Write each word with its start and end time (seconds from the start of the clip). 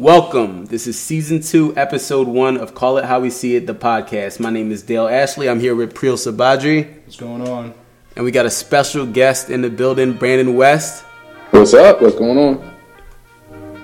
Welcome. 0.00 0.66
This 0.66 0.86
is 0.86 1.00
season 1.00 1.40
two, 1.40 1.74
episode 1.74 2.28
one 2.28 2.58
of 2.58 2.74
Call 2.74 2.98
It 2.98 3.06
How 3.06 3.20
We 3.20 3.30
See 3.30 3.56
It, 3.56 3.66
the 3.66 3.74
podcast. 3.74 4.38
My 4.38 4.50
name 4.50 4.70
is 4.70 4.82
Dale 4.82 5.08
Ashley. 5.08 5.48
I'm 5.48 5.58
here 5.58 5.74
with 5.74 5.94
Priel 5.94 6.16
Sabadri, 6.16 7.02
What's 7.04 7.16
going 7.16 7.48
on? 7.48 7.72
and 8.14 8.22
we 8.22 8.30
got 8.30 8.44
a 8.44 8.50
special 8.50 9.06
guest 9.06 9.48
in 9.48 9.62
the 9.62 9.70
building, 9.70 10.12
Brandon 10.12 10.54
West. 10.54 11.02
What's 11.50 11.72
up? 11.72 12.02
What's 12.02 12.14
going 12.16 12.36
on? 12.36 12.74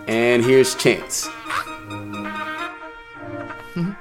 And 0.07 0.45
here's 0.45 0.75
Chance. 0.75 1.29
Mm-hmm. 3.75 3.93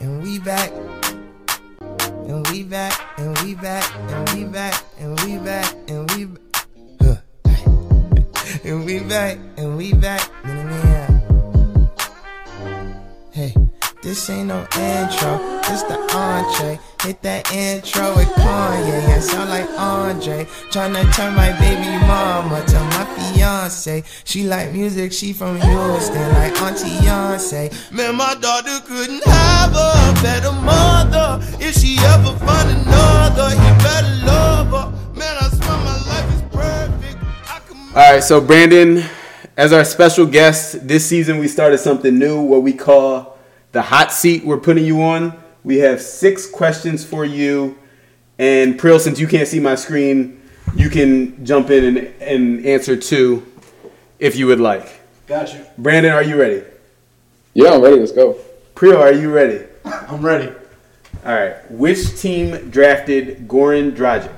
And 0.00 0.22
we 0.22 0.38
back. 0.38 0.70
And 1.80 2.46
we 2.50 2.62
back. 2.62 3.18
And 3.18 3.38
we 3.40 3.54
back. 3.54 3.90
And 4.10 4.28
we 4.34 4.44
back. 4.44 4.84
And 4.98 5.18
we 5.22 5.38
back. 5.38 5.74
And 5.88 6.10
we 6.14 6.26
back. 6.26 6.42
Huh. 7.02 7.16
And 8.64 8.84
we 8.84 9.00
back. 9.00 9.38
And 9.56 9.76
we 9.78 9.92
back. 9.94 10.28
This 14.02 14.28
ain't 14.30 14.48
no 14.48 14.58
intro. 14.76 15.38
This 15.62 15.82
the 15.84 15.96
entree. 16.12 16.78
Hit 17.02 17.22
that 17.22 17.52
intro 17.52 18.14
with 18.16 18.28
Kanye. 18.34 19.08
I 19.08 19.18
sound 19.20 19.48
like 19.48 19.68
Andre. 19.78 20.44
Tryna 20.70 21.14
turn 21.14 21.34
my 21.34 21.52
baby 21.60 21.88
mama 22.06 22.64
to 22.66 22.80
my 22.80 23.04
fiance. 23.14 24.02
She 24.24 24.42
like 24.42 24.72
music, 24.72 25.12
she 25.12 25.32
from 25.32 25.60
Houston, 25.60 26.32
like 26.32 26.60
Auntie 26.62 26.90
Beyonce. 26.98 27.92
Man, 27.92 28.16
my 28.16 28.34
daughter 28.40 28.80
couldn't 28.86 29.24
have 29.24 29.70
a 29.70 30.22
better 30.22 30.52
mother. 30.52 31.38
If 31.60 31.76
she 31.76 31.96
ever 31.98 32.36
find 32.44 32.70
another, 32.70 33.50
he 33.50 33.68
better 33.84 34.26
love 34.26 34.66
her. 34.68 35.16
Man, 35.16 35.36
I 35.40 35.48
swear 35.48 35.78
my 35.78 35.96
life 36.08 36.34
is 36.34 36.42
perfect. 36.50 37.96
All 37.96 38.12
right, 38.12 38.22
so 38.22 38.40
Brandon, 38.40 39.04
as 39.56 39.72
our 39.72 39.84
special 39.84 40.26
guest, 40.26 40.88
this 40.88 41.06
season 41.06 41.38
we 41.38 41.46
started 41.46 41.78
something 41.78 42.18
new, 42.18 42.42
what 42.42 42.62
we 42.62 42.72
call 42.72 43.31
the 43.72 43.82
hot 43.82 44.12
seat 44.12 44.44
we're 44.44 44.58
putting 44.58 44.84
you 44.84 45.02
on. 45.02 45.36
We 45.64 45.78
have 45.78 46.00
six 46.00 46.48
questions 46.48 47.04
for 47.04 47.24
you. 47.24 47.78
And 48.38 48.78
Priel, 48.78 48.98
since 48.98 49.18
you 49.18 49.26
can't 49.26 49.48
see 49.48 49.60
my 49.60 49.74
screen, 49.74 50.40
you 50.74 50.88
can 50.90 51.44
jump 51.44 51.70
in 51.70 51.84
and, 51.84 51.98
and 52.20 52.66
answer 52.66 52.96
two 52.96 53.46
if 54.18 54.36
you 54.36 54.46
would 54.46 54.60
like. 54.60 55.00
Got 55.26 55.52
you. 55.54 55.64
Brandon, 55.78 56.12
are 56.12 56.22
you 56.22 56.38
ready? 56.38 56.62
Yeah, 57.54 57.74
I'm 57.74 57.82
ready. 57.82 57.96
Let's 57.96 58.12
go. 58.12 58.38
Priel, 58.74 58.98
are 58.98 59.12
you 59.12 59.32
ready? 59.32 59.64
I'm 59.84 60.24
ready. 60.24 60.52
All 61.24 61.34
right. 61.34 61.70
Which 61.70 62.20
team 62.20 62.70
drafted 62.70 63.48
Goran 63.48 63.92
Dragic? 63.92 64.34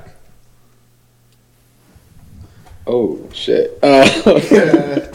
Oh 2.86 3.28
shit. 3.32 3.78
Uh, 3.82 5.10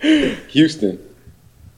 Houston. 0.48 0.98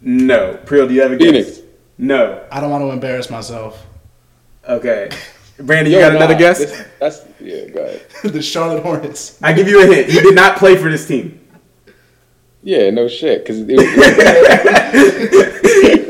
No. 0.01 0.59
Priel, 0.65 0.89
do 0.89 0.95
you 0.95 1.03
have 1.03 1.13
a 1.13 1.17
guess? 1.17 1.29
Phoenix. 1.29 1.60
No. 2.01 2.43
I 2.51 2.61
don't 2.61 2.71
want 2.71 2.83
to 2.83 2.91
embarrass 2.91 3.29
myself. 3.31 3.87
Okay. 4.67 5.11
Brandon, 5.59 5.93
you 5.93 5.99
Yo, 5.99 6.07
got 6.09 6.17
another 6.17 6.35
guess? 6.35 6.59
this- 6.59 6.87
That's 6.99 7.23
yeah. 7.39 7.67
Go 7.69 7.83
ahead. 7.85 8.03
the 8.33 8.41
Charlotte 8.41 8.83
Hornets. 8.83 9.39
I 9.43 9.53
give 9.53 9.69
you 9.69 9.83
a 9.83 9.87
hint. 9.95 10.09
He 10.11 10.19
did 10.21 10.35
not 10.35 10.57
play 10.57 10.77
for 10.77 10.91
this 10.91 11.07
team. 11.07 11.39
Yeah, 12.63 12.89
no 12.91 13.07
shit. 13.09 13.45
Cause 13.47 13.57
it, 13.69 13.71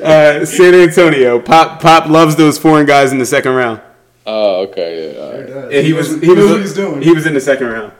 Uh, 0.00 0.46
San 0.46 0.74
Antonio. 0.74 1.38
Pop 1.38 1.80
Pop 1.82 2.08
loves 2.08 2.34
those 2.34 2.58
foreign 2.58 2.86
guys 2.86 3.12
in 3.12 3.18
the 3.18 3.26
second 3.26 3.52
round. 3.52 3.80
oh, 4.26 4.62
okay. 4.62 5.12
Yeah. 5.14 5.20
all 5.20 5.32
right. 5.32 5.74
And 5.74 5.86
he 5.86 5.92
was 5.92 6.18
he 6.22 6.30
was 6.30 6.50
what 6.50 6.60
he's 6.60 6.72
doing. 6.72 7.02
he 7.02 7.12
was 7.12 7.26
in 7.26 7.34
the 7.34 7.40
second 7.40 7.66
round. 7.66 7.92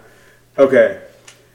Okay. 0.57 1.03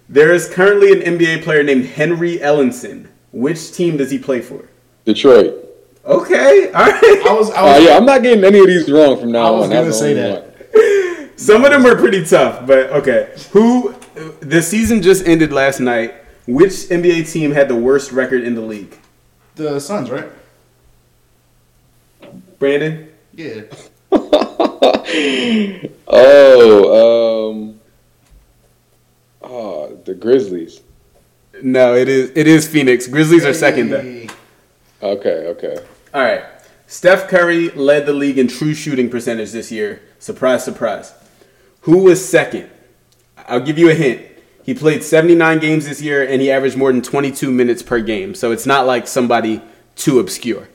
There 0.07 0.31
is 0.33 0.47
currently 0.47 0.91
an 0.91 0.99
NBA 1.17 1.43
player 1.43 1.63
named 1.63 1.85
Henry 1.85 2.37
Ellenson. 2.37 3.07
Which 3.31 3.71
team 3.73 3.97
does 3.97 4.11
he 4.11 4.19
play 4.19 4.39
for? 4.41 4.69
Detroit. 5.05 5.64
Okay, 6.05 6.71
all 6.71 6.85
right. 6.85 7.23
I 7.27 7.33
was. 7.33 7.49
I 7.51 7.63
was. 7.63 7.83
yeah, 7.83 7.97
I'm 7.97 8.05
not 8.05 8.21
getting 8.21 8.43
any 8.43 8.59
of 8.59 8.67
these 8.67 8.89
wrong 8.91 9.19
from 9.19 9.31
now 9.31 9.47
I 9.47 9.49
was 9.51 9.63
on. 9.65 9.69
gonna 9.71 9.85
That's 9.85 9.99
say 9.99 10.13
that. 10.13 10.43
one. 10.43 11.31
Some 11.37 11.65
of 11.65 11.71
them 11.71 11.83
were 11.83 11.95
pretty 11.95 12.23
tough, 12.23 12.65
but 12.67 12.91
okay. 12.91 13.33
Who? 13.51 13.93
The 14.39 14.61
season 14.61 15.01
just 15.01 15.25
ended 15.27 15.51
last 15.51 15.79
night. 15.79 16.13
Which 16.47 16.71
NBA 16.71 17.31
team 17.31 17.51
had 17.51 17.67
the 17.67 17.75
worst 17.75 18.11
record 18.11 18.43
in 18.43 18.53
the 18.55 18.61
league? 18.61 18.95
The 19.55 19.79
Suns, 19.79 20.11
right? 20.11 20.29
Brandon. 22.59 23.09
Yeah. 23.33 23.61
Oh, 26.07 27.51
um, 27.51 27.79
oh, 29.41 29.95
the 30.05 30.13
Grizzlies. 30.13 30.81
No, 31.61 31.95
it 31.95 32.07
is 32.09 32.31
it 32.35 32.47
is 32.47 32.67
Phoenix. 32.67 33.07
Grizzlies 33.07 33.45
are 33.45 33.53
second 33.53 33.89
though. 33.89 34.27
Okay, 35.01 35.47
okay. 35.47 35.77
All 36.15 36.21
right. 36.21 36.45
Steph 36.87 37.27
Curry 37.27 37.71
led 37.71 38.05
the 38.05 38.13
league 38.13 38.37
in 38.37 38.47
true 38.47 38.73
shooting 38.73 39.09
percentage 39.09 39.51
this 39.51 39.69
year. 39.69 40.01
Surprise, 40.17 40.63
surprise. 40.63 41.13
Who 41.81 41.97
was 41.97 42.25
second? 42.25 42.69
I'll 43.49 43.59
give 43.59 43.77
you 43.77 43.89
a 43.89 43.93
hint. 43.93 44.25
He 44.63 44.73
played 44.73 45.03
79 45.03 45.59
games 45.59 45.89
this 45.89 46.01
year 46.01 46.25
and 46.25 46.41
he 46.41 46.49
averaged 46.49 46.77
more 46.77 46.89
than 46.93 47.01
22 47.01 47.51
minutes 47.51 47.83
per 47.83 47.99
game. 47.99 48.33
So 48.33 48.51
it's 48.53 48.65
not 48.65 48.85
like 48.85 49.07
somebody 49.07 49.61
too 49.97 50.19
obscure. 50.19 50.69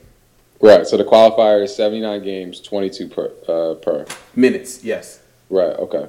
Right. 0.61 0.85
So 0.85 0.95
the 0.95 1.05
qualifier 1.05 1.63
is 1.63 1.75
79 1.75 2.23
games, 2.23 2.61
22 2.61 3.07
per 3.07 3.31
uh, 3.47 3.73
per. 3.75 4.05
Minutes, 4.35 4.83
yes. 4.83 5.21
Right. 5.49 5.75
Okay. 5.75 6.07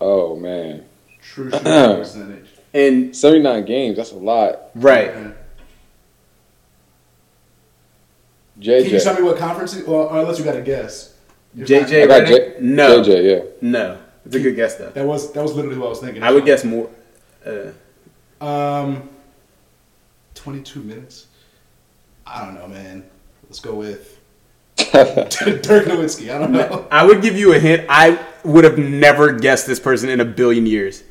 Oh 0.00 0.36
man, 0.36 0.84
True 1.20 1.50
shooting 1.50 1.64
percentage. 1.64 2.46
And 2.72 3.16
79 3.16 3.64
games. 3.64 3.96
That's 3.96 4.12
a 4.12 4.16
lot. 4.16 4.70
right. 4.76 5.34
Yeah. 8.58 8.80
Can 8.82 8.90
you 8.90 9.00
tell 9.00 9.14
me 9.14 9.22
what 9.22 9.36
conference? 9.38 9.76
It, 9.76 9.86
well, 9.86 10.08
unless 10.16 10.38
you 10.38 10.44
got 10.44 10.56
a 10.56 10.62
guess. 10.62 11.14
You're 11.54 11.66
JJ 11.66 12.04
I 12.04 12.06
got 12.06 12.26
J- 12.28 12.56
No. 12.60 13.02
JJ. 13.02 13.24
Yeah. 13.30 13.50
No. 13.60 13.98
It's 14.26 14.34
a 14.36 14.40
good 14.40 14.56
guess 14.56 14.76
though. 14.76 14.90
That 14.90 15.04
was 15.06 15.32
that 15.32 15.42
was 15.42 15.54
literally 15.54 15.76
what 15.78 15.86
I 15.86 15.90
was 15.90 16.00
thinking. 16.00 16.22
I 16.22 16.30
would 16.32 16.44
guess 16.44 16.64
more. 16.64 16.88
Uh, 17.44 18.44
Um, 18.44 19.08
twenty-two 20.34 20.80
minutes. 20.82 21.26
I 22.26 22.44
don't 22.44 22.54
know, 22.54 22.66
man. 22.66 23.04
Let's 23.44 23.60
go 23.60 23.74
with 23.74 24.18
Dirk 24.76 25.84
Nowitzki. 25.86 26.34
I 26.34 26.38
don't 26.38 26.52
know. 26.52 26.86
I 26.90 27.04
would 27.04 27.20
give 27.22 27.36
you 27.36 27.52
a 27.54 27.58
hint. 27.58 27.84
I 27.88 28.18
would 28.44 28.64
have 28.64 28.78
never 28.78 29.32
guessed 29.32 29.66
this 29.66 29.78
person 29.78 30.08
in 30.08 30.20
a 30.20 30.24
billion 30.24 30.64
years. 30.66 31.02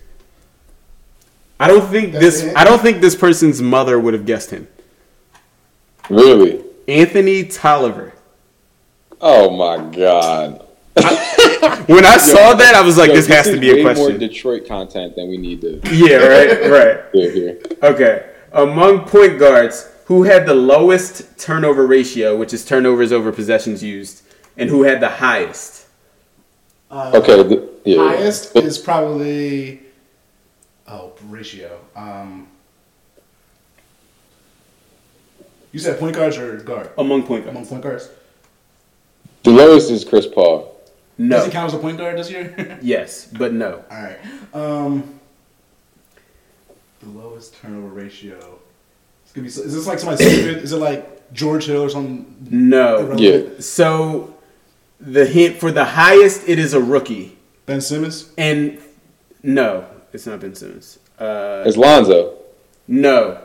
I 1.59 1.67
don't 1.67 1.87
think 1.89 2.13
That's 2.13 2.41
this. 2.41 2.55
I 2.55 2.63
don't 2.63 2.81
think 2.81 2.99
this 2.99 3.15
person's 3.15 3.61
mother 3.61 3.99
would 3.99 4.13
have 4.13 4.25
guessed 4.25 4.49
him. 4.49 4.67
Really? 6.09 6.63
Anthony 6.87 7.43
Tolliver. 7.45 8.13
Oh 9.21 9.49
my 9.51 9.77
god. 9.91 10.65
When 11.87 12.05
I 12.05 12.17
saw 12.17 12.53
that, 12.53 12.75
I 12.75 12.81
was 12.81 12.97
like, 12.97 13.09
Yo, 13.09 13.15
"This 13.15 13.27
has 13.27 13.45
to 13.45 13.53
is 13.53 13.59
be 13.59 13.79
a 13.79 13.83
question." 13.83 14.09
more. 14.09 14.17
Detroit 14.17 14.67
content 14.67 15.15
than 15.15 15.27
we 15.29 15.37
need 15.37 15.61
to 15.61 15.81
Yeah, 15.91 16.17
right, 16.17 16.69
right. 16.69 17.03
hear 17.13 17.31
here. 17.31 17.59
Okay. 17.81 18.29
Among 18.51 19.05
point 19.05 19.39
guards, 19.39 19.89
who 20.05 20.23
had 20.23 20.45
the 20.45 20.53
lowest 20.53 21.37
turnover 21.39 21.87
ratio, 21.87 22.37
which 22.37 22.53
is 22.53 22.63
turnovers 22.65 23.11
over 23.11 23.31
possessions 23.31 23.81
used, 23.83 24.23
and 24.57 24.69
who 24.69 24.83
had 24.83 24.99
the 24.99 25.09
highest? 25.09 25.87
Uh, 26.91 27.11
Okay. 27.15 27.43
th- 27.47 27.61
yeah. 27.85 27.97
Highest 28.09 28.55
is 28.55 28.77
probably 28.77 29.81
oh 30.87 31.13
ratio. 31.27 31.79
Um, 31.95 32.47
you 35.73 35.79
said 35.79 35.99
point 35.99 36.15
guards 36.15 36.37
or 36.37 36.55
guard? 36.57 36.89
Among 36.97 37.23
point 37.23 37.43
guards. 37.43 37.57
Among 37.57 37.67
point 37.67 37.83
guards. 37.83 38.09
The 39.43 39.51
lowest 39.51 39.91
is 39.91 40.05
Chris 40.05 40.25
Paul. 40.25 40.69
No. 41.17 41.35
Does 41.35 41.43
No. 41.43 41.45
he 41.47 41.51
count 41.51 41.67
as 41.73 41.77
a 41.77 41.81
point 41.81 41.97
guard 41.97 42.17
this 42.17 42.31
year? 42.31 42.79
Yes, 42.81 43.27
but 43.27 43.51
no. 43.53 43.83
All 43.91 44.01
right. 44.01 44.19
Um, 44.53 45.19
the 47.01 47.09
lowest 47.09 47.55
turnover 47.61 47.87
ratio. 47.89 48.37
It's 49.25 49.33
gonna 49.33 49.43
be. 49.43 49.49
Is 49.49 49.73
this 49.73 49.85
like 49.87 49.99
somebody 49.99 50.23
stupid? 50.23 50.63
Is 50.63 50.71
it 50.71 50.77
like 50.77 51.33
George 51.33 51.65
Hill 51.65 51.81
or 51.83 51.89
something? 51.89 52.25
No. 52.49 52.99
irrelevant? 52.99 53.19
Yeah. 53.19 53.59
So, 53.59 54.33
the 55.01 55.25
hint 55.25 55.57
for 55.57 55.71
the 55.71 55.83
highest, 55.85 56.47
it 56.47 56.57
is 56.59 56.73
a 56.73 56.79
rookie. 56.81 57.37
Ben 57.65 57.81
Simmons. 57.81 58.31
And 58.37 58.79
no, 59.43 59.85
it's 60.13 60.25
not 60.25 60.39
Ben 60.39 60.55
Simmons. 60.55 60.99
Uh, 61.19 61.63
It's 61.65 61.77
Lonzo. 61.77 62.37
no. 62.87 63.39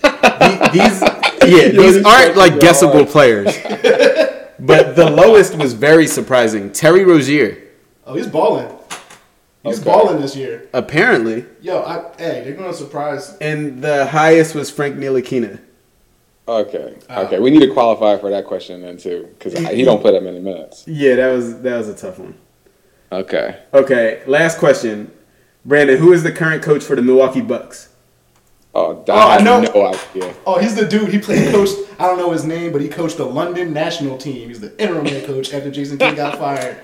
The- 0.00 0.57
these, 0.72 1.00
yeah, 1.02 1.68
these 1.68 1.94
these 1.94 2.04
aren't 2.04 2.36
like 2.36 2.60
guessable 2.60 3.04
hard. 3.04 3.08
players. 3.08 3.56
But 4.60 4.96
the 4.96 5.08
lowest 5.08 5.54
was 5.56 5.72
very 5.72 6.08
surprising. 6.08 6.72
Terry 6.72 7.04
Rozier, 7.04 7.62
Oh, 8.04 8.14
he's 8.14 8.26
balling. 8.26 8.68
He's 9.62 9.78
Okay. 9.80 9.84
balling 9.88 10.20
this 10.20 10.34
year. 10.34 10.68
apparently, 10.72 11.44
Yo, 11.60 11.80
I, 11.82 12.10
hey, 12.18 12.42
they're 12.42 12.54
gonna 12.54 12.72
surprise. 12.74 13.36
and 13.40 13.80
the 13.82 14.06
highest 14.06 14.56
was 14.56 14.68
Frank 14.68 14.96
Ntilikina. 14.96 15.60
Okay. 16.48 16.94
Oh. 17.08 17.22
Okay. 17.26 17.38
We 17.38 17.50
need 17.50 17.60
to 17.60 17.72
qualify 17.72 18.16
for 18.18 18.30
that 18.30 18.46
question 18.46 18.82
then 18.82 18.96
too, 18.96 19.28
because 19.38 19.56
he 19.70 19.84
don't 19.84 20.00
play 20.00 20.10
that 20.12 20.24
many 20.24 20.40
minutes. 20.40 20.82
Yeah, 20.88 21.14
that 21.16 21.32
was 21.32 21.60
that 21.60 21.76
was 21.78 21.88
a 21.88 21.94
tough 21.94 22.18
one. 22.18 22.34
Okay. 23.12 23.60
Okay, 23.72 24.22
last 24.26 24.58
question. 24.58 25.12
Brandon, 25.64 25.98
who 25.98 26.12
is 26.12 26.24
the 26.24 26.32
current 26.32 26.62
coach 26.64 26.82
for 26.82 26.96
the 26.96 27.02
Milwaukee 27.02 27.42
Bucks? 27.42 27.90
Oh, 28.78 29.04
Oh, 29.08 29.12
I 29.12 29.36
oh, 29.36 29.38
I 29.38 29.40
know. 29.42 29.60
no 29.60 29.86
idea. 29.86 30.34
Oh, 30.46 30.58
he's 30.58 30.74
the 30.74 30.86
dude. 30.86 31.08
He 31.08 31.18
played 31.18 31.52
coach. 31.52 31.70
I 31.98 32.06
don't 32.06 32.18
know 32.18 32.30
his 32.30 32.44
name, 32.44 32.72
but 32.72 32.80
he 32.80 32.88
coached 32.88 33.16
the 33.16 33.24
London 33.24 33.72
national 33.72 34.18
team. 34.18 34.48
He's 34.48 34.60
the 34.60 34.76
interim 34.80 35.06
head 35.06 35.24
coach 35.26 35.52
after 35.52 35.70
Jason 35.70 35.98
Kidd 35.98 36.16
got 36.16 36.38
fired. 36.44 36.78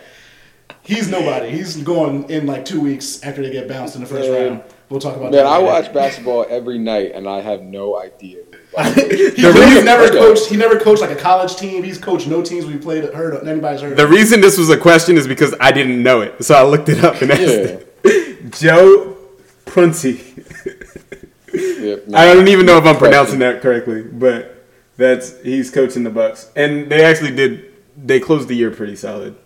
He's 0.82 1.08
nobody. 1.08 1.50
He's 1.50 1.76
going 1.78 2.28
in 2.30 2.46
like 2.46 2.64
two 2.64 2.80
weeks 2.80 3.22
after 3.22 3.42
they 3.42 3.50
get 3.50 3.68
bounced 3.68 3.94
in 3.94 4.00
the 4.02 4.06
first 4.06 4.28
Man. 4.30 4.48
round. 4.58 4.62
We'll 4.90 5.00
talk 5.00 5.12
about 5.16 5.32
Man, 5.32 5.44
that. 5.44 5.46
I 5.46 5.58
watch 5.58 5.92
basketball 5.94 6.44
every 6.50 6.78
night, 6.78 7.12
and 7.14 7.26
I 7.28 7.40
have 7.40 7.62
no 7.62 7.98
idea. 8.00 8.38
He, 8.76 9.30
The 9.40 9.66
he's 9.72 9.84
never 9.84 10.08
coached. 10.08 10.46
He 10.46 10.56
never 10.56 10.78
coached 10.80 11.00
like 11.00 11.10
a 11.10 11.16
college 11.16 11.54
team. 11.56 11.84
He's 11.84 11.96
coached 11.96 12.26
no 12.26 12.42
teams 12.42 12.66
we 12.66 12.76
played. 12.76 13.04
Heard 13.14 13.34
of, 13.34 13.46
anybody's 13.48 13.80
heard. 13.82 13.92
Of 13.92 13.98
The 13.98 14.04
of. 14.04 14.10
reason 14.10 14.40
this 14.40 14.58
was 14.58 14.68
a 14.68 14.76
question 14.76 15.16
is 15.16 15.28
because 15.28 15.54
I 15.60 15.70
didn't 15.70 16.02
know 16.02 16.20
it, 16.22 16.44
so 16.44 16.54
I 16.56 16.64
looked 16.64 16.88
it 16.88 17.02
up 17.04 17.22
and 17.22 17.30
asked 17.30 17.40
Yeah. 17.42 17.78
it. 18.04 18.52
Joe 18.52 19.16
Prunty. 19.64 20.20
Yep, 21.54 22.06
no. 22.08 22.18
I 22.18 22.32
don't 22.34 22.48
even 22.48 22.66
know 22.66 22.78
if 22.78 22.84
I'm 22.84 22.96
pronouncing 22.96 23.38
that 23.38 23.62
correctly, 23.62 24.02
but 24.02 24.64
that's 24.96 25.40
he's 25.42 25.70
coaching 25.70 26.02
the 26.02 26.10
Bucks, 26.10 26.50
and 26.56 26.90
they 26.90 27.04
actually 27.04 27.34
did. 27.34 27.72
They 27.96 28.20
closed 28.20 28.48
the 28.48 28.54
year 28.54 28.70
pretty 28.70 28.96
solid. 28.96 29.36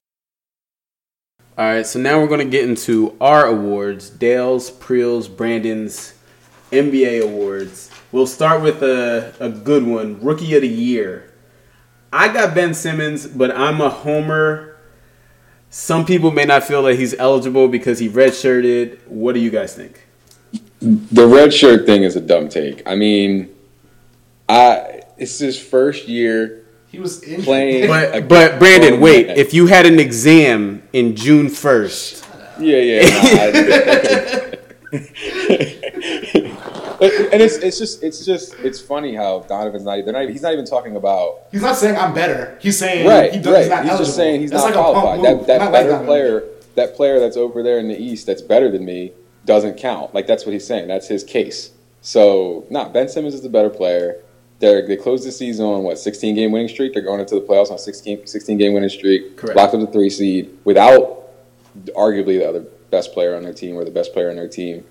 All 1.57 1.65
right, 1.65 1.87
so 1.87 1.99
now 1.99 2.21
we're 2.21 2.29
going 2.29 2.39
to 2.41 2.51
get 2.51 2.69
into 2.69 3.17
our 3.21 3.47
awards: 3.47 4.11
Dale's, 4.11 4.71
Priel's, 4.71 5.29
Brandon's 5.29 6.15
NBA 6.71 7.23
awards. 7.23 7.91
We'll 8.11 8.27
start 8.27 8.63
with 8.63 8.83
a, 8.83 9.35
a 9.39 9.51
good 9.51 9.85
one, 9.85 10.21
Rookie 10.23 10.55
of 10.55 10.63
the 10.63 10.69
Year. 10.69 11.35
I 12.11 12.33
got 12.33 12.55
Ben 12.55 12.73
Simmons, 12.73 13.27
but 13.27 13.55
I'm 13.55 13.83
a 13.83 13.91
homer. 13.91 14.77
Some 15.69 16.07
people 16.07 16.31
may 16.31 16.45
not 16.45 16.65
feel 16.65 16.83
that 16.85 16.99
he's 16.99 17.13
eligible 17.15 17.69
because 17.69 17.99
he 17.99 18.09
redshirted. 18.09 19.07
What 19.07 19.35
do 19.35 19.41
you 19.41 19.51
guys 19.51 19.75
think? 19.75 20.08
The 20.81 21.27
red 21.27 21.53
shirt 21.53 21.87
thing 21.87 22.05
is 22.05 22.15
a 22.17 22.21
dumb 22.21 22.49
take. 22.49 22.83
I 22.87 22.95
mean, 22.95 23.49
I 24.49 25.03
it's 25.17 25.39
his 25.39 25.59
first 25.61 26.07
year 26.09 26.65
He 26.91 26.99
was 27.01 27.23
injured. 27.23 27.45
playing. 27.45 27.89
But 27.89 28.29
but 28.29 28.59
Brandon, 28.59 28.95
Oh, 28.95 28.99
wait. 29.01 29.27
man. 29.29 29.37
If 29.37 29.53
you 29.53 29.67
had 29.67 29.87
an 29.87 29.99
exam 29.99 30.83
in 30.93 31.17
June 31.17 31.49
first, 31.49 32.25
Yeah, 32.61 32.77
yeah. 32.79 33.01
nah, 33.03 34.49
and 37.01 37.43
it's 37.43 37.57
it's 37.59 37.79
just 37.79 38.03
it's 38.03 38.25
just 38.25 38.55
it's 38.61 38.81
funny 38.81 39.15
how 39.15 39.41
Donovan's 39.41 39.85
not. 39.85 40.05
They're 40.05 40.13
not. 40.13 40.29
He's 40.29 40.43
not 40.43 40.53
even 40.53 40.65
talking 40.65 40.97
about. 40.97 41.43
He's 41.53 41.63
not 41.63 41.77
saying 41.77 41.97
I'm 41.97 42.15
better. 42.15 42.57
He's 42.61 42.79
saying 42.79 43.07
Right, 43.07 43.33
he 43.33 43.39
does, 43.41 43.53
right. 43.53 43.61
he's 43.63 43.69
not 43.71 43.83
He's 43.83 43.91
eligible. 43.91 44.05
just 44.07 44.17
saying 44.17 44.41
he's 44.41 44.51
That's 44.51 44.63
not 44.65 44.75
like 44.75 44.77
a 44.77 44.91
qualified. 44.93 45.25
That 45.25 45.47
that 45.47 45.59
Not 45.59 45.73
like 45.73 45.87
better 45.89 46.05
player, 46.05 46.45
that 46.77 46.95
player 46.97 47.21
that's 47.21 47.37
over 47.37 47.63
there 47.63 47.79
in 47.79 47.89
the 47.89 47.97
East, 47.97 48.27
that's 48.27 48.43
better 48.43 48.71
than 48.71 48.85
me, 48.85 49.13
doesn't 49.49 49.79
count. 49.79 50.15
Like 50.15 50.27
that's 50.27 50.45
what 50.45 50.53
he's 50.53 50.67
saying. 50.67 50.89
That's 50.89 51.09
his 51.09 51.25
case. 51.25 51.71
So, 52.03 52.67
nah, 52.71 52.89
Ben 52.91 53.09
Simmons 53.09 53.35
is 53.35 53.41
the 53.41 53.49
better 53.49 53.71
player. 53.71 54.23
They're, 54.61 54.87
they 54.87 54.97
closed 54.97 55.27
the 55.27 55.33
season 55.33 55.65
on 55.65 55.85
what 55.85 55.99
16 55.99 56.35
game 56.35 56.53
winning 56.53 56.69
streak. 56.69 56.93
They're 56.93 57.03
going 57.03 57.21
into 57.21 57.35
the 57.35 57.41
playoffs 57.41 57.71
on 57.71 57.79
16, 57.79 58.27
16 58.27 58.59
game 58.59 58.75
winning 58.75 58.91
streak. 58.91 59.39
Correct. 59.39 59.57
Locked 59.57 59.75
up 59.75 59.81
the 59.81 59.87
three 59.87 60.11
seed 60.11 60.57
without 60.65 61.31
arguably 61.97 62.39
the 62.39 62.47
other 62.47 62.61
best 62.91 63.15
player 63.15 63.35
on 63.35 63.43
their 63.43 63.55
team 63.55 63.75
or 63.77 63.85
the 63.85 63.91
best 63.91 64.13
player 64.13 64.29
on 64.29 64.37
their 64.37 64.49
team. 64.49 64.85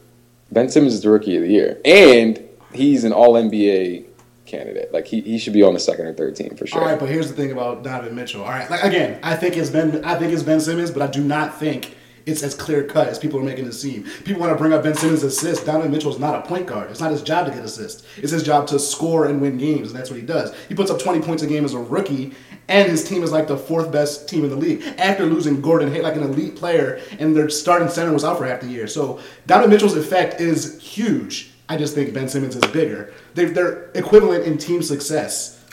Ben 0.52 0.70
Simmons 0.70 0.96
is 0.96 1.02
the 1.02 1.10
rookie 1.10 1.36
of 1.36 1.44
the 1.44 1.50
year, 1.50 1.80
and 1.84 2.42
he's 2.74 3.04
an 3.04 3.12
All 3.12 3.34
NBA 3.34 4.06
candidate. 4.46 4.92
Like 4.94 5.06
he, 5.06 5.22
he 5.22 5.38
should 5.38 5.54
be 5.54 5.62
on 5.62 5.74
the 5.74 5.80
second 5.80 6.06
or 6.06 6.14
third 6.14 6.36
team 6.36 6.56
for 6.56 6.66
sure. 6.66 6.82
All 6.82 6.88
right, 6.88 6.98
but 6.98 7.10
here's 7.10 7.28
the 7.30 7.36
thing 7.36 7.52
about 7.52 7.84
Donovan 7.84 8.16
Mitchell. 8.16 8.44
All 8.44 8.50
right, 8.50 8.70
like 8.72 8.84
again, 8.84 9.20
I 9.22 9.36
think 9.36 9.58
it's 9.58 9.70
Ben. 9.70 10.04
I 10.06 10.18
think 10.18 10.34
it's 10.34 10.44
Ben 10.44 10.62
Simmons, 10.62 10.90
but 10.90 11.02
I 11.02 11.08
do 11.08 11.22
not 11.22 11.60
think 11.60 11.97
it's 12.28 12.44
as 12.44 12.54
clear 12.54 12.84
cut 12.84 13.08
as 13.08 13.18
people 13.18 13.40
are 13.40 13.44
making 13.44 13.66
it 13.66 13.72
seem. 13.72 14.04
People 14.26 14.42
want 14.42 14.52
to 14.52 14.58
bring 14.58 14.74
up 14.74 14.84
Ben 14.84 14.94
Simmons' 14.94 15.24
assists. 15.24 15.66
Donovan 15.66 15.92
Mitchell 15.92 16.12
is 16.12 16.20
not 16.20 16.36
a 16.36 16.48
point 16.48 16.68
guard. 16.68 16.92
It's 16.92 17.00
not 17.00 17.12
his 17.12 17.24
job 17.24 17.48
to 17.48 17.52
get 17.54 17.64
assists. 17.64 18.06
It's 18.18 18.32
his 18.32 18.44
job 18.44 18.68
to 18.68 18.80
score 18.80 19.26
and 19.26 19.42
win 19.42 19.58
games, 19.58 19.90
and 19.90 19.98
that's 19.98 20.10
what 20.10 20.20
he 20.20 20.26
does. 20.26 20.54
He 20.68 20.76
puts 20.76 20.92
up 20.92 21.00
20 21.00 21.22
points 21.22 21.42
a 21.44 21.48
game 21.48 21.64
as 21.64 21.74
a 21.74 21.80
rookie, 21.80 22.34
and 22.68 22.90
his 22.90 23.08
team 23.08 23.24
is 23.24 23.32
like 23.32 23.48
the 23.48 23.58
fourth 23.58 23.92
best 23.92 24.28
team 24.28 24.44
in 24.44 24.50
the 24.50 24.56
league 24.58 24.84
after 24.98 25.26
losing 25.26 25.62
Gordon 25.62 25.90
Hayward, 25.90 26.04
like 26.04 26.16
an 26.18 26.24
elite 26.24 26.58
player, 26.58 27.02
and 27.18 27.36
their 27.36 27.50
starting 27.50 27.90
center 27.90 28.12
was 28.12 28.26
out 28.26 28.38
for 28.38 28.46
half 28.46 28.60
the 28.60 28.68
year. 28.68 28.88
So 28.88 29.20
Donovan 29.46 29.72
Mitchell's 29.72 29.96
effect 29.96 30.42
is 30.42 30.82
huge. 30.82 31.52
I 31.70 31.78
just 31.78 31.96
think 31.96 32.14
Ben 32.14 32.28
Simmons 32.28 32.56
is 32.56 32.72
bigger. 32.72 33.14
They're, 33.36 33.50
they're 33.50 33.92
equivalent 33.94 34.46
in 34.46 34.58
team 34.58 34.82
success. 34.82 35.64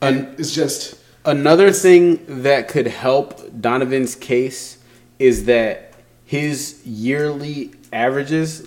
And 0.00 0.38
it's 0.38 0.54
just 0.54 0.98
another 1.24 1.70
thing 1.70 2.42
that 2.42 2.68
could 2.68 2.86
help 2.86 3.60
Donovan's 3.60 4.14
case 4.14 4.78
is 5.18 5.44
that 5.44 5.91
his 6.32 6.80
yearly 6.86 7.72
averages, 7.92 8.66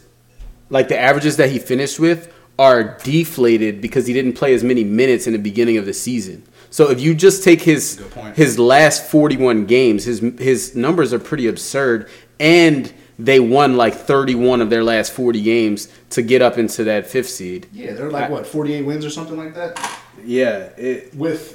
like 0.69 0.87
the 0.87 0.99
averages 0.99 1.37
that 1.37 1.49
he 1.49 1.57
finished 1.57 1.99
with, 1.99 2.31
are 2.59 2.95
deflated 2.99 3.81
because 3.81 4.05
he 4.05 4.13
didn't 4.13 4.33
play 4.33 4.53
as 4.53 4.63
many 4.63 4.83
minutes 4.83 5.25
in 5.25 5.33
the 5.33 5.39
beginning 5.39 5.75
of 5.75 5.87
the 5.87 5.93
season. 5.93 6.43
So 6.69 6.91
if 6.91 7.01
you 7.01 7.15
just 7.15 7.43
take 7.43 7.61
his 7.63 7.99
his 8.35 8.59
last 8.59 9.09
41 9.09 9.65
games, 9.65 10.03
his 10.03 10.19
his 10.37 10.75
numbers 10.75 11.11
are 11.11 11.17
pretty 11.17 11.47
absurd 11.47 12.07
and 12.39 12.93
they 13.17 13.39
won 13.39 13.77
like 13.77 13.95
31 13.95 14.61
of 14.61 14.69
their 14.69 14.83
last 14.83 15.11
40 15.13 15.41
games 15.41 15.87
to 16.11 16.21
get 16.21 16.43
up 16.43 16.59
into 16.59 16.83
that 16.83 17.07
fifth 17.07 17.29
seed. 17.29 17.65
Yeah, 17.73 17.93
they're 17.93 18.11
like 18.11 18.29
what, 18.29 18.45
48 18.45 18.83
wins 18.83 19.05
or 19.05 19.09
something 19.09 19.37
like 19.37 19.55
that? 19.55 19.99
Yeah, 20.23 20.69
it, 20.77 21.15
With 21.15 21.54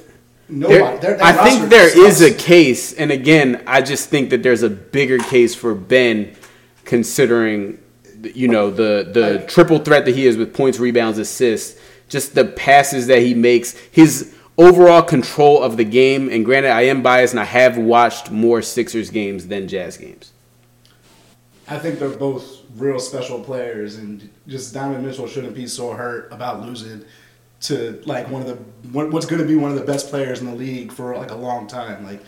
nobody. 0.51 0.99
Their 0.99 1.23
I 1.23 1.31
think 1.49 1.69
there 1.69 2.05
is 2.07 2.21
a 2.21 2.33
case, 2.33 2.93
and 2.93 3.11
again, 3.11 3.63
I 3.65 3.81
just 3.81 4.09
think 4.09 4.29
that 4.29 4.43
there's 4.43 4.63
a 4.63 4.69
bigger 4.69 5.17
case 5.17 5.55
for 5.55 5.73
Ben, 5.73 6.35
considering 6.85 7.79
you 8.21 8.47
know 8.47 8.69
the 8.69 9.09
the 9.11 9.33
Like- 9.35 9.47
triple 9.47 9.79
threat 9.79 10.05
that 10.05 10.15
he 10.15 10.27
is 10.27 10.37
with 10.37 10.53
points, 10.53 10.79
rebounds, 10.79 11.17
assists, 11.17 11.79
just 12.09 12.35
the 12.35 12.45
passes 12.45 13.07
that 13.07 13.19
he 13.19 13.33
makes, 13.33 13.75
his 13.91 14.33
overall 14.57 15.01
control 15.01 15.63
of 15.63 15.77
the 15.77 15.85
game. 15.85 16.29
And 16.29 16.45
granted, 16.45 16.71
I 16.71 16.81
am 16.83 17.01
biased, 17.01 17.33
and 17.33 17.39
I 17.39 17.45
have 17.45 17.77
watched 17.77 18.29
more 18.29 18.61
Sixers 18.61 19.09
games 19.09 19.47
than 19.47 19.67
Jazz 19.67 19.97
games. 19.97 20.31
I 21.67 21.79
think 21.79 21.99
they're 21.99 22.09
both 22.09 22.59
real 22.75 22.99
special 22.99 23.39
players, 23.39 23.95
and 23.95 24.29
just 24.47 24.73
Donovan 24.73 25.05
Mitchell 25.05 25.27
shouldn't 25.27 25.55
be 25.55 25.67
so 25.67 25.93
hurt 25.93 26.31
about 26.31 26.65
losing 26.65 27.03
to 27.61 28.01
like 28.05 28.29
one 28.29 28.41
of 28.41 28.47
the 28.47 28.55
what's 28.91 29.25
going 29.25 29.41
to 29.41 29.47
be 29.47 29.55
one 29.55 29.71
of 29.71 29.77
the 29.77 29.83
best 29.85 30.09
players 30.09 30.41
in 30.41 30.47
the 30.47 30.55
league 30.55 30.91
for 30.91 31.15
like 31.15 31.31
a 31.31 31.35
long 31.35 31.67
time. 31.67 32.03
Like 32.03 32.21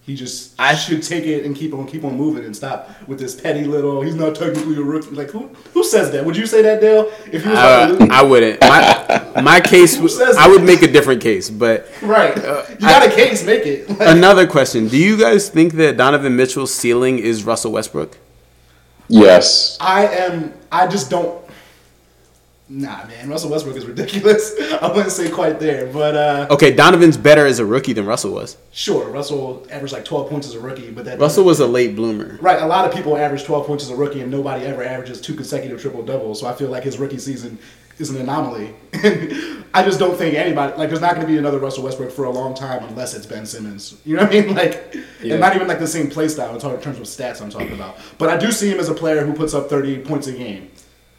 he 0.00 0.14
just 0.14 0.54
I- 0.58 0.74
should 0.74 1.02
take 1.02 1.24
it 1.26 1.44
and 1.44 1.54
keep 1.54 1.74
on 1.74 1.86
keep 1.86 2.02
on 2.04 2.16
moving 2.16 2.44
and 2.46 2.56
stop 2.56 2.88
with 3.06 3.18
this 3.18 3.38
petty 3.38 3.64
little. 3.64 4.00
He's 4.00 4.14
not 4.14 4.34
technically 4.34 4.76
a 4.76 4.80
rookie. 4.82 5.10
Like 5.10 5.28
who 5.30 5.48
who 5.74 5.84
says 5.84 6.10
that? 6.12 6.24
Would 6.24 6.36
you 6.36 6.46
say 6.46 6.62
that, 6.62 6.80
Dale? 6.80 7.12
If 7.30 7.42
he 7.44 7.50
was 7.50 7.58
Uh, 7.58 7.96
lose? 8.00 8.10
I 8.10 8.22
wouldn't. 8.22 8.60
My, 8.62 9.40
my 9.42 9.60
case, 9.72 9.96
Who 9.98 10.08
says 10.08 10.36
I 10.38 10.48
would 10.48 10.62
that? 10.62 10.64
make 10.66 10.80
a 10.82 10.90
different 10.90 11.20
case, 11.20 11.50
but 11.50 11.86
right, 12.00 12.36
uh, 12.38 12.64
you 12.70 12.76
got 12.80 13.06
a 13.06 13.10
case, 13.10 13.44
make 13.44 13.66
it. 13.66 13.88
Like, 13.98 14.08
another 14.16 14.46
question: 14.46 14.88
Do 14.88 14.96
you 14.96 15.18
guys 15.18 15.50
think 15.50 15.74
that 15.74 15.98
Donovan 15.98 16.34
Mitchell's 16.36 16.74
ceiling 16.74 17.18
is 17.18 17.44
Russell 17.44 17.72
Westbrook? 17.72 18.16
yes. 19.08 19.76
I 19.80 20.06
am. 20.06 20.54
I 20.72 20.86
just 20.86 21.10
don't. 21.10 21.44
Nah, 22.70 23.06
man. 23.06 23.30
Russell 23.30 23.50
Westbrook 23.50 23.76
is 23.76 23.86
ridiculous. 23.86 24.54
I 24.82 24.88
wouldn't 24.88 25.10
say 25.12 25.30
quite 25.30 25.58
there, 25.58 25.86
but 25.86 26.14
uh, 26.14 26.46
Okay, 26.50 26.70
Donovan's 26.74 27.16
better 27.16 27.46
as 27.46 27.58
a 27.58 27.64
rookie 27.64 27.94
than 27.94 28.04
Russell 28.04 28.32
was. 28.34 28.58
sure. 28.72 29.08
Russell 29.08 29.66
averaged 29.70 29.94
like 29.94 30.04
12 30.04 30.28
points 30.28 30.46
as 30.48 30.54
a 30.54 30.60
rookie, 30.60 30.90
but 30.90 31.06
that 31.06 31.18
Russell 31.18 31.44
was 31.44 31.60
a 31.60 31.66
late 31.66 31.96
bloomer. 31.96 32.38
Right, 32.42 32.60
a 32.60 32.66
lot 32.66 32.84
of 32.84 32.92
people 32.94 33.16
average 33.16 33.44
12 33.44 33.66
points 33.66 33.84
as 33.84 33.90
a 33.90 33.96
rookie, 33.96 34.20
and 34.20 34.30
nobody 34.30 34.66
ever 34.66 34.82
averages 34.84 35.20
two 35.20 35.34
consecutive 35.34 35.80
triple 35.80 36.02
doubles. 36.02 36.40
So 36.40 36.46
I 36.46 36.52
feel 36.54 36.68
like 36.68 36.82
his 36.84 36.98
rookie 36.98 37.18
season 37.18 37.58
is 37.98 38.10
an 38.10 38.20
anomaly. 38.20 38.74
I 39.74 39.82
just 39.82 39.98
don't 39.98 40.16
think 40.16 40.34
anybody 40.34 40.76
like 40.76 40.88
there's 40.88 41.00
not 41.00 41.14
going 41.14 41.26
to 41.26 41.32
be 41.32 41.38
another 41.38 41.58
Russell 41.58 41.84
Westbrook 41.84 42.10
for 42.12 42.24
a 42.24 42.30
long 42.30 42.54
time 42.54 42.84
unless 42.84 43.14
it's 43.14 43.26
Ben 43.26 43.44
Simmons. 43.46 43.98
You 44.04 44.16
know 44.16 44.24
what 44.24 44.34
I 44.34 44.40
mean? 44.40 44.54
Like, 44.54 44.94
Yeah. 45.22 45.32
and 45.34 45.40
not 45.40 45.56
even 45.56 45.68
like 45.68 45.78
the 45.78 45.86
same 45.86 46.08
play 46.10 46.28
style 46.28 46.54
in 46.54 46.60
terms 46.60 46.98
of 46.98 47.04
stats 47.04 47.40
I'm 47.42 47.50
talking 47.50 47.72
about. 47.72 47.96
But 48.18 48.28
I 48.28 48.36
do 48.36 48.52
see 48.52 48.70
him 48.70 48.78
as 48.78 48.88
a 48.88 48.94
player 48.94 49.24
who 49.24 49.32
puts 49.32 49.54
up 49.54 49.68
30 49.70 50.00
points 50.00 50.26
a 50.26 50.32
game. 50.32 50.70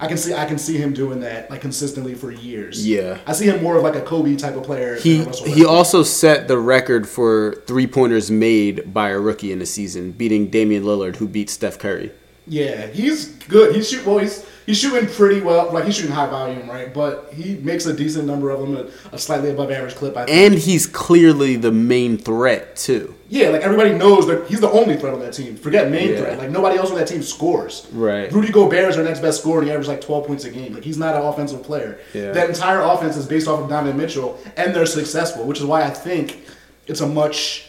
I 0.01 0.07
can 0.07 0.17
see 0.17 0.33
I 0.33 0.45
can 0.45 0.57
see 0.57 0.77
him 0.77 0.93
doing 0.93 1.19
that 1.21 1.49
like 1.49 1.59
consistently 1.59 2.15
for 2.15 2.31
years. 2.31 2.87
Yeah. 2.87 3.19
I 3.27 3.33
see 3.33 3.47
him 3.47 3.61
more 3.61 3.75
of 3.75 3.83
like 3.83 3.95
a 3.95 4.01
Kobe 4.01 4.35
type 4.37 4.55
of 4.55 4.63
player. 4.63 4.95
He 4.95 5.25
he 5.45 5.65
also 5.65 6.03
set 6.03 6.47
the 6.47 6.57
record 6.57 7.07
for 7.07 7.55
three 7.67 7.85
pointers 7.85 8.31
made 8.31 8.93
by 8.93 9.09
a 9.09 9.19
rookie 9.19 9.51
in 9.51 9.61
a 9.61 9.65
season, 9.65 10.13
beating 10.13 10.49
Damian 10.49 10.83
Lillard, 10.83 11.17
who 11.17 11.27
beat 11.27 11.49
Steph 11.49 11.77
Curry. 11.79 12.11
Yeah, 12.49 12.87
he's 12.87 13.27
good. 13.47 13.75
He's 13.75 13.89
shoot 13.89 14.05
well. 14.05 14.17
He's 14.17 14.43
he's 14.65 14.77
shooting 14.79 15.07
pretty 15.07 15.39
well. 15.41 15.71
Like 15.71 15.85
he's 15.85 15.95
shooting 15.95 16.11
high 16.11 16.27
volume, 16.29 16.67
right? 16.69 16.91
But 16.93 17.31
he 17.33 17.55
makes 17.57 17.85
a 17.85 17.93
decent 17.93 18.25
number 18.25 18.49
of 18.49 18.59
them, 18.59 18.75
a, 18.75 19.15
a 19.15 19.19
slightly 19.19 19.51
above 19.51 19.69
average 19.71 19.95
clip. 19.95 20.17
I 20.17 20.25
think. 20.25 20.35
And 20.35 20.53
he's 20.59 20.87
clearly 20.87 21.55
the 21.57 21.71
main 21.71 22.17
threat 22.17 22.75
too. 22.75 23.13
yeah, 23.29 23.49
like 23.49 23.61
everybody 23.61 23.93
knows 23.93 24.25
that 24.27 24.47
he's 24.47 24.59
the 24.61 24.69
only 24.71 24.97
threat 24.97 25.13
on 25.13 25.19
that 25.19 25.33
team. 25.33 25.55
Forget 25.57 25.91
main 25.91 26.09
Yeah. 26.09 26.17
threat. 26.21 26.39
Like 26.39 26.49
nobody 26.49 26.77
else 26.79 26.89
on 26.89 26.97
that 26.97 27.07
team 27.07 27.21
scores. 27.21 27.85
Right. 27.93 28.31
Rudy 28.31 28.51
Gobert 28.51 28.89
is 28.89 28.97
our 28.97 29.03
next 29.03 29.19
best 29.19 29.41
scorer, 29.41 29.59
and 29.59 29.67
he 29.67 29.71
averages 29.71 29.87
like 29.89 30.01
twelve 30.01 30.25
points 30.25 30.43
a 30.45 30.49
game. 30.49 30.73
Like 30.73 30.83
he's 30.83 30.97
not 30.97 31.15
an 31.15 31.21
offensive 31.21 31.61
player. 31.61 31.99
Yeah. 32.15 32.31
That 32.31 32.49
entire 32.49 32.81
offense 32.81 33.15
is 33.15 33.27
based 33.27 33.47
off 33.47 33.59
of 33.61 33.69
Donovan 33.69 33.95
Mitchell, 33.97 34.39
and 34.57 34.75
they're 34.75 34.87
successful, 34.87 35.45
which 35.45 35.59
is 35.59 35.65
why 35.65 35.83
I 35.83 35.91
think 35.91 36.39
it's 36.87 37.01
a 37.01 37.07
much 37.07 37.67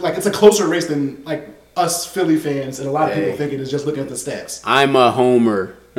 like 0.00 0.16
it's 0.16 0.26
a 0.26 0.30
closer 0.30 0.66
race 0.66 0.86
than 0.86 1.22
like 1.24 1.46
us 1.80 2.06
Philly 2.06 2.36
fans 2.36 2.78
and 2.78 2.88
a 2.88 2.92
lot 2.92 3.08
of 3.10 3.14
Hey. 3.16 3.22
people 3.24 3.38
think 3.38 3.52
it 3.52 3.60
is 3.60 3.70
just 3.70 3.86
looking 3.86 4.02
at 4.02 4.08
the 4.08 4.14
stats. 4.14 4.60
I'm 4.64 4.94
a 4.96 5.10
homer. 5.10 5.74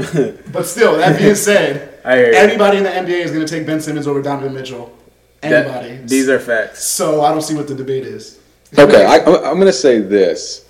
But 0.54 0.64
still, 0.66 0.98
that 0.98 1.20
being 1.20 1.36
said, 1.50 2.00
I 2.06 2.16
hear 2.16 2.32
you. 2.32 2.38
Anybody 2.38 2.78
in 2.78 2.84
the 2.84 2.90
NBA 2.90 3.24
is 3.26 3.32
going 3.32 3.46
to 3.46 3.52
take 3.58 3.66
Ben 3.68 3.82
Simmons 3.82 4.08
over 4.08 4.22
Donovan 4.22 4.54
Mitchell. 4.54 4.96
That- 5.42 5.68
Anybody. 5.68 6.06
these 6.06 6.30
are 6.30 6.40
facts. 6.40 6.84
so 6.84 7.22
I 7.24 7.32
don't 7.32 7.42
see 7.42 7.56
what 7.56 7.68
the 7.68 7.76
debate 7.76 8.06
is. 8.06 8.40
Okay, 8.78 9.04
I, 9.06 9.18
I'm, 9.18 9.36
I'm 9.44 9.56
going 9.56 9.66
to 9.66 9.74
say 9.74 10.00
this. 10.00 10.66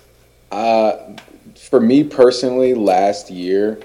Uh, 0.50 1.14
for 1.56 1.80
me 1.80 2.02
personally, 2.04 2.74
last 2.74 3.30
year 3.30 3.78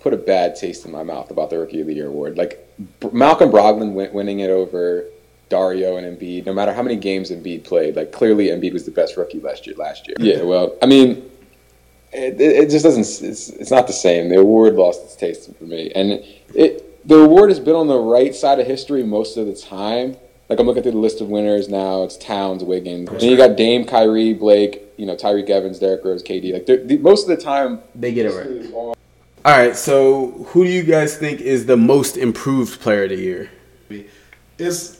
put 0.00 0.14
a 0.14 0.16
bad 0.16 0.56
taste 0.56 0.86
in 0.86 0.90
my 0.92 1.02
mouth 1.02 1.30
about 1.30 1.50
the 1.50 1.58
Rookie 1.58 1.80
of 1.82 1.86
the 1.86 1.94
Year 1.94 2.06
award. 2.06 2.38
Like 2.38 2.66
B- 3.00 3.08
Malcolm 3.12 3.50
Brogdon 3.50 3.92
win- 3.92 4.12
winning 4.14 4.40
it 4.40 4.48
over 4.50 5.04
Dario 5.50 5.98
and 5.98 6.06
Embiid. 6.18 6.46
No 6.46 6.54
matter 6.54 6.72
how 6.72 6.82
many 6.82 6.96
games 6.96 7.30
Embiid 7.30 7.64
played, 7.64 7.96
like 7.96 8.12
clearly 8.12 8.46
Embiid 8.46 8.72
was 8.72 8.86
the 8.86 8.90
best 8.90 9.18
rookie 9.18 9.40
last 9.40 9.66
year. 9.66 9.76
Last 9.76 10.08
year, 10.08 10.16
yeah. 10.18 10.42
Well, 10.42 10.74
I 10.80 10.86
mean, 10.86 11.30
it, 12.12 12.40
it, 12.40 12.64
it 12.64 12.70
just 12.70 12.84
doesn't. 12.84 13.02
It's, 13.28 13.50
it's 13.50 13.70
not 13.70 13.86
the 13.86 13.92
same. 13.92 14.30
The 14.30 14.38
award 14.38 14.74
lost 14.76 15.02
its 15.04 15.16
taste 15.16 15.54
for 15.58 15.64
me, 15.64 15.92
and 15.94 16.12
it, 16.12 16.24
it 16.54 17.06
the 17.08 17.16
award 17.16 17.50
has 17.50 17.60
been 17.60 17.74
on 17.74 17.88
the 17.88 17.98
right 17.98 18.34
side 18.34 18.58
of 18.60 18.66
history 18.66 19.02
most 19.02 19.36
of 19.36 19.46
the 19.46 19.54
time. 19.54 20.16
Like 20.48 20.58
I'm 20.58 20.66
looking 20.66 20.82
through 20.82 20.92
the 20.92 20.98
list 20.98 21.20
of 21.20 21.28
winners 21.28 21.68
now. 21.68 22.02
It's 22.04 22.16
Towns, 22.16 22.64
Wiggins. 22.64 23.08
Then 23.10 23.30
you 23.30 23.36
got 23.36 23.56
Dame, 23.56 23.84
Kyrie, 23.84 24.32
Blake. 24.32 24.82
You 24.96 25.06
know 25.06 25.16
Tyreke 25.16 25.50
Evans, 25.50 25.78
Derrick 25.78 26.04
Rose, 26.04 26.22
KD. 26.22 26.52
Like 26.52 26.66
they're- 26.66 26.84
the, 26.84 26.98
most 26.98 27.28
of 27.28 27.36
the 27.36 27.42
time, 27.42 27.80
They 27.94 28.12
get 28.12 28.26
it 28.26 28.34
right. 28.34 28.94
All 29.42 29.56
right, 29.56 29.74
so 29.74 30.32
who 30.48 30.64
do 30.64 30.70
you 30.70 30.82
guys 30.82 31.16
think 31.16 31.40
is 31.40 31.64
the 31.64 31.76
most 31.76 32.18
improved 32.18 32.78
player 32.82 33.04
of 33.04 33.10
the 33.10 33.16
year? 33.16 33.50
is 34.58 34.99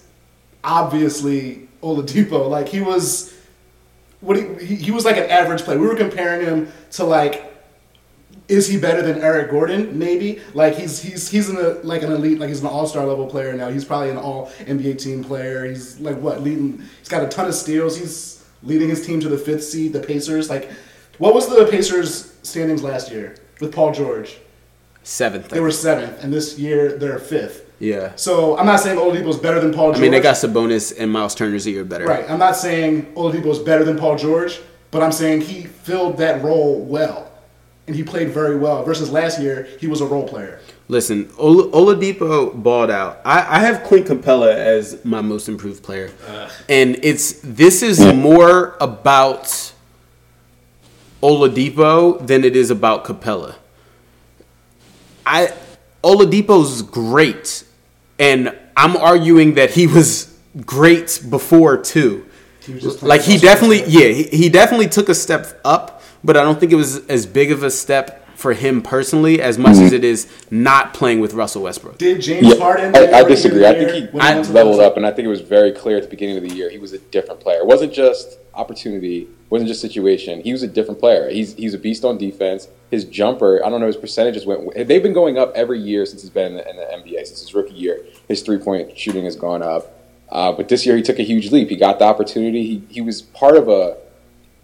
obviously 0.65 1.69
Oladipo. 1.83 2.49
Like 2.49 2.69
he 2.69 2.81
was, 2.81 3.35
what 4.21 4.37
he, 4.37 4.67
he 4.67 4.77
he 4.77 4.91
was 4.91 5.05
like 5.05 5.17
an 5.17 5.29
average 5.31 5.63
player. 5.63 5.79
We 5.79 5.87
were 5.87 5.97
comparing 5.97 6.45
him 6.45 6.73
to 6.93 7.05
like, 7.05 7.47
is 8.49 8.67
he 8.67 8.79
better 8.79 9.03
than 9.03 9.23
Eric 9.23 9.51
Gordon? 9.51 9.99
Maybe. 9.99 10.41
Like 10.55 10.75
he's 10.75 11.01
he's 11.01 11.31
he's 11.31 11.49
in 11.49 11.57
a 11.57 11.81
like 11.85 12.03
an 12.03 12.13
elite, 12.13 12.39
like 12.39 12.49
he's 12.49 12.61
an 12.61 12.67
all 12.67 12.87
star 12.87 13.07
level 13.07 13.27
player 13.27 13.53
now. 13.55 13.69
He's 13.71 13.85
probably 13.85 14.11
an 14.11 14.19
all 14.19 14.47
NBA 14.61 15.01
team 15.01 15.25
player. 15.25 15.65
He's 15.65 15.99
like 16.01 16.19
what 16.19 16.43
leading? 16.43 16.83
He's 16.99 17.09
got 17.09 17.23
a 17.23 17.29
ton 17.29 17.47
of 17.47 17.55
steals. 17.55 17.97
He's 17.99 18.45
leading 18.63 18.89
his 18.89 19.07
team 19.07 19.21
to 19.21 19.29
the 19.29 19.39
fifth 19.39 19.65
seed, 19.65 19.93
the 19.93 20.01
Pacers. 20.01 20.51
Like, 20.51 20.71
what 21.19 21.35
was 21.35 21.49
the 21.49 21.67
Pacers 21.71 22.37
standings 22.43 22.83
last 22.83 23.11
year 23.11 23.37
with 23.61 23.73
Paul 23.75 23.93
George? 23.93 24.39
Seventh. 25.03 25.49
They 25.49 25.61
were 25.61 25.71
seventh, 25.71 26.23
and 26.23 26.33
this 26.33 26.59
year 26.59 26.99
they're 26.99 27.19
fifth. 27.19 27.70
Yeah. 27.81 28.13
So 28.17 28.57
I'm 28.59 28.67
not 28.67 28.79
saying 28.81 28.99
Oladipo's 28.99 29.39
better 29.39 29.59
than 29.59 29.73
Paul 29.73 29.89
George. 29.93 29.99
I 29.99 30.03
mean, 30.03 30.13
they 30.13 30.21
got 30.21 30.37
Sabonis 30.37 30.95
and 30.97 31.11
Miles 31.11 31.35
Turner's 31.35 31.67
a 31.67 31.71
year 31.71 31.85
better. 31.85 32.05
right. 32.07 32.31
I'm 32.31 32.39
not 32.39 32.55
saying 32.55 33.07
Oladipo's 33.15 33.59
better 33.59 33.83
than 33.85 33.97
Paul 33.99 34.17
George, 34.17 34.61
but 34.91 35.03
I'm 35.03 35.13
saying 35.13 35.41
he 35.41 35.63
filled 35.63 36.19
that 36.19 36.43
role 36.45 36.79
well, 36.85 37.33
and 37.87 37.97
he 37.97 38.03
played 38.05 38.29
very 38.31 38.57
well. 38.57 38.85
Versus 38.85 39.11
last 39.11 39.41
year, 39.41 39.67
he 39.81 39.87
was 39.87 40.01
a 40.03 40.07
role 40.07 40.29
player. 40.29 40.61
Listen, 40.89 41.31
Ol- 41.39 41.71
Oladipo 41.71 42.53
balled 42.63 42.91
out. 42.91 43.21
I, 43.25 43.57
I 43.57 43.59
have 43.61 43.85
Clint 43.85 44.09
Capela 44.09 44.53
as 44.53 45.03
my 45.05 45.23
most 45.23 45.49
improved 45.49 45.83
player, 45.83 46.11
and 46.69 46.99
it's 47.03 47.41
this 47.43 47.83
is 47.83 48.01
more 48.13 48.77
about 48.81 49.73
Oladipo 51.23 52.27
than 52.27 52.45
it 52.45 52.57
is 52.57 52.71
about 52.71 53.05
Capela. 53.05 53.55
I 55.25 55.53
Oladipo's 56.03 56.83
great, 56.83 57.63
and 58.21 58.57
I'm 58.77 58.97
arguing 58.97 59.55
that 59.55 59.71
he 59.71 59.87
was 59.87 60.39
great 60.65 61.23
before 61.29 61.79
too. 61.79 62.27
He 62.65 62.75
was 62.75 62.83
just 62.83 63.03
Like 63.03 63.23
he 63.23 63.39
definitely, 63.39 63.83
yeah, 63.87 64.09
he, 64.09 64.25
he 64.25 64.49
definitely 64.49 64.89
took 64.89 65.09
a 65.09 65.15
step 65.15 65.59
up, 65.65 66.03
but 66.23 66.37
I 66.37 66.45
don't 66.45 66.61
think 66.61 66.71
it 66.71 66.77
was 66.77 67.05
as 67.07 67.27
big 67.27 67.51
of 67.51 67.63
a 67.63 67.71
step 67.71 68.20
for 68.41 68.55
him 68.55 68.81
personally 68.81 69.41
as 69.41 69.59
much 69.59 69.77
as 69.77 69.93
it 69.93 70.03
is 70.03 70.27
not 70.51 70.95
playing 70.95 71.21
with 71.21 71.35
Russell 71.35 71.63
Westbrook. 71.63 71.99
Did 71.99 72.23
James 72.23 72.47
Yeah, 72.49 72.57
Harden? 72.59 72.97
I, 72.97 73.19
I 73.19 73.23
disagree. 73.25 73.67
I 73.67 73.75
think 73.75 73.91
he 73.91 74.01
when 74.07 74.25
went 74.25 74.47
to 74.47 74.53
the 74.53 74.57
leveled 74.57 74.81
up, 74.81 74.97
and 74.97 75.07
I 75.07 75.11
think 75.13 75.27
it 75.27 75.29
was 75.29 75.43
very 75.43 75.73
clear 75.73 75.99
at 75.99 76.03
the 76.05 76.09
beginning 76.09 76.39
of 76.39 76.43
the 76.43 76.55
year 76.55 76.71
he 76.71 76.79
was 76.79 76.95
a 76.95 76.99
different 76.99 77.41
player. 77.41 77.59
It 77.59 77.67
wasn't 77.67 77.93
just 77.93 78.39
opportunity, 78.55 79.23
it 79.23 79.29
wasn't 79.51 79.69
just 79.69 79.81
situation. 79.83 80.41
He 80.41 80.53
was 80.53 80.63
a 80.63 80.69
different 80.69 80.99
player. 81.01 81.29
He's 81.29 81.55
he's 81.55 81.75
a 81.75 81.79
beast 81.79 82.05
on 82.05 82.17
defense. 82.17 82.67
His 82.91 83.05
jumper, 83.05 83.65
I 83.65 83.69
don't 83.69 83.81
know, 83.81 83.87
his 83.87 83.97
percentages 83.97 84.47
went. 84.47 84.75
They've 84.75 85.03
been 85.03 85.13
going 85.13 85.37
up 85.37 85.53
every 85.55 85.79
year 85.79 86.07
since 86.07 86.23
he's 86.23 86.31
been 86.31 86.53
in 86.53 86.57
the, 86.57 86.71
in 86.71 86.77
the 86.77 86.83
NBA 87.13 87.27
since 87.27 87.41
his 87.41 87.55
rookie 87.55 87.75
year. 87.75 88.05
His 88.27 88.41
three 88.43 88.59
point 88.59 88.97
shooting 88.99 89.25
has 89.25 89.37
gone 89.37 89.63
up, 89.63 89.93
uh, 90.31 90.51
but 90.53 90.69
this 90.71 90.87
year 90.87 90.97
he 90.97 91.03
took 91.03 91.19
a 91.19 91.23
huge 91.25 91.53
leap. 91.53 91.69
He 91.69 91.77
got 91.77 91.99
the 91.99 92.07
opportunity. 92.07 92.67
He 92.67 92.83
he 92.89 93.01
was 93.03 93.21
part 93.21 93.57
of 93.57 93.69
a 93.69 93.99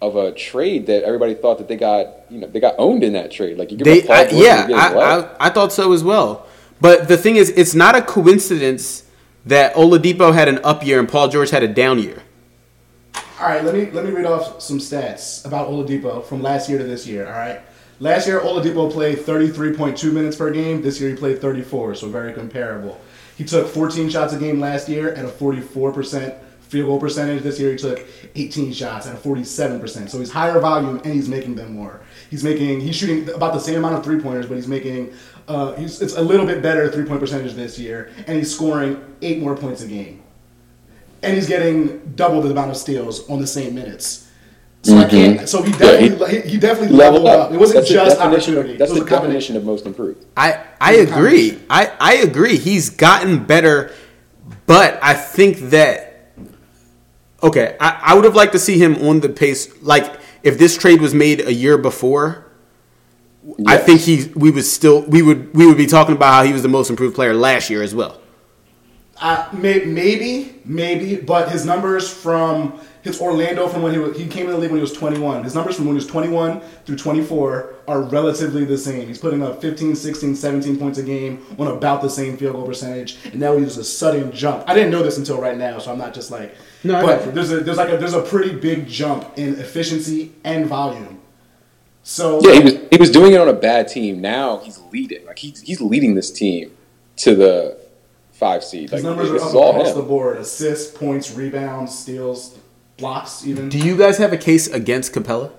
of 0.02 0.16
a 0.16 0.32
trade 0.32 0.86
that 0.86 1.04
everybody 1.04 1.34
thought 1.34 1.58
that 1.58 1.68
they 1.68 1.76
got 1.76 2.30
you 2.30 2.38
know 2.38 2.46
they 2.46 2.60
got 2.60 2.74
owned 2.78 3.02
in 3.02 3.14
that 3.14 3.30
trade. 3.30 3.58
Like 3.58 3.70
you 3.70 3.78
give 3.78 3.86
They, 3.86 4.08
I, 4.08 4.28
yeah, 4.28 4.62
you 4.62 4.74
get 4.74 4.84
his 4.84 4.94
leg. 4.94 4.94
I, 4.96 5.20
I, 5.20 5.46
I 5.46 5.50
thought 5.50 5.72
so 5.72 5.92
as 5.92 6.04
well. 6.04 6.46
But 6.80 7.08
the 7.08 7.16
thing 7.16 7.36
is, 7.36 7.50
it's 7.50 7.74
not 7.74 7.96
a 7.96 8.02
coincidence 8.02 9.04
that 9.46 9.74
Oladipo 9.74 10.34
had 10.34 10.48
an 10.48 10.58
up 10.64 10.84
year 10.84 10.98
and 10.98 11.08
Paul 11.08 11.28
George 11.28 11.50
had 11.50 11.62
a 11.62 11.68
down 11.68 11.98
year. 11.98 12.22
All 13.40 13.48
right, 13.48 13.64
let 13.64 13.74
me 13.74 13.90
let 13.90 14.04
me 14.04 14.10
read 14.10 14.26
off 14.26 14.60
some 14.60 14.78
stats 14.78 15.44
about 15.46 15.68
Oladipo 15.68 16.24
from 16.24 16.42
last 16.42 16.68
year 16.68 16.78
to 16.78 16.84
this 16.84 17.06
year. 17.06 17.26
All 17.26 17.32
right, 17.32 17.60
last 18.00 18.26
year 18.26 18.40
Oladipo 18.40 18.90
played 18.90 19.18
33.2 19.18 20.12
minutes 20.12 20.36
per 20.36 20.50
game. 20.50 20.82
This 20.82 21.00
year 21.00 21.10
he 21.10 21.16
played 21.16 21.40
34, 21.40 21.96
so 21.96 22.08
very 22.08 22.32
comparable. 22.32 23.00
He 23.36 23.44
took 23.44 23.68
14 23.68 24.08
shots 24.08 24.32
a 24.32 24.38
game 24.38 24.58
last 24.58 24.88
year 24.88 25.12
at 25.12 25.24
a 25.24 25.28
44% 25.28 26.34
field 26.68 26.86
goal 26.88 27.00
percentage. 27.00 27.42
This 27.42 27.58
year 27.60 27.72
he 27.72 27.76
took 27.78 28.04
18 28.34 28.72
shots 28.72 29.06
at 29.06 29.14
a 29.14 29.18
47%. 29.18 30.08
So 30.10 30.18
he's 30.18 30.30
higher 30.30 30.58
volume 30.60 31.00
and 31.04 31.12
he's 31.14 31.28
making 31.28 31.54
them 31.54 31.74
more. 31.74 32.00
He's 32.30 32.42
making 32.44 32.80
he's 32.80 32.96
shooting 32.96 33.28
about 33.34 33.52
the 33.54 33.60
same 33.60 33.76
amount 33.76 33.94
of 33.94 34.04
three 34.04 34.20
pointers, 34.20 34.46
but 34.46 34.56
he's 34.56 34.68
making 34.68 35.12
uh, 35.48 35.74
he's, 35.74 36.02
it's 36.02 36.16
a 36.16 36.22
little 36.22 36.44
bit 36.44 36.60
better 36.62 36.90
three 36.90 37.04
point 37.04 37.20
percentage 37.20 37.54
this 37.54 37.78
year, 37.78 38.10
and 38.26 38.36
he's 38.36 38.52
scoring 38.52 39.00
eight 39.22 39.38
more 39.38 39.56
points 39.56 39.82
a 39.82 39.86
game 39.86 40.22
and 41.22 41.34
he's 41.34 41.48
getting 41.48 41.98
double 42.14 42.40
the 42.42 42.50
amount 42.50 42.70
of 42.70 42.76
steals 42.76 43.28
on 43.28 43.40
the 43.40 43.46
same 43.46 43.74
minutes. 43.74 44.30
So 44.82 44.96
I 44.98 45.08
can't. 45.08 45.48
So 45.48 45.62
he 45.62 45.72
definitely 45.72 46.42
he, 46.42 46.48
he 46.50 46.58
definitely 46.58 46.96
leveled 46.96 47.26
up. 47.26 47.50
It 47.50 47.58
wasn't 47.58 47.78
That's 47.80 47.88
the 47.88 47.94
just 47.94 48.18
definition 48.18 48.52
of- 48.54 48.58
opportunity. 48.58 48.78
That's 48.78 48.92
the 48.92 48.98
combination. 49.04 49.20
definition 49.22 49.56
of 49.56 49.64
most 49.64 49.86
improved. 49.86 50.24
I 50.36 50.62
I 50.80 50.94
agree. 50.96 51.58
I 51.68 51.92
I 51.98 52.14
agree. 52.16 52.56
He's 52.56 52.90
gotten 52.90 53.44
better, 53.44 53.92
but 54.66 54.98
I 55.02 55.14
think 55.14 55.58
that 55.70 56.05
okay. 57.42 57.76
I, 57.80 58.00
I 58.02 58.14
would 58.14 58.24
have 58.24 58.34
liked 58.34 58.52
to 58.52 58.58
see 58.58 58.78
him 58.78 58.96
on 59.06 59.20
the 59.20 59.28
pace. 59.28 59.70
Like 59.82 60.20
if 60.42 60.58
this 60.58 60.76
trade 60.76 61.00
was 61.00 61.14
made 61.14 61.40
a 61.40 61.52
year 61.52 61.78
before, 61.78 62.46
I 63.66 63.76
think 63.76 64.00
he 64.00 64.30
we 64.34 64.50
would 64.50 64.64
still 64.64 65.02
we 65.02 65.22
would 65.22 65.54
we 65.54 65.66
would 65.66 65.76
be 65.76 65.86
talking 65.86 66.14
about 66.14 66.32
how 66.32 66.42
he 66.42 66.52
was 66.52 66.62
the 66.62 66.68
most 66.68 66.90
improved 66.90 67.14
player 67.14 67.34
last 67.34 67.70
year 67.70 67.82
as 67.82 67.94
well. 67.94 68.20
Uh, 69.18 69.48
may, 69.52 69.82
maybe, 69.84 70.60
maybe, 70.66 71.16
but 71.16 71.50
his 71.50 71.64
numbers 71.64 72.12
from 72.12 72.78
his 73.06 73.20
Orlando 73.20 73.68
from 73.68 73.82
when 73.82 73.92
he 73.92 73.98
was, 73.98 74.16
he 74.16 74.26
came 74.26 74.46
in 74.46 74.50
the 74.52 74.58
league 74.58 74.70
when 74.70 74.78
he 74.78 74.82
was 74.82 74.92
21. 74.92 75.44
His 75.44 75.54
numbers 75.54 75.76
from 75.76 75.84
when 75.86 75.94
he 75.94 75.98
was 75.98 76.08
21 76.08 76.60
through 76.84 76.96
24 76.96 77.74
are 77.86 78.02
relatively 78.02 78.64
the 78.64 78.76
same. 78.76 79.06
He's 79.06 79.18
putting 79.18 79.44
up 79.44 79.60
15, 79.62 79.94
16, 79.94 80.34
17 80.34 80.76
points 80.76 80.98
a 80.98 81.04
game 81.04 81.46
on 81.56 81.68
about 81.68 82.02
the 82.02 82.10
same 82.10 82.36
field 82.36 82.56
goal 82.56 82.66
percentage, 82.66 83.16
and 83.26 83.36
now 83.36 83.56
he's 83.56 83.76
a 83.76 83.84
sudden 83.84 84.32
jump. 84.32 84.64
I 84.66 84.74
didn't 84.74 84.90
know 84.90 85.04
this 85.04 85.18
until 85.18 85.40
right 85.40 85.56
now, 85.56 85.78
so 85.78 85.92
I'm 85.92 85.98
not 85.98 86.14
just 86.14 86.32
like. 86.32 86.54
No, 86.82 86.96
I 86.96 87.02
got 87.02 87.20
you. 87.20 87.26
but 87.26 87.34
there's 87.36 87.52
a 87.52 87.60
there's 87.60 87.76
like 87.76 87.92
a 87.92 87.96
there's 87.96 88.14
a 88.14 88.22
pretty 88.22 88.54
big 88.56 88.88
jump 88.88 89.38
in 89.38 89.54
efficiency 89.60 90.32
and 90.42 90.66
volume. 90.66 91.20
So 92.02 92.40
Yeah, 92.42 92.54
he 92.54 92.60
was 92.60 92.74
he 92.90 92.96
was 92.98 93.10
doing 93.12 93.34
it 93.34 93.40
on 93.40 93.48
a 93.48 93.52
bad 93.52 93.86
team. 93.86 94.20
Now 94.20 94.58
he's 94.58 94.80
leading. 94.92 95.24
Like 95.26 95.38
he's 95.38 95.60
he's 95.60 95.80
leading 95.80 96.16
this 96.16 96.32
team 96.32 96.76
to 97.18 97.34
the 97.36 97.78
five 98.32 98.64
seed. 98.64 98.90
his 98.90 98.92
Like 98.92 99.02
numbers 99.04 99.30
are 99.30 99.36
up 99.36 99.54
all 99.54 99.70
across 99.76 99.94
the 99.94 100.02
board: 100.02 100.38
assists, 100.38 100.96
points, 100.96 101.32
rebounds, 101.32 101.96
steals, 101.96 102.58
blocks, 102.96 103.46
even. 103.46 103.68
Do 103.68 103.78
you 103.78 103.96
guys 103.96 104.18
have 104.18 104.32
a 104.32 104.38
case 104.38 104.66
against 104.68 105.12
Capela? 105.12 105.52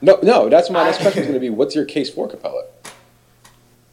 No, 0.00 0.18
no. 0.22 0.48
That's 0.48 0.70
my 0.70 0.84
next 0.84 1.00
question 1.00 1.22
is 1.22 1.28
going 1.28 1.34
to 1.34 1.40
be: 1.40 1.50
What's 1.50 1.74
your 1.74 1.84
case 1.84 2.10
for 2.10 2.28
Capela? 2.28 2.64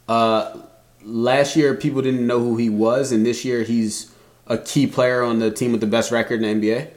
Uh, 0.08 0.62
last 1.02 1.56
year 1.56 1.74
people 1.74 2.02
didn't 2.02 2.26
know 2.26 2.40
who 2.40 2.56
he 2.56 2.68
was, 2.68 3.12
and 3.12 3.24
this 3.24 3.44
year 3.44 3.62
he's 3.62 4.12
a 4.46 4.58
key 4.58 4.86
player 4.86 5.22
on 5.22 5.38
the 5.38 5.50
team 5.50 5.72
with 5.72 5.80
the 5.80 5.86
best 5.86 6.10
record 6.10 6.42
in 6.42 6.60
the 6.60 6.68
NBA. 6.68 6.90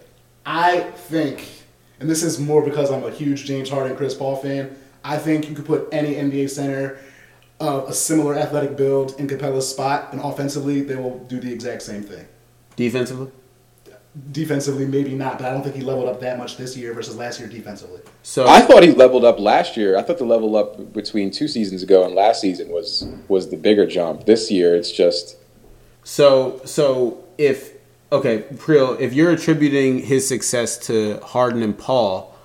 I 0.46 0.82
think, 0.82 1.48
and 2.00 2.10
this 2.10 2.24
is 2.24 2.40
more 2.40 2.64
because 2.64 2.92
I'm 2.92 3.04
a 3.04 3.12
huge 3.12 3.46
James 3.46 3.70
Harden, 3.70 3.96
Chris 3.96 4.14
Paul 4.14 4.36
fan. 4.36 4.76
I 5.04 5.18
think 5.18 5.48
you 5.48 5.56
could 5.56 5.66
put 5.66 5.88
any 5.92 6.16
NBA 6.16 6.50
center, 6.50 6.98
of 7.60 7.90
a 7.90 7.94
similar 7.94 8.36
athletic 8.36 8.76
build 8.76 9.20
in 9.20 9.28
Capela's 9.28 9.70
spot, 9.70 10.10
and 10.12 10.22
offensively 10.22 10.82
they 10.82 10.96
will 10.96 11.20
do 11.26 11.40
the 11.40 11.52
exact 11.52 11.82
same 11.82 12.04
thing. 12.04 12.26
Defensively, 12.76 13.32
Defensively, 14.32 14.86
maybe 14.86 15.16
not, 15.16 15.40
but 15.40 15.48
I 15.48 15.52
don't 15.52 15.64
think 15.64 15.76
he 15.76 15.82
leveled 15.82 16.08
up 16.08 16.20
that 16.22 16.38
much 16.38 16.56
this 16.56 16.78
year 16.78 16.94
versus 16.94 17.16
last 17.16 17.40
year 17.40 17.50
defensively. 17.50 18.00
so 18.22 18.48
I 18.48 18.62
thought 18.62 18.84
he 18.84 18.92
leveled 18.92 19.26
up 19.26 19.40
last 19.40 19.76
year. 19.76 19.98
I 19.98 20.04
thought 20.04 20.20
the 20.20 20.24
level 20.24 20.56
up 20.56 20.94
between 20.94 21.32
two 21.32 21.48
seasons 21.48 21.82
ago 21.82 22.06
and 22.06 22.14
last 22.14 22.40
season 22.40 22.70
was 22.70 23.08
was 23.28 23.50
the 23.50 23.58
bigger 23.58 23.88
jump. 23.88 24.26
This 24.28 24.52
year, 24.52 24.76
it's 24.76 24.92
just 24.92 25.38
So 26.04 26.62
so 26.64 27.24
if 27.40 27.74
okay, 28.12 28.44
Priel, 28.58 29.00
if 29.00 29.14
you're 29.14 29.32
attributing 29.32 30.00
his 30.00 30.28
success 30.28 30.78
to 30.86 31.20
Harden 31.24 31.64
and 31.64 31.76
Paul, 31.76 32.36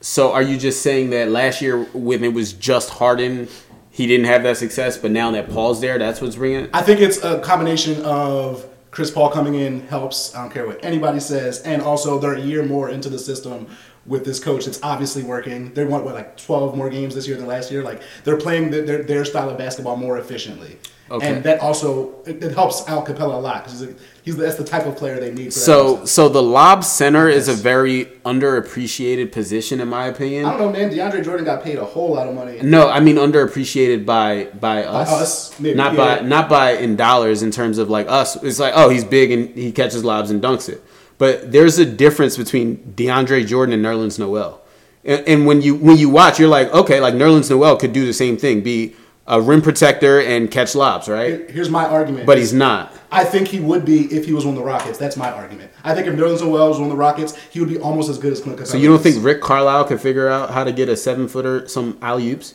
so 0.00 0.32
are 0.32 0.42
you 0.42 0.58
just 0.58 0.82
saying 0.82 1.10
that 1.10 1.28
last 1.28 1.62
year 1.62 1.84
when 1.94 2.24
it 2.24 2.32
was 2.32 2.52
just 2.52 2.90
Harden, 2.90 3.48
he 3.90 4.06
didn't 4.08 4.26
have 4.26 4.42
that 4.42 4.56
success, 4.56 4.98
but 4.98 5.12
now 5.12 5.30
that 5.30 5.48
Paul's 5.50 5.80
there, 5.80 5.98
that's 5.98 6.20
what's 6.20 6.36
bringing 6.36 6.64
it. 6.64 6.70
I 6.72 6.82
think 6.82 7.00
it's 7.00 7.22
a 7.22 7.40
combination 7.40 8.02
of 8.04 8.67
Chris 8.98 9.12
Paul 9.12 9.30
coming 9.30 9.54
in 9.54 9.86
helps. 9.86 10.34
I 10.34 10.42
don't 10.42 10.52
care 10.52 10.66
what 10.66 10.84
anybody 10.84 11.20
says, 11.20 11.60
and 11.60 11.80
also 11.80 12.18
they're 12.18 12.34
a 12.34 12.40
year 12.40 12.64
more 12.64 12.90
into 12.90 13.08
the 13.08 13.16
system 13.20 13.68
with 14.06 14.24
this 14.24 14.40
coach. 14.40 14.66
It's 14.66 14.80
obviously 14.82 15.22
working. 15.22 15.72
They 15.72 15.84
want 15.84 16.04
what 16.04 16.16
like 16.16 16.36
twelve 16.36 16.76
more 16.76 16.90
games 16.90 17.14
this 17.14 17.28
year 17.28 17.36
than 17.36 17.46
last 17.46 17.70
year. 17.70 17.84
Like 17.84 18.02
they're 18.24 18.36
playing 18.36 18.72
the, 18.72 18.80
their 18.82 19.04
their 19.04 19.24
style 19.24 19.50
of 19.50 19.56
basketball 19.56 19.94
more 19.94 20.18
efficiently, 20.18 20.78
Okay. 21.10 21.26
and 21.26 21.44
that 21.44 21.60
also 21.60 22.22
it, 22.26 22.42
it 22.42 22.54
helps 22.54 22.86
Al 22.86 23.04
Capela 23.04 23.34
a 23.34 23.38
lot 23.38 23.64
because 23.64 23.80
he's, 23.80 23.94
he's 24.22 24.36
that's 24.36 24.56
the 24.56 24.64
type 24.64 24.84
of 24.84 24.96
player 24.96 25.18
they 25.18 25.32
need. 25.32 25.46
For 25.46 25.58
So, 25.58 26.04
so 26.04 26.28
the 26.28 26.42
lob 26.42 26.84
center 26.84 27.28
is 27.28 27.48
a 27.48 27.54
very 27.54 28.06
underappreciated 28.26 29.32
position, 29.32 29.80
in 29.80 29.88
my 29.88 30.06
opinion. 30.06 30.44
I 30.44 30.50
don't 30.56 30.60
know, 30.60 30.78
man. 30.78 30.90
DeAndre 30.90 31.24
Jordan 31.24 31.46
got 31.46 31.62
paid 31.62 31.78
a 31.78 31.84
whole 31.84 32.14
lot 32.14 32.28
of 32.28 32.34
money. 32.34 32.60
No, 32.62 32.90
I 32.90 33.00
mean 33.00 33.16
underappreciated 33.16 34.04
by 34.04 34.48
by 34.60 34.84
us, 34.84 35.10
us, 35.10 35.60
maybe, 35.60 35.76
not 35.76 35.94
yeah. 35.94 36.18
by 36.18 36.26
not 36.26 36.48
by 36.50 36.72
in 36.72 36.96
dollars 36.96 37.42
in 37.42 37.50
terms 37.50 37.78
of 37.78 37.88
like 37.88 38.06
us. 38.08 38.42
It's 38.42 38.58
like 38.58 38.74
oh 38.76 38.90
he's 38.90 39.04
big 39.04 39.30
and 39.30 39.48
he 39.56 39.72
catches 39.72 40.04
lobs 40.04 40.30
and 40.30 40.42
dunks 40.42 40.68
it, 40.68 40.82
but 41.16 41.50
there's 41.52 41.78
a 41.78 41.86
difference 41.86 42.36
between 42.36 42.76
DeAndre 42.96 43.46
Jordan 43.46 43.72
and 43.72 43.84
Nerlens 43.84 44.18
Noel, 44.18 44.60
and, 45.04 45.26
and 45.26 45.46
when 45.46 45.62
you 45.62 45.74
when 45.74 45.96
you 45.96 46.10
watch, 46.10 46.38
you're 46.38 46.48
like 46.48 46.70
okay, 46.74 47.00
like 47.00 47.14
Nerlens 47.14 47.48
Noel 47.48 47.78
could 47.78 47.94
do 47.94 48.04
the 48.04 48.12
same 48.12 48.36
thing, 48.36 48.60
be 48.60 48.94
a 49.28 49.40
rim 49.40 49.60
protector 49.62 50.20
and 50.20 50.50
catch 50.50 50.74
lobs, 50.74 51.06
right? 51.06 51.48
Here's 51.50 51.68
my 51.68 51.84
argument. 51.84 52.26
But 52.26 52.38
he's 52.38 52.52
not. 52.54 52.94
I 53.12 53.24
think 53.24 53.48
he 53.48 53.60
would 53.60 53.84
be 53.84 54.06
if 54.12 54.24
he 54.24 54.32
was 54.32 54.46
on 54.46 54.54
the 54.54 54.62
Rockets. 54.62 54.96
That's 54.98 55.16
my 55.16 55.30
argument. 55.30 55.70
I 55.84 55.94
think 55.94 56.06
if 56.06 56.14
Nerlens 56.14 56.40
Noel 56.40 56.68
was 56.70 56.80
on 56.80 56.88
the 56.88 56.96
Rockets, 56.96 57.36
he 57.50 57.60
would 57.60 57.68
be 57.68 57.78
almost 57.78 58.08
as 58.08 58.18
good 58.18 58.32
as 58.32 58.40
Clint 58.40 58.58
Capela. 58.58 58.66
So 58.66 58.78
you 58.78 58.88
don't 58.88 59.02
think 59.02 59.22
Rick 59.22 59.42
Carlisle 59.42 59.84
could 59.84 60.00
figure 60.00 60.28
out 60.28 60.50
how 60.50 60.64
to 60.64 60.72
get 60.72 60.88
a 60.88 60.96
seven 60.96 61.28
footer 61.28 61.68
some 61.68 61.98
alley 62.00 62.30
oops? 62.30 62.54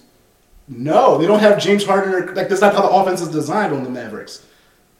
No, 0.67 1.17
they 1.17 1.27
don't 1.27 1.39
have 1.39 1.59
James 1.61 1.85
Harden. 1.85 2.13
Or, 2.13 2.33
like 2.33 2.49
that's 2.49 2.61
not 2.61 2.73
how 2.73 2.81
the 2.81 2.89
offense 2.89 3.21
is 3.21 3.29
designed 3.29 3.73
on 3.73 3.83
the 3.83 3.89
Mavericks. 3.89 4.43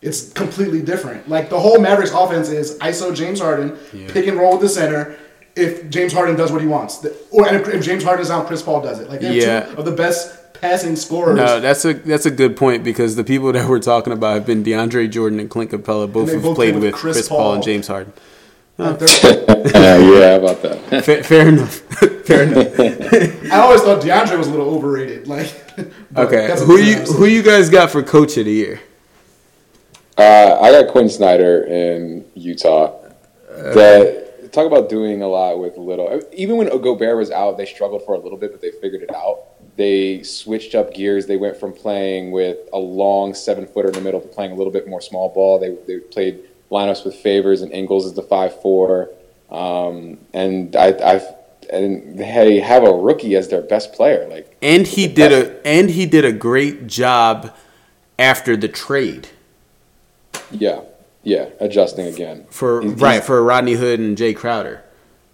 It's 0.02 0.32
completely 0.34 0.82
different. 0.82 1.28
Like 1.30 1.50
the 1.50 1.60
whole 1.60 1.80
Mavericks 1.80 2.12
offense 2.12 2.50
is 2.50 2.78
ISO 2.80 3.16
James 3.16 3.40
Harden, 3.40 3.72
pick 4.10 4.28
and 4.28 4.38
roll 4.38 4.54
with 4.54 4.62
the 4.62 4.70
center. 4.70 5.18
If 5.56 5.90
James 5.90 6.12
Harden 6.14 6.36
does 6.36 6.52
what 6.52 6.62
he 6.62 6.68
wants, 6.68 7.06
or 7.32 7.48
and 7.48 7.56
if, 7.56 7.68
if 7.68 7.84
James 7.86 8.04
Harden 8.04 8.22
is 8.24 8.30
out, 8.32 8.48
Chris 8.48 8.62
Paul 8.62 8.82
does 8.82 9.00
it. 9.00 9.08
Like 9.10 9.22
they 9.22 9.28
have 9.28 9.36
Yeah. 9.36 9.60
two 9.74 9.78
of 9.78 9.86
the 9.86 9.92
best 9.92 10.43
passing 10.64 10.96
scorers. 10.96 11.36
No, 11.36 11.60
that's 11.60 11.84
a 11.84 11.94
that's 11.94 12.26
a 12.26 12.32
good 12.32 12.56
point 12.56 12.86
because 12.86 13.18
the 13.18 13.24
people 13.24 13.52
that 13.52 13.68
we're 13.68 13.80
talking 13.80 14.14
about 14.14 14.36
have 14.36 14.46
been 14.46 14.64
DeAndre 14.64 15.12
Jordan 15.12 15.40
and 15.42 15.50
Clint 15.50 15.72
Capela, 15.72 16.12
both 16.12 16.28
they 16.28 16.34
have 16.36 16.44
both 16.44 16.56
played 16.56 16.72
played 16.72 16.76
with 16.76 16.84
with 16.84 16.96
Chris, 16.96 17.18
Chris 17.18 17.30
Paul. 17.30 17.38
Paul. 17.38 17.54
and 17.56 17.64
James 17.64 17.88
Harden. 17.88 18.14
Uh, 18.80 18.98
yeah, 19.02 20.36
about 20.36 20.62
that? 20.64 21.04
Fair, 21.06 21.24
fair 21.24 21.50
enough. 21.50 21.74
fair 22.26 22.44
enough. 22.44 23.52
I 23.52 23.58
always 23.60 23.82
thought 23.82 24.02
DeAndre 24.02 24.38
was 24.38 24.48
a 24.48 24.52
little 24.52 24.74
overrated. 24.74 25.28
Like, 25.28 25.54
Okay, 26.16 26.48
that's 26.48 26.64
who 26.64 26.78
you 26.78 26.96
episode. 26.96 27.18
who 27.18 27.26
you 27.26 27.44
guys 27.44 27.70
got 27.70 27.92
for 27.92 28.02
coach 28.02 28.38
of 28.38 28.46
the 28.46 28.52
year? 28.52 28.82
Uh, 30.18 30.58
I 30.62 30.72
got 30.72 30.92
Quin 30.92 31.10
Snyder 31.10 31.64
in 31.66 32.26
Utah. 32.36 33.00
That 33.50 34.52
talk 34.54 34.66
about 34.66 34.88
doing 34.90 35.22
a 35.22 35.28
lot 35.28 35.60
with 35.60 35.78
little. 35.78 36.22
Even 36.34 36.58
when 36.58 36.70
Gobert 36.82 37.18
was 37.18 37.32
out, 37.32 37.58
they 37.58 37.66
struggled 37.66 38.06
for 38.06 38.16
a 38.16 38.20
little 38.20 38.38
bit, 38.38 38.52
but 38.52 38.62
they 38.62 38.72
figured 38.72 39.02
it 39.04 39.14
out. 39.14 39.40
They 39.76 40.22
switched 40.24 40.76
up 40.76 40.94
gears. 40.94 41.26
They 41.26 41.38
went 41.38 41.58
from 41.58 41.74
playing 41.74 42.32
with 42.32 42.58
a 42.72 42.78
long 42.78 43.34
seven 43.34 43.66
footer 43.66 43.88
in 43.90 43.94
the 43.96 44.02
middle 44.02 44.22
to 44.22 44.28
playing 44.28 44.52
a 44.52 44.56
little 44.56 44.72
bit 44.74 44.88
more 44.88 45.02
small 45.02 45.30
ball. 45.30 45.60
They 45.60 45.76
they 45.88 46.00
played 46.00 46.42
lineups 46.72 47.04
with 47.06 47.16
Favors 47.16 47.62
and 47.62 47.72
Ingles 47.72 48.06
as 48.06 48.14
the 48.14 48.22
five 48.22 48.60
four, 48.62 49.10
um, 49.50 50.20
and 50.34 50.76
I 50.76 50.88
I've, 51.04 51.26
and 51.72 52.20
they 52.20 52.60
have 52.60 52.84
a 52.84 52.92
rookie 52.92 53.36
as 53.36 53.48
their 53.48 53.62
best 53.64 53.94
player. 53.94 54.28
Like 54.30 54.56
And 54.62 54.86
he 54.86 55.08
did 55.08 55.32
a 55.32 55.68
and 55.68 55.90
he 55.90 56.06
did 56.06 56.24
a 56.26 56.32
great 56.32 56.86
job 56.88 57.56
after 58.20 58.56
the 58.56 58.68
trade 58.68 59.30
yeah, 60.52 60.82
yeah, 61.24 61.50
adjusting 61.60 62.06
again 62.08 62.46
for 62.52 62.82
He's- 62.82 63.00
right 63.00 63.24
for 63.24 63.44
Rodney 63.44 63.74
Hood 63.74 64.00
and 64.00 64.16
Jae 64.18 64.36
Crowder. 64.36 64.84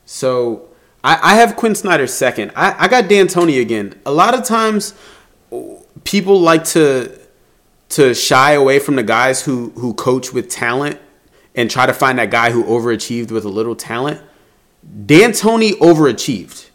So 0.06 0.69
I, 1.04 1.34
I 1.34 1.36
have 1.36 1.56
Quin 1.56 1.76
Snyder 1.76 2.08
second. 2.08 2.52
I, 2.56 2.86
I 2.86 2.88
got 2.88 3.08
D'Antoni 3.08 3.62
again. 3.62 4.00
A 4.06 4.12
lot 4.12 4.34
of 4.34 4.44
times 4.44 4.94
people 6.04 6.40
like 6.40 6.64
to 6.66 7.18
to 7.90 8.14
shy 8.14 8.52
away 8.52 8.80
from 8.80 8.96
the 8.96 9.04
guys 9.04 9.44
who 9.44 9.70
who 9.72 9.94
coach 9.94 10.34
with 10.34 10.50
talent 10.50 11.00
and 11.56 11.70
try 11.70 11.86
to 11.86 11.94
find 11.94 12.20
that 12.20 12.32
guy 12.32 12.52
who 12.52 12.64
overachieved 12.64 13.32
with 13.32 13.46
a 13.46 13.50
little 13.50 13.76
talent. 13.76 14.22
D'Antoni 15.06 15.72
overachieved. 15.74 16.70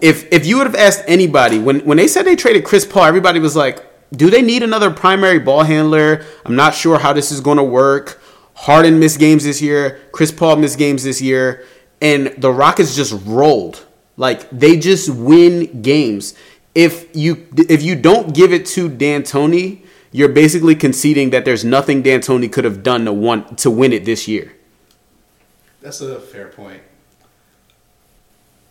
If 0.00 0.30
if 0.32 0.46
you 0.46 0.58
would 0.58 0.66
have 0.66 0.76
asked 0.76 1.02
anybody 1.06 1.58
when 1.58 1.80
when 1.80 1.96
they 1.96 2.08
said 2.08 2.24
they 2.24 2.36
traded 2.36 2.64
Chris 2.64 2.84
Paul, 2.84 3.04
everybody 3.04 3.40
was 3.40 3.56
like, 3.56 3.84
"Do 4.12 4.30
they 4.30 4.42
need 4.42 4.62
another 4.62 4.90
primary 4.90 5.38
ball 5.38 5.62
handler?" 5.62 6.24
I'm 6.44 6.56
not 6.56 6.74
sure 6.74 6.98
how 6.98 7.12
this 7.12 7.32
is 7.32 7.40
going 7.40 7.56
to 7.56 7.64
work. 7.64 8.20
Harden 8.54 8.98
missed 8.98 9.18
games 9.18 9.44
this 9.44 9.60
year. 9.60 10.00
Chris 10.12 10.32
Paul 10.32 10.56
missed 10.56 10.78
games 10.78 11.04
this 11.04 11.20
year, 11.20 11.64
and 12.00 12.28
the 12.38 12.52
Rockets 12.52 12.94
just 12.94 13.14
rolled. 13.24 13.84
Like 14.16 14.48
they 14.50 14.78
just 14.78 15.08
win 15.10 15.82
games. 15.82 16.34
If 16.74 17.14
you 17.14 17.46
if 17.56 17.82
you 17.82 17.94
don't 17.94 18.34
give 18.34 18.52
it 18.52 18.66
to 18.66 18.88
D'Antoni, 18.88 19.82
you're 20.12 20.28
basically 20.28 20.74
conceding 20.74 21.30
that 21.30 21.44
there's 21.44 21.64
nothing 21.64 22.02
D'Antoni 22.02 22.50
could 22.50 22.64
have 22.64 22.82
done 22.82 23.04
to 23.04 23.12
want 23.12 23.58
to 23.58 23.70
win 23.70 23.92
it 23.92 24.04
this 24.04 24.26
year. 24.26 24.54
That's 25.80 26.00
a 26.00 26.18
fair 26.20 26.48
point. 26.48 26.82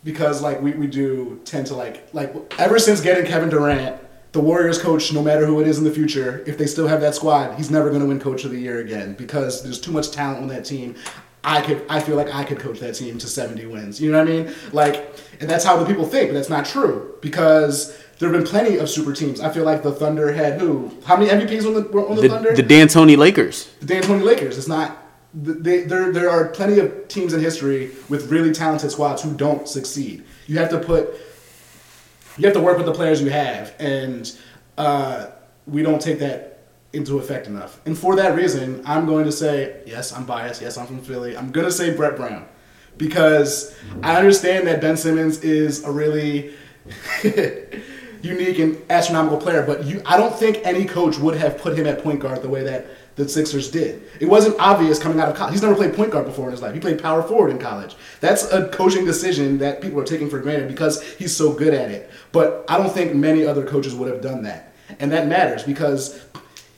Because 0.04 0.42
like 0.42 0.60
we, 0.60 0.72
we 0.72 0.86
do 0.86 1.40
tend 1.44 1.66
to 1.68 1.74
like 1.74 2.08
like 2.12 2.34
ever 2.58 2.78
since 2.78 3.00
getting 3.00 3.26
Kevin 3.26 3.48
Durant, 3.48 4.00
the 4.32 4.40
Warriors 4.40 4.78
coach, 4.78 5.12
no 5.12 5.22
matter 5.22 5.46
who 5.46 5.60
it 5.60 5.66
is 5.66 5.78
in 5.78 5.84
the 5.84 5.90
future, 5.90 6.44
if 6.46 6.58
they 6.58 6.66
still 6.66 6.86
have 6.88 7.00
that 7.00 7.14
squad, 7.14 7.56
he's 7.56 7.70
never 7.70 7.88
going 7.88 8.02
to 8.02 8.06
win 8.06 8.20
Coach 8.20 8.44
of 8.44 8.50
the 8.50 8.58
Year 8.58 8.80
again 8.80 9.14
because 9.14 9.62
there's 9.62 9.80
too 9.80 9.90
much 9.90 10.10
talent 10.10 10.42
on 10.42 10.48
that 10.48 10.64
team. 10.64 10.94
I 11.46 11.60
could 11.62 11.86
I 11.88 12.00
feel 12.00 12.16
like 12.16 12.34
I 12.34 12.44
could 12.44 12.58
coach 12.58 12.80
that 12.80 12.94
team 12.94 13.16
to 13.18 13.26
70 13.28 13.64
wins. 13.66 14.00
You 14.00 14.10
know 14.10 14.18
what 14.18 14.28
I 14.28 14.30
mean? 14.30 14.54
Like, 14.72 15.14
and 15.40 15.48
that's 15.48 15.64
how 15.64 15.76
the 15.76 15.86
people 15.86 16.04
think, 16.04 16.30
but 16.30 16.34
that's 16.34 16.50
not 16.50 16.66
true 16.66 17.14
because 17.22 17.96
there 18.18 18.28
have 18.30 18.38
been 18.38 18.46
plenty 18.48 18.78
of 18.78 18.90
super 18.90 19.12
teams. 19.12 19.40
I 19.40 19.50
feel 19.52 19.64
like 19.64 19.82
the 19.82 19.92
Thunder 19.92 20.32
had 20.32 20.60
who? 20.60 20.90
How 21.04 21.16
many 21.16 21.30
MVPs 21.30 21.64
on 21.66 21.74
the 21.74 21.82
on 21.98 22.16
the, 22.16 22.22
The, 22.22 22.28
Thunder? 22.28 22.54
the 22.54 22.62
D'Antoni 22.62 23.16
Lakers. 23.16 23.72
the 23.80 23.86
D'Antoni 23.86 24.22
Lakers. 24.24 24.58
It's 24.58 24.68
not. 24.68 25.04
They, 25.34 25.82
there, 25.82 26.12
there 26.12 26.30
are 26.30 26.46
plenty 26.48 26.78
of 26.78 27.08
teams 27.08 27.34
in 27.34 27.40
history 27.40 27.90
with 28.08 28.30
really 28.30 28.52
talented 28.52 28.90
squads 28.90 29.22
who 29.22 29.34
don't 29.34 29.68
succeed. 29.68 30.24
You 30.46 30.58
have 30.58 30.70
to 30.70 30.78
put, 30.78 31.10
you 32.38 32.44
have 32.46 32.54
to 32.54 32.60
work 32.60 32.78
with 32.78 32.86
the 32.86 32.94
players 32.94 33.20
you 33.20 33.28
have, 33.28 33.74
and 33.78 34.34
uh, 34.78 35.26
we 35.66 35.82
don't 35.82 36.00
take 36.00 36.18
that 36.20 36.55
into 36.92 37.18
effect 37.18 37.46
enough. 37.46 37.80
And 37.86 37.96
for 37.96 38.16
that 38.16 38.34
reason, 38.34 38.82
I'm 38.86 39.06
going 39.06 39.24
to 39.24 39.32
say 39.32 39.82
yes. 39.86 40.12
I'm 40.12 40.24
biased. 40.24 40.62
Yes, 40.62 40.78
I'm 40.78 40.86
from 40.86 41.00
Philly. 41.00 41.36
I'm 41.36 41.50
going 41.50 41.66
to 41.66 41.72
say 41.72 41.94
Brett 41.94 42.16
Brown 42.16 42.46
because 42.96 43.76
I 44.02 44.16
understand 44.16 44.66
that 44.66 44.80
Ben 44.80 44.96
Simmons 44.96 45.40
is 45.40 45.84
a 45.84 45.90
really 45.90 46.54
unique 48.22 48.58
and 48.58 48.78
astronomical 48.90 49.38
player, 49.38 49.62
but 49.64 49.84
you, 49.84 50.02
I 50.06 50.16
don't 50.16 50.34
think 50.34 50.60
any 50.64 50.84
coach 50.84 51.18
would 51.18 51.36
have 51.36 51.58
put 51.58 51.78
him 51.78 51.86
at 51.86 52.02
point 52.02 52.20
guard 52.20 52.42
the 52.42 52.48
way 52.48 52.62
that 52.64 52.86
the 53.16 53.28
Sixers 53.28 53.70
did. 53.70 54.02
It 54.20 54.26
wasn't 54.26 54.56
obvious 54.60 54.98
coming 54.98 55.20
out 55.20 55.28
of 55.28 55.36
college. 55.36 55.52
He's 55.52 55.62
never 55.62 55.74
played 55.74 55.94
point 55.94 56.10
guard 56.10 56.26
before 56.26 56.46
in 56.46 56.52
his 56.52 56.60
life. 56.60 56.74
He 56.74 56.80
played 56.80 57.02
power 57.02 57.22
forward 57.22 57.50
in 57.50 57.58
college. 57.58 57.96
That's 58.20 58.52
a 58.52 58.68
coaching 58.68 59.06
decision 59.06 59.58
that 59.58 59.80
people 59.80 59.98
are 60.00 60.04
taking 60.04 60.28
for 60.28 60.38
granted 60.38 60.68
because 60.68 61.02
he's 61.14 61.34
so 61.34 61.52
good 61.52 61.72
at 61.72 61.90
it. 61.90 62.10
But 62.32 62.64
I 62.68 62.76
don't 62.76 62.92
think 62.92 63.14
many 63.14 63.44
other 63.46 63.64
coaches 63.64 63.94
would 63.94 64.12
have 64.12 64.20
done 64.20 64.42
that. 64.42 64.74
And 65.00 65.10
that 65.12 65.26
matters 65.26 65.64
because 65.64 66.25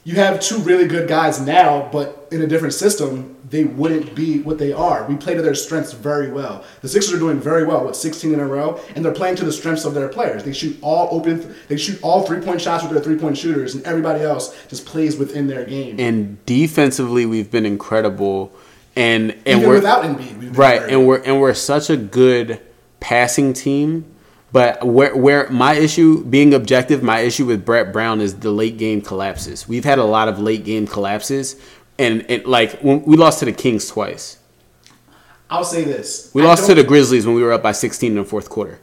you 0.03 0.15
have 0.15 0.39
two 0.39 0.57
really 0.59 0.87
good 0.87 1.07
guys 1.07 1.41
now, 1.41 1.89
but 1.91 2.27
in 2.31 2.41
a 2.41 2.47
different 2.47 2.73
system, 2.73 3.35
they 3.49 3.63
wouldn't 3.63 4.15
be 4.15 4.39
what 4.41 4.57
they 4.57 4.71
are. 4.71 5.05
We 5.05 5.15
play 5.15 5.33
to 5.33 5.41
their 5.41 5.55
strengths 5.55 5.93
very 5.93 6.31
well. 6.31 6.63
The 6.81 6.87
Sixers 6.87 7.13
are 7.13 7.19
doing 7.19 7.39
very 7.39 7.65
well 7.65 7.85
with 7.85 7.95
16 7.95 8.33
in 8.33 8.39
a 8.39 8.45
row, 8.45 8.79
and 8.95 9.03
they're 9.03 9.13
playing 9.13 9.35
to 9.37 9.45
the 9.45 9.51
strengths 9.51 9.85
of 9.85 9.93
their 9.93 10.07
players. 10.07 10.43
They 10.43 10.53
shoot 10.53 10.77
all 10.81 11.09
open, 11.11 11.55
they 11.67 11.77
shoot 11.77 11.99
all 12.01 12.25
three 12.25 12.41
point 12.41 12.61
shots 12.61 12.83
with 12.83 12.93
their 12.93 13.03
three 13.03 13.17
point 13.17 13.37
shooters, 13.37 13.75
and 13.75 13.83
everybody 13.85 14.23
else 14.23 14.55
just 14.67 14.85
plays 14.85 15.17
within 15.17 15.47
their 15.47 15.65
game. 15.65 15.99
And 15.99 16.43
defensively, 16.45 17.25
we've 17.25 17.51
been 17.51 17.65
incredible. 17.65 18.53
And 18.95 19.31
and 19.31 19.59
Even 19.59 19.67
we're 19.67 19.75
without 19.75 20.03
Embiid, 20.03 20.57
right, 20.57 20.81
and 20.81 21.07
we're 21.07 21.21
and 21.21 21.39
we're 21.39 21.53
such 21.53 21.89
a 21.89 21.97
good 21.97 22.59
passing 22.99 23.53
team. 23.53 24.05
But 24.51 24.85
where 24.85 25.15
where 25.15 25.49
my 25.49 25.73
issue, 25.73 26.23
being 26.23 26.53
objective, 26.53 27.03
my 27.03 27.19
issue 27.19 27.45
with 27.45 27.65
Brett 27.65 27.93
Brown 27.93 28.19
is 28.19 28.39
the 28.39 28.51
late 28.51 28.77
game 28.77 29.01
collapses. 29.01 29.67
We've 29.67 29.85
had 29.85 29.99
a 29.99 30.03
lot 30.03 30.27
of 30.27 30.39
late 30.39 30.63
game 30.63 30.87
collapses, 30.87 31.55
and 31.99 32.25
it, 32.29 32.47
like 32.47 32.79
we 32.81 33.15
lost 33.15 33.39
to 33.39 33.45
the 33.45 33.53
Kings 33.53 33.87
twice. 33.87 34.39
I'll 35.51 35.63
say 35.63 35.83
this: 35.83 36.31
We 36.33 36.41
I 36.41 36.45
lost 36.45 36.65
to 36.67 36.73
the 36.73 36.83
Grizzlies 36.83 37.25
when 37.25 37.35
we 37.35 37.43
were 37.43 37.53
up 37.53 37.61
by 37.61 37.73
16 37.73 38.11
in 38.11 38.17
the 38.17 38.23
fourth 38.23 38.49
quarter. 38.49 38.79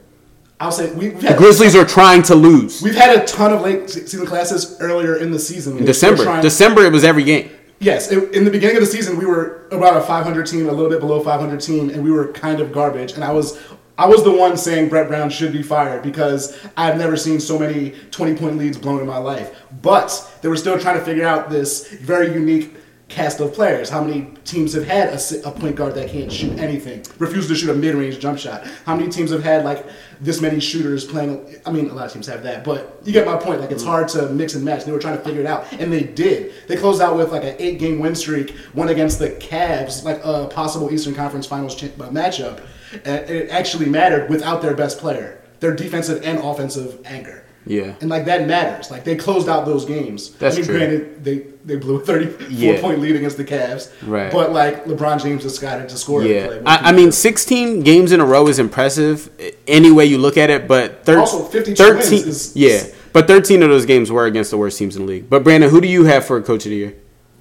I'll 0.59 0.73
say 0.73 0.93
we, 0.93 1.09
The 1.09 1.35
Grizzlies 1.37 1.75
are 1.75 1.85
trying 1.85 2.23
to 2.25 2.35
lose. 2.35 2.81
we've 2.81 2.95
had 2.95 3.19
a 3.19 3.27
ton 3.27 3.53
of 3.53 3.61
late 3.61 3.91
season 3.91 4.25
classes 4.25 4.77
earlier 4.81 5.17
in 5.17 5.31
the 5.31 5.39
season. 5.39 5.79
In 5.79 5.85
December, 5.85 6.41
December 6.41 6.85
it 6.85 6.93
was 6.93 7.05
every 7.05 7.25
game. 7.25 7.51
Yes, 7.79 8.11
it, 8.11 8.35
in 8.35 8.45
the 8.45 8.51
beginning 8.51 8.77
of 8.77 8.81
the 8.81 8.87
season, 8.87 9.19
we 9.19 9.27
were 9.27 9.69
about 9.71 9.99
a 9.99 10.01
500 10.01 10.47
team, 10.47 10.67
a 10.69 10.73
little 10.73 10.89
bit 10.89 11.01
below 11.01 11.23
500 11.23 11.61
team, 11.61 11.91
and 11.91 12.03
we 12.03 12.11
were 12.11 12.33
kind 12.33 12.61
of 12.61 12.73
garbage. 12.73 13.13
And 13.13 13.23
I 13.23 13.33
was 13.33 13.59
I 13.99 14.07
was 14.07 14.23
the 14.25 14.31
one 14.31 14.57
saying 14.59 14.91
Brett 14.91 15.09
Brown 15.09 15.31
should 15.31 15.53
be 15.53 15.63
fired 15.63 16.03
because 16.03 16.59
I've 16.77 16.99
never 16.99 17.17
seen 17.17 17.41
so 17.41 17.59
many 17.59 17.91
20 18.11 18.37
point 18.37 18.59
leads 18.59 18.77
blown 18.77 19.01
in 19.01 19.07
my 19.07 19.17
life. 19.19 19.63
But 19.81 20.39
they 20.43 20.49
were 20.49 20.57
still 20.57 20.79
trying 20.79 20.99
to 20.99 21.05
figure 21.05 21.27
out 21.27 21.49
this 21.49 21.89
very 21.93 22.33
unique 22.33 22.77
cast 23.09 23.41
of 23.41 23.55
players. 23.55 23.89
How 23.89 24.03
many 24.03 24.33
teams 24.45 24.73
have 24.75 24.85
had 24.85 25.09
a, 25.11 25.49
a 25.49 25.53
point 25.53 25.77
guard 25.77 25.95
that 25.95 26.11
can't 26.11 26.31
shoot 26.31 26.59
anything, 26.59 27.05
refuses 27.19 27.49
to 27.49 27.55
shoot 27.55 27.71
a 27.71 27.75
mid 27.75 27.95
range 27.95 28.19
jump 28.19 28.39
shot? 28.39 28.67
How 28.85 28.97
many 28.97 29.09
teams 29.11 29.31
have 29.31 29.43
had 29.43 29.65
like 29.65 29.87
this 30.21 30.43
many 30.43 30.61
shooters 30.61 31.05
playing? 31.05 31.57
I 31.65 31.71
mean, 31.71 31.89
a 31.89 31.95
lot 31.95 32.07
of 32.07 32.13
teams 32.13 32.27
have 32.27 32.43
that, 32.43 32.65
but 32.65 33.01
you 33.05 33.13
get 33.13 33.25
my 33.25 33.37
point. 33.37 33.61
Like 33.61 33.71
it's 33.71 33.85
hard 33.85 34.09
to 34.09 34.29
mix 34.31 34.55
and 34.55 34.65
match. 34.65 34.85
They 34.85 34.93
were 34.93 34.99
trying 34.99 35.17
to 35.17 35.25
figure 35.25 35.41
it 35.41 35.47
out, 35.47 35.73
and 35.73 35.91
they 35.91 36.03
did. 36.03 36.53
They 36.67 36.77
closed 36.77 37.01
out 37.01 37.17
with 37.17 37.31
like 37.33 37.45
an 37.45 37.57
eight 37.59 37.79
game 37.79 38.01
win 38.01 38.15
streak, 38.15 38.51
one 38.73 38.89
against 38.89 39.21
the 39.21 39.31
Cavs, 39.31 40.05
like 40.05 40.21
a 40.25 40.49
possible 40.49 40.93
Eastern 40.93 41.15
Conference 41.15 41.47
Finals 41.47 41.77
ch- 41.77 41.85
matchup. 41.97 42.61
And 43.05 43.31
it 43.31 43.51
actually 43.51 43.87
mattered 43.87 44.29
without 44.31 44.63
their 44.63 44.75
best 44.75 44.99
player, 44.99 45.41
their 45.61 45.75
defensive 45.75 46.23
and 46.25 46.39
offensive 46.39 47.01
anchor. 47.05 47.43
Yeah. 47.69 47.95
And 48.01 48.09
like 48.09 48.27
that 48.27 48.47
matters. 48.47 48.93
Like 48.93 49.03
they 49.03 49.17
closed 49.17 49.49
out 49.49 49.67
those 49.67 49.85
games. 49.85 50.31
That's 50.35 50.55
I 50.55 50.59
mean, 50.59 50.67
true. 50.67 50.79
granted, 50.79 51.25
they 51.25 51.39
they 51.65 51.75
blew 51.75 51.97
a 51.97 52.01
34 52.01 52.47
Yeah. 52.49 52.81
point 52.81 53.01
lead 53.01 53.17
against 53.17 53.37
the 53.39 53.45
Cavs. 53.45 53.91
Right. 54.07 54.31
But 54.31 54.53
like 54.53 54.85
LeBron 54.85 55.21
James 55.21 55.43
decided 55.43 55.89
to 55.89 55.97
score. 55.99 56.23
Yeah, 56.23 56.47
Like, 56.47 56.63
I, 56.65 56.91
I 56.91 56.93
mean, 56.93 57.11
16 57.11 57.81
games 57.83 58.13
in 58.13 58.21
a 58.21 58.25
row 58.25 58.47
is 58.47 58.61
impressive 58.61 59.29
any 59.67 59.91
way 59.91 60.05
you 60.07 60.19
look 60.19 60.37
at 60.37 60.49
it. 60.49 60.69
But 60.69 61.05
thir- 61.05 61.19
Also, 61.19 61.43
52 61.43 61.75
13, 61.75 61.99
wins 61.99 62.13
is- 62.13 62.53
yeah, 62.57 62.85
but 63.13 63.27
13 63.27 63.65
of 63.65 63.69
those 63.71 63.85
games 63.85 64.13
were 64.13 64.27
against 64.27 64.53
the 64.53 64.59
worst 64.59 64.79
teams 64.79 64.95
in 64.95 65.03
the 65.05 65.09
league. 65.09 65.29
But 65.29 65.43
Brandon, 65.43 65.69
who 65.69 65.81
do 65.81 65.89
you 65.89 66.05
have 66.05 66.25
for 66.25 66.37
a 66.37 66.43
coach 66.45 66.67
of 66.67 66.71
the 66.71 66.77
year? 66.77 66.95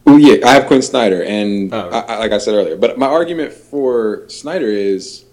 Oh 0.08 0.18
yeah, 0.18 0.48
I 0.48 0.54
have 0.54 0.66
Quin 0.66 0.82
Snyder, 0.82 1.22
and 1.24 1.72
Oh. 1.72 1.90
I, 1.92 2.00
I, 2.00 2.18
like 2.18 2.32
I 2.32 2.40
said 2.40 2.56
earlier, 2.56 2.76
but 2.78 2.98
my 2.98 3.06
argument 3.08 3.54
for 3.54 4.24
Snyder 4.28 4.68
is, 4.68 5.25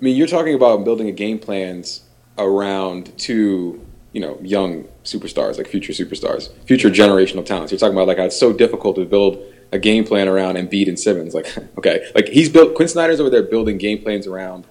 I 0.00 0.04
mean, 0.04 0.16
you're 0.16 0.28
talking 0.28 0.54
about 0.54 0.84
building 0.84 1.08
a 1.08 1.12
game 1.12 1.38
plans 1.38 2.02
around 2.36 3.16
two, 3.18 3.84
you 4.12 4.20
know, 4.20 4.38
young 4.42 4.84
superstars, 5.04 5.58
like 5.58 5.66
future 5.66 5.92
superstars, 5.92 6.52
future 6.64 6.88
generational 6.88 7.44
talents. 7.44 7.72
You're 7.72 7.78
talking 7.78 7.96
about 7.96 8.06
like 8.06 8.18
how 8.18 8.24
it's 8.24 8.38
so 8.38 8.52
difficult 8.52 8.96
to 8.96 9.04
build 9.04 9.42
a 9.72 9.78
game 9.78 10.04
plan 10.04 10.28
around 10.28 10.54
Embiid 10.54 10.88
and 10.88 10.98
Simmons. 10.98 11.34
Like, 11.34 11.56
okay, 11.78 12.08
like 12.14 12.28
he's 12.28 12.48
built 12.48 12.74
Quin 12.74 12.88
Snyder's 12.88 13.20
over 13.20 13.30
there 13.30 13.42
building 13.42 13.76
game 13.78 14.02
plans 14.02 14.26
around 14.26 14.66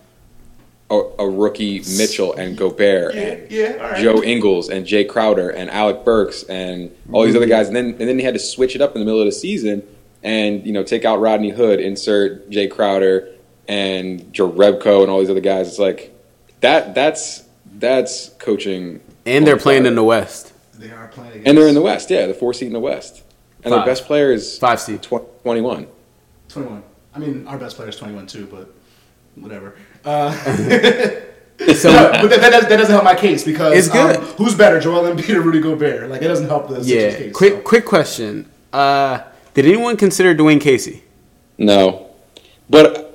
a, 0.89 0.95
a 1.19 1.29
rookie 1.29 1.79
Mitchell 1.97 2.33
and 2.33 2.57
Gobert 2.57 3.13
Yeah, 3.13 3.21
and 3.21 3.51
yeah, 3.51 3.73
right. 3.73 4.01
Joe 4.01 4.23
Ingles 4.23 4.69
and 4.69 4.85
Jae 4.85 5.07
Crowder 5.07 5.49
and 5.49 5.69
Alec 5.69 6.05
Burks 6.05 6.43
and 6.43 6.95
all 7.11 7.23
these 7.23 7.35
other 7.35 7.47
guys, 7.47 7.67
and 7.67 7.75
then 7.75 7.87
and 7.87 7.99
then 7.99 8.17
he 8.17 8.23
had 8.23 8.33
to 8.33 8.39
switch 8.39 8.75
it 8.75 8.81
up 8.81 8.95
in 8.95 8.99
the 8.99 9.05
middle 9.05 9.19
of 9.19 9.25
the 9.25 9.33
season 9.33 9.83
and 10.23 10.65
you 10.65 10.71
know 10.71 10.83
take 10.83 11.05
out 11.05 11.19
Rodney 11.19 11.49
Hood, 11.49 11.79
insert 11.79 12.49
Jae 12.49 12.71
Crowder 12.71 13.29
and 13.67 14.21
Jerebko 14.33 15.01
and 15.03 15.11
all 15.11 15.19
these 15.19 15.29
other 15.29 15.39
guys. 15.41 15.67
It's 15.67 15.79
like 15.79 16.13
that. 16.61 16.93
That's 16.95 17.43
that's 17.79 18.29
coaching, 18.39 19.01
And 19.25 19.45
they're 19.45 19.57
playing 19.57 19.83
fire. 19.83 19.89
in 19.89 19.95
the 19.95 20.03
West, 20.03 20.53
They 20.79 20.89
are 20.91 21.07
playing 21.09 21.31
against. 21.31 21.47
and 21.47 21.57
they're 21.57 21.67
in 21.67 21.75
the 21.75 21.81
West. 21.81 22.09
Yeah, 22.09 22.25
the 22.27 22.33
four 22.33 22.53
seed 22.53 22.67
in 22.67 22.73
the 22.73 22.79
West, 22.79 23.23
and 23.63 23.71
Five. 23.73 23.85
their 23.85 23.85
best 23.93 24.05
player 24.05 24.31
is 24.31 24.57
five 24.57 24.79
seed. 24.79 25.01
tw- 25.03 25.41
twenty-one. 25.43 25.87
21. 26.49 26.81
I 27.13 27.19
mean, 27.19 27.45
our 27.47 27.57
best 27.57 27.75
player 27.75 27.89
is 27.89 27.95
21 27.97 28.25
too, 28.27 28.47
but 28.49 28.73
whatever. 29.35 29.75
Uh, 30.05 30.31
So 31.75 31.91
but 32.21 32.29
that, 32.29 32.39
that, 32.39 32.51
does, 32.51 32.67
that 32.69 32.77
doesn't 32.77 32.91
help 32.91 33.03
my 33.03 33.15
case 33.15 33.43
because 33.43 33.75
It's 33.75 33.87
good. 33.87 34.17
um, 34.17 34.23
who's 34.37 34.53
better, 34.53 34.79
Joel 34.79 35.03
Embiid 35.11 35.33
or 35.33 35.41
Rudy 35.41 35.59
Gobert? 35.59 36.07
Like 36.07 36.21
it 36.21 36.27
doesn't 36.27 36.45
help 36.47 36.67
the 36.69 36.83
Sixers 36.83 36.87
yeah, 37.13 37.17
case. 37.17 37.33
quick 37.35 37.53
so. 37.53 37.61
quick 37.61 37.83
question. 37.85 38.47
Uh, 38.71 39.21
did 39.55 39.65
anyone 39.65 39.97
consider 39.97 40.35
Dwane 40.35 40.61
Casey? 40.61 41.01
No, 41.57 42.11
but 42.69 43.06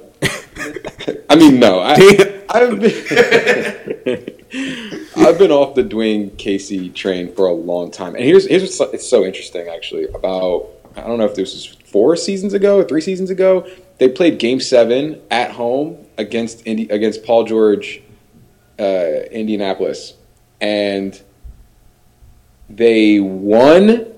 I 1.33 1.37
mean, 1.37 1.59
no. 1.59 1.81
I. 1.81 1.93
I've 2.55 2.79
been 2.79 2.93
I've 5.17 5.39
been 5.39 5.51
off 5.51 5.75
the 5.75 5.83
Dwane 5.83 6.37
Casey 6.37 6.91
train 6.91 7.35
for 7.35 7.47
a 7.47 7.53
long 7.53 7.91
time, 7.91 8.15
and 8.15 8.23
here's 8.23 8.47
here's 8.47 8.79
what's 8.79 8.93
it's 8.93 9.09
so 9.09 9.25
interesting 9.25 9.69
actually 9.69 10.09
about 10.09 10.69
I 10.95 11.01
don't 11.03 11.17
know 11.17 11.25
if 11.25 11.35
this 11.35 11.55
was 11.55 11.67
four 11.87 12.17
seasons 12.17 12.53
ago 12.53 12.77
or 12.77 12.85
three 12.85 13.01
seasons 13.01 13.31
ago. 13.31 13.67
They 13.97 14.11
played 14.11 14.39
Game 14.39 14.61
Seven 14.61 15.23
at 15.31 15.53
home 15.53 16.07
against 16.19 16.67
Indi- 16.67 16.91
against 16.91 17.25
Paul 17.25 17.45
George, 17.45 18.03
uh, 18.79 19.23
Indianapolis, 19.31 20.13
and 20.61 21.19
they 22.69 23.21
won 23.21 24.13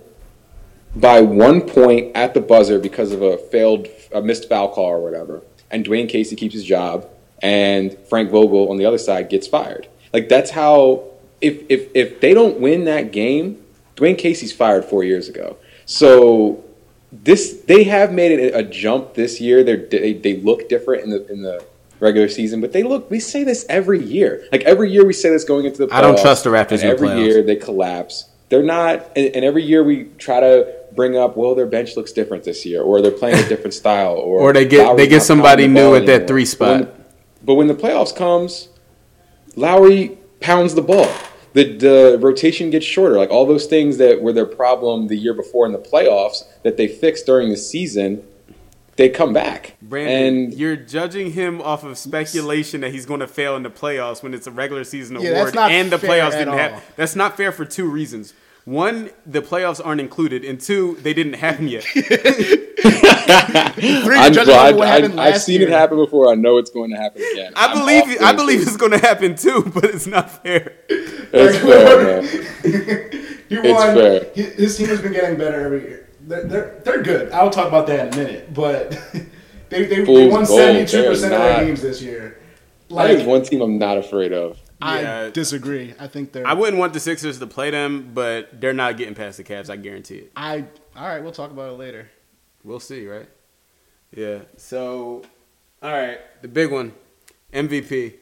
by 0.97 1.21
one 1.21 1.61
point 1.61 2.17
at 2.17 2.35
the 2.35 2.41
buzzer 2.41 2.81
because 2.81 3.13
of 3.13 3.23
a 3.23 3.37
failed, 3.37 3.87
a 4.13 4.21
missed 4.21 4.49
foul 4.49 4.69
call 4.69 4.87
or 4.87 5.01
whatever. 5.01 5.43
And 5.75 5.85
Dwane 5.85 6.09
Casey 6.09 6.37
keeps 6.37 6.55
his 6.55 6.65
job, 6.65 7.09
and 7.43 7.99
Frank 8.09 8.31
Vogel 8.31 8.71
on 8.71 8.77
the 8.77 8.87
other 8.87 8.97
side 8.97 9.29
gets 9.29 9.49
fired. 9.49 9.89
Like 10.13 10.29
that's 10.29 10.53
how. 10.53 11.11
If 11.41 11.65
if 11.69 11.89
if 11.95 12.21
they 12.21 12.33
don't 12.33 12.61
win 12.61 12.85
that 12.85 13.11
game, 13.13 13.63
Dwane 13.97 14.17
Casey's 14.17 14.53
fired 14.53 14.85
four 14.85 15.03
years 15.05 15.29
ago. 15.29 15.57
So 15.85 16.65
this 17.13 17.63
they 17.67 17.85
have 17.85 18.13
made 18.13 18.33
it 18.33 18.55
a 18.55 18.63
jump 18.63 19.15
this 19.15 19.41
year. 19.41 19.65
They're, 19.65 19.85
they 19.85 20.15
they 20.15 20.37
look 20.37 20.69
different 20.69 21.03
in 21.03 21.11
the 21.11 21.27
in 21.31 21.43
the 21.43 21.63
regular 22.01 22.29
season, 22.29 22.61
but 22.61 22.73
they 22.73 22.85
look. 22.85 23.11
We 23.11 23.19
say 23.19 23.43
this 23.43 23.67
every 23.69 24.03
year. 24.03 24.47
Like 24.53 24.63
every 24.63 24.91
year 24.93 25.05
we 25.05 25.13
say 25.13 25.31
this 25.31 25.45
going 25.45 25.67
into 25.67 25.79
the. 25.79 25.89
Playoffs, 25.89 25.93
I 25.93 26.01
don't 26.01 26.19
trust 26.19 26.45
the 26.45 26.51
Raptors 26.51 26.83
and 26.83 26.83
in 26.83 26.89
the 26.89 26.95
every 26.95 27.09
playoffs. 27.09 27.27
year 27.27 27.43
they 27.43 27.57
collapse. 27.57 28.31
They're 28.49 28.63
not, 28.63 29.11
and, 29.17 29.35
and 29.35 29.45
every 29.45 29.65
year 29.65 29.83
we 29.83 30.05
try 30.19 30.39
to 30.39 30.84
bring 30.95 31.17
up, 31.17 31.37
well, 31.37 31.55
their 31.55 31.67
bench 31.67 31.97
looks 31.97 32.13
different 32.13 32.45
this 32.45 32.65
year, 32.65 32.83
or 32.83 33.01
they're 33.03 33.11
playing 33.11 33.37
a 33.45 33.49
different 33.49 33.75
style, 33.75 34.15
or 34.15 34.41
Or 34.41 34.53
they 34.53 34.65
get- 34.65 34.85
Lowry's 34.87 34.97
they 34.99 35.09
get 35.09 35.23
somebody 35.23 35.67
new 35.67 35.75
ball 35.75 35.97
at 35.97 36.07
that 36.07 36.13
anymore. 36.13 36.29
three 36.29 36.43
But 36.45 36.49
spot. 36.49 36.81
when- 36.81 36.89
But 37.45 37.55
when 37.55 37.67
the 37.67 37.75
playoffs 37.75 38.15
comes, 38.15 38.69
Lowry 39.57 40.19
pounds 40.41 40.75
the 40.75 40.83
ball. 40.83 41.09
The, 41.53 41.77
the 41.77 42.19
rotation 42.21 42.71
gets 42.71 42.85
shorter. 42.85 43.17
Like 43.17 43.31
all 43.31 43.47
those 43.47 43.67
things 43.67 43.99
that 43.99 44.21
were 44.21 44.33
their 44.33 44.47
problem 44.47 45.07
the 45.07 45.17
year 45.17 45.35
before 45.35 45.67
in 45.67 45.73
the 45.73 45.79
playoffs 45.79 46.43
that 46.65 46.77
they 46.77 46.89
fixed 46.89 47.27
during 47.27 47.51
the 47.51 47.57
season, 47.57 48.25
they 48.97 49.09
come 49.09 49.33
back. 49.33 49.77
Brandon, 49.81 50.45
and 50.47 50.55
you're 50.55 50.75
judging 50.77 51.33
him 51.33 51.61
off 51.63 51.85
of 51.85 51.97
speculation 51.97 52.81
that 52.81 52.93
he's 52.93 53.07
going 53.07 53.21
to 53.21 53.29
fail 53.29 53.55
in 53.55 53.63
the 53.63 53.71
playoffs 53.71 54.21
when 54.23 54.35
it's 54.35 54.49
a 54.49 54.51
regular 54.51 54.83
season 54.83 55.17
Yeah, 55.21 55.31
award 55.31 55.57
and 55.57 55.93
the 55.93 55.97
playoffs 55.97 56.33
didn't 56.33 56.49
all. 56.49 56.57
happen. 56.59 56.81
That's 56.97 57.15
not 57.15 57.37
fair 57.37 57.53
for 57.53 57.65
two 57.65 57.89
reasons. 57.89 58.35
One, 58.65 59.11
the 59.27 59.43
playoffs 59.43 59.85
aren't 59.85 60.01
included, 60.01 60.43
and 60.45 60.59
two, 60.61 60.97
they 61.03 61.13
didn't 61.13 61.35
happen 61.35 61.69
yet. 61.69 61.85
Three, 63.85 64.17
I'm, 64.17 64.33
judging 64.33 64.55
well, 64.55 64.69
on 64.73 64.77
what 64.77 64.89
I, 64.89 64.91
happened 65.01 65.21
I, 65.21 65.27
I've 65.29 65.43
seen 65.43 65.61
year. 65.61 65.69
it 65.69 65.73
happen 65.73 65.97
before. 65.99 66.31
I 66.31 66.35
know 66.35 66.57
it's 66.59 66.71
going 66.71 66.91
to 66.91 66.97
happen 66.97 67.23
again. 67.33 67.53
I 67.57 67.67
I'm 67.67 67.79
believe 67.79 68.05
off 68.05 68.23
I 68.23 68.33
believe 68.33 68.63
it's 68.63 68.77
going 68.77 68.93
to 68.93 68.99
happen 68.99 69.37
too, 69.37 69.71
but 69.75 69.85
it's 69.85 70.07
not 70.07 70.43
fair. 70.43 70.77
It's 70.89 71.59
fair, 71.59 72.23
man. 72.23 73.21
He 73.47 73.57
It's 73.57 73.75
won. 73.75 73.95
fair. 73.95 74.25
His, 74.35 74.55
his 74.55 74.77
team 74.79 74.89
has 74.89 75.03
been 75.03 75.13
getting 75.13 75.37
better 75.39 75.61
every 75.61 75.83
year. 75.83 76.09
They're, 76.23 76.45
they're, 76.45 76.81
they're 76.85 77.03
good. 77.03 77.31
I'll 77.33 77.51
talk 77.51 77.69
about 77.69 77.87
that 77.89 78.09
in 78.09 78.15
a 78.15 78.25
minute. 78.25 78.55
But 78.55 78.91
they, 79.69 79.85
they, 79.85 80.03
they 80.05 80.29
won 80.29 80.45
72% 80.45 81.13
of 81.13 81.21
their 81.21 81.65
games 81.67 81.83
this 81.83 82.01
year. 82.01 82.41
That 82.89 83.11
is 83.11 83.19
Like, 83.21 83.27
one 83.29 83.43
team 83.43 83.61
I'm 83.61 83.77
not 83.79 83.99
afraid 83.99 84.33
of. 84.33 84.59
Yeah. 84.85 85.21
I 85.27 85.31
disagree. 85.31 85.95
I 85.99 86.09
think 86.09 86.33
they're. 86.33 86.47
I 86.47 86.53
wouldn't 86.53 86.79
want 86.79 86.93
the 86.93 87.01
Sixers 87.01 87.39
to 87.39 87.47
play 87.47 87.71
them, 87.71 88.11
but 88.15 88.61
they're 88.61 88.73
not 88.75 88.97
getting 88.97 89.15
past 89.15 89.39
the 89.39 89.45
Cavs. 89.45 89.71
I 89.71 89.77
guarantee 89.77 90.17
it. 90.17 90.33
I. 90.37 90.65
All 90.97 91.09
right, 91.09 91.23
we'll 91.23 91.33
talk 91.33 91.51
about 91.51 91.71
it 91.71 91.79
later. 91.79 92.11
We'll 92.63 92.81
see, 92.81 93.07
right? 93.07 93.29
Yeah. 94.15 94.41
So, 94.57 95.23
all 95.83 95.93
right, 95.93 96.19
the 96.43 96.49
big 96.49 96.71
one, 96.71 96.93
MVP. 97.53 98.15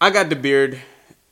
I 0.00 0.10
got 0.10 0.28
the 0.28 0.36
beard. 0.36 0.80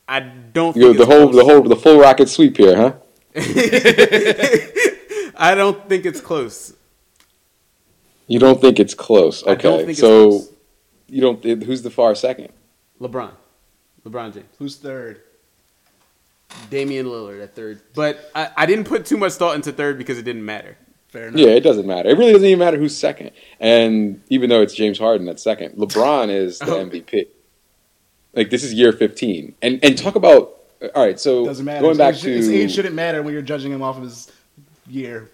I 0.07 0.19
don't 0.19 0.75
You 0.75 0.93
think 0.93 0.97
the 0.97 1.05
whole, 1.05 1.29
close. 1.29 1.35
the 1.45 1.53
whole, 1.53 1.61
the 1.63 1.75
full 1.75 1.99
rocket 1.99 2.27
sweep 2.27 2.57
here, 2.57 2.75
huh? 2.75 2.93
I 5.35 5.55
don't 5.55 5.87
think 5.89 6.05
it's 6.05 6.21
close. 6.21 6.73
You 8.27 8.39
don't 8.39 8.61
think 8.61 8.79
it's 8.79 8.93
close? 8.93 9.43
Okay, 9.43 9.51
I 9.53 9.55
don't 9.55 9.77
think 9.79 9.89
it's 9.91 9.99
so 9.99 10.29
close. 10.29 10.49
you 11.07 11.21
don't. 11.21 11.43
Who's 11.63 11.81
the 11.81 11.89
far 11.91 12.15
second? 12.15 12.49
LeBron, 13.01 13.31
LeBron 14.05 14.33
James, 14.33 14.45
Who's 14.59 14.75
third? 14.77 15.21
Damian 16.69 17.05
Lillard 17.07 17.41
at 17.41 17.55
third. 17.55 17.81
But 17.95 18.29
I, 18.35 18.49
I 18.57 18.65
didn't 18.65 18.85
put 18.85 19.05
too 19.05 19.17
much 19.17 19.33
thought 19.33 19.55
into 19.55 19.71
third 19.71 19.97
because 19.97 20.17
it 20.17 20.23
didn't 20.23 20.45
matter. 20.45 20.77
Fair 21.09 21.27
enough. 21.27 21.39
Yeah, 21.39 21.47
it 21.47 21.61
doesn't 21.61 21.85
matter. 21.87 22.09
It 22.09 22.17
really 22.17 22.33
doesn't 22.33 22.47
even 22.47 22.59
matter 22.59 22.77
who's 22.77 22.95
second. 22.97 23.31
And 23.59 24.21
even 24.29 24.49
though 24.49 24.61
it's 24.61 24.73
James 24.73 24.99
Harden 24.99 25.25
that's 25.25 25.41
second, 25.43 25.75
LeBron 25.77 26.29
is 26.29 26.59
the 26.59 26.65
Oh. 26.75 26.85
MVP. 26.85 27.27
Like 28.35 28.49
this 28.49 28.63
is 28.63 28.73
year 28.73 28.91
15, 28.91 29.55
and 29.61 29.79
and 29.83 29.95
talk 29.97 30.15
about. 30.15 30.57
Uh, 30.81 30.87
all 30.95 31.05
right, 31.05 31.19
so 31.19 31.45
Doesn't 31.45 31.65
matter. 31.65 31.81
going 31.81 31.97
back 31.97 32.15
his, 32.15 32.23
to 32.23 32.29
his 32.33 32.49
age 32.49 32.73
shouldn't 32.73 32.95
matter 32.95 33.21
when 33.21 33.31
you're 33.33 33.43
judging 33.43 33.71
him 33.71 33.83
off 33.83 33.97
of 33.97 34.03
his 34.03 34.31
year. 34.87 35.29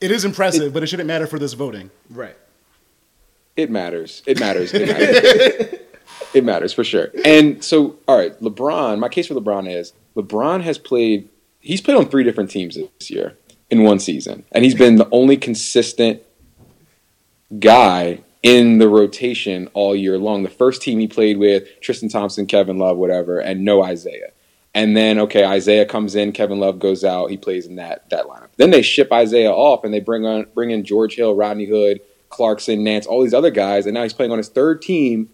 It 0.00 0.10
is 0.10 0.24
impressive, 0.24 0.72
but 0.72 0.82
it 0.82 0.86
shouldn't 0.86 1.06
matter 1.06 1.26
for 1.26 1.38
this 1.38 1.52
voting. 1.52 1.90
Right. 2.10 2.36
It 3.54 3.70
matters. 3.70 4.22
It 4.26 4.40
matters. 4.40 4.72
It 4.74 4.88
matters. 4.88 5.78
it 6.34 6.44
matters 6.44 6.72
for 6.72 6.84
sure. 6.84 7.08
And 7.24 7.62
so, 7.62 7.96
all 8.08 8.16
right, 8.16 8.38
LeBron. 8.40 8.98
My 8.98 9.08
case 9.08 9.26
for 9.26 9.34
LeBron 9.34 9.70
is 9.70 9.92
LeBron 10.16 10.62
has 10.62 10.78
played. 10.78 11.28
He's 11.60 11.80
played 11.80 11.96
on 11.96 12.08
three 12.08 12.24
different 12.24 12.50
teams 12.50 12.76
this 12.76 13.10
year 13.10 13.36
in 13.70 13.84
one 13.84 13.98
season, 13.98 14.44
and 14.52 14.64
he's 14.64 14.74
been 14.74 14.96
the 14.96 15.08
only 15.10 15.36
consistent 15.36 16.22
guy 17.58 18.20
in 18.42 18.78
the 18.78 18.88
rotation 18.88 19.68
all 19.72 19.94
year 19.94 20.18
long. 20.18 20.42
The 20.42 20.50
first 20.50 20.82
team 20.82 20.98
he 20.98 21.06
played 21.06 21.38
with 21.38 21.80
Tristan 21.80 22.08
Thompson, 22.08 22.46
Kevin 22.46 22.78
Love, 22.78 22.96
whatever, 22.96 23.38
and 23.38 23.64
no 23.64 23.82
Isaiah. 23.82 24.32
And 24.74 24.96
then 24.96 25.18
okay, 25.18 25.44
Isaiah 25.44 25.84
comes 25.84 26.14
in, 26.14 26.32
Kevin 26.32 26.58
Love 26.58 26.78
goes 26.78 27.04
out, 27.04 27.30
he 27.30 27.36
plays 27.36 27.66
in 27.66 27.76
that 27.76 28.08
that 28.10 28.26
lineup. 28.26 28.48
Then 28.56 28.70
they 28.70 28.82
ship 28.82 29.12
Isaiah 29.12 29.52
off 29.52 29.84
and 29.84 29.92
they 29.92 30.00
bring 30.00 30.24
on 30.24 30.46
bring 30.54 30.70
in 30.70 30.84
George 30.84 31.14
Hill, 31.14 31.34
Rodney 31.34 31.66
Hood, 31.66 32.00
Clarkson, 32.30 32.82
Nance, 32.82 33.06
all 33.06 33.22
these 33.22 33.34
other 33.34 33.50
guys, 33.50 33.86
and 33.86 33.94
now 33.94 34.02
he's 34.02 34.14
playing 34.14 34.32
on 34.32 34.38
his 34.38 34.48
third 34.48 34.80
team 34.80 35.28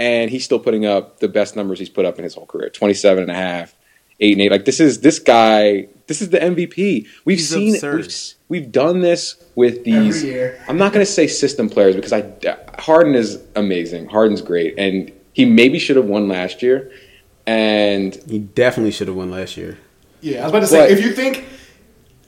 and 0.00 0.30
he's 0.30 0.44
still 0.44 0.58
putting 0.58 0.86
up 0.86 1.20
the 1.20 1.28
best 1.28 1.54
numbers 1.54 1.78
he's 1.78 1.90
put 1.90 2.06
up 2.06 2.16
in 2.18 2.24
his 2.24 2.34
whole 2.34 2.46
career. 2.46 2.70
27 2.70 3.22
and 3.22 3.30
a 3.30 3.34
half, 3.34 3.76
8 4.18 4.32
and 4.32 4.40
8. 4.42 4.50
Like 4.50 4.64
this 4.64 4.80
is 4.80 5.02
this 5.02 5.18
guy, 5.18 5.88
this 6.06 6.22
is 6.22 6.30
the 6.30 6.38
MVP. 6.38 7.06
We've 7.26 7.38
He's 7.38 7.50
seen 7.50 7.76
we've, 7.82 8.08
we've 8.48 8.72
done 8.72 9.00
this 9.00 9.36
with 9.54 9.84
these 9.84 10.24
I'm 10.66 10.78
not 10.78 10.92
going 10.94 11.04
to 11.04 11.12
say 11.12 11.26
system 11.26 11.68
players 11.68 11.94
because 11.94 12.14
I 12.14 12.32
Harden 12.78 13.14
is 13.14 13.40
amazing. 13.54 14.06
Harden's 14.08 14.40
great 14.40 14.74
and 14.78 15.12
he 15.34 15.44
maybe 15.44 15.78
should 15.78 15.96
have 15.96 16.06
won 16.06 16.28
last 16.28 16.62
year. 16.62 16.90
And 17.46 18.14
He 18.28 18.38
definitely 18.38 18.92
should 18.92 19.08
have 19.08 19.16
won 19.16 19.30
last 19.30 19.56
year. 19.56 19.78
Yeah, 20.22 20.40
I 20.40 20.42
was 20.44 20.50
about 20.52 20.60
to 20.60 20.66
say 20.66 20.80
But- 20.80 20.90
if 20.92 21.04
you 21.04 21.12
think 21.12 21.44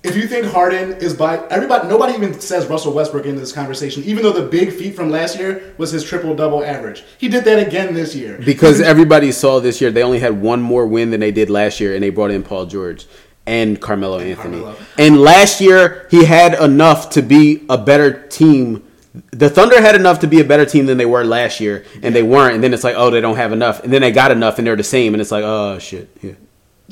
if 0.05 0.17
you 0.17 0.27
think 0.27 0.47
Harden 0.47 0.95
is 0.95 1.15
by 1.15 1.47
everybody, 1.49 1.88
nobody 1.88 2.15
even 2.15 2.38
says 2.41 2.67
Russell 2.67 2.93
Westbrook 2.93 3.25
in 3.25 3.37
this 3.37 3.53
conversation. 3.53 4.03
Even 4.05 4.25
though 4.25 4.33
the 4.33 4.49
big 4.49 4.73
feat 4.73 4.97
from 4.97 5.11
last 5.11 5.38
year 5.38 5.75
was 5.79 5.93
his 5.93 6.03
triple 6.03 6.35
double 6.35 6.65
average, 6.65 7.05
he 7.19 7.29
did 7.29 7.45
that 7.45 7.65
again 7.65 7.95
this 7.95 8.15
year. 8.15 8.41
Because 8.45 8.81
everybody 8.81 9.31
saw 9.31 9.61
this 9.61 9.81
year 9.81 9.91
they 9.91 10.03
only 10.03 10.19
had 10.19 10.41
one 10.41 10.61
more 10.61 10.87
win 10.87 11.11
than 11.11 11.21
they 11.21 11.31
did 11.31 11.51
last 11.51 11.79
year, 11.79 11.95
and 11.95 12.03
they 12.03 12.11
brought 12.11 12.33
in 12.33 12.43
Paul 12.43 12.67
George 12.67 13.07
and 13.47 13.81
Carmelo 13.81 14.19
Anthony. 14.19 14.61
Carmelo. 14.61 14.77
And 14.99 15.21
last 15.21 15.61
year 15.61 16.09
he 16.11 16.25
had 16.25 16.55
enough 16.61 17.11
to 17.11 17.23
be 17.23 17.65
a 17.69 17.79
better 17.79 18.27
team. 18.27 18.83
The 19.31 19.51
Thunder 19.51 19.81
had 19.81 19.95
enough 19.95 20.21
to 20.21 20.27
be 20.27 20.41
a 20.41 20.45
better 20.45 20.65
team 20.65 20.87
than 20.87 20.99
they 20.99 21.07
were 21.07 21.23
last 21.23 21.61
year, 21.61 21.85
and 22.03 22.15
they 22.15 22.23
weren't. 22.23 22.57
And 22.57 22.65
then 22.65 22.75
it's 22.75 22.83
like, 22.83 22.97
oh, 22.97 23.11
they 23.11 23.21
don't 23.21 23.37
have 23.37 23.53
enough. 23.53 23.85
And 23.85 23.93
then 23.93 24.01
they 24.01 24.11
got 24.11 24.33
enough, 24.33 24.59
and 24.59 24.67
they're 24.67 24.75
the 24.75 24.83
same. 24.83 25.15
And 25.15 25.21
it's 25.21 25.31
like, 25.31 25.45
oh 25.45 25.79
shit, 25.79 26.09
yeah. 26.23 26.33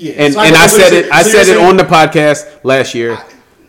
Yeah, 0.01 0.13
And 0.17 0.33
so 0.35 0.41
and 0.41 0.57
I 0.57 0.67
so 0.67 0.79
said 0.79 0.93
it. 0.95 1.13
I 1.13 1.23
so 1.23 1.31
said 1.31 1.49
it 1.49 1.59
on 1.59 1.77
the 1.77 1.85
podcast 1.85 2.65
last 2.65 2.95
year. 2.95 3.19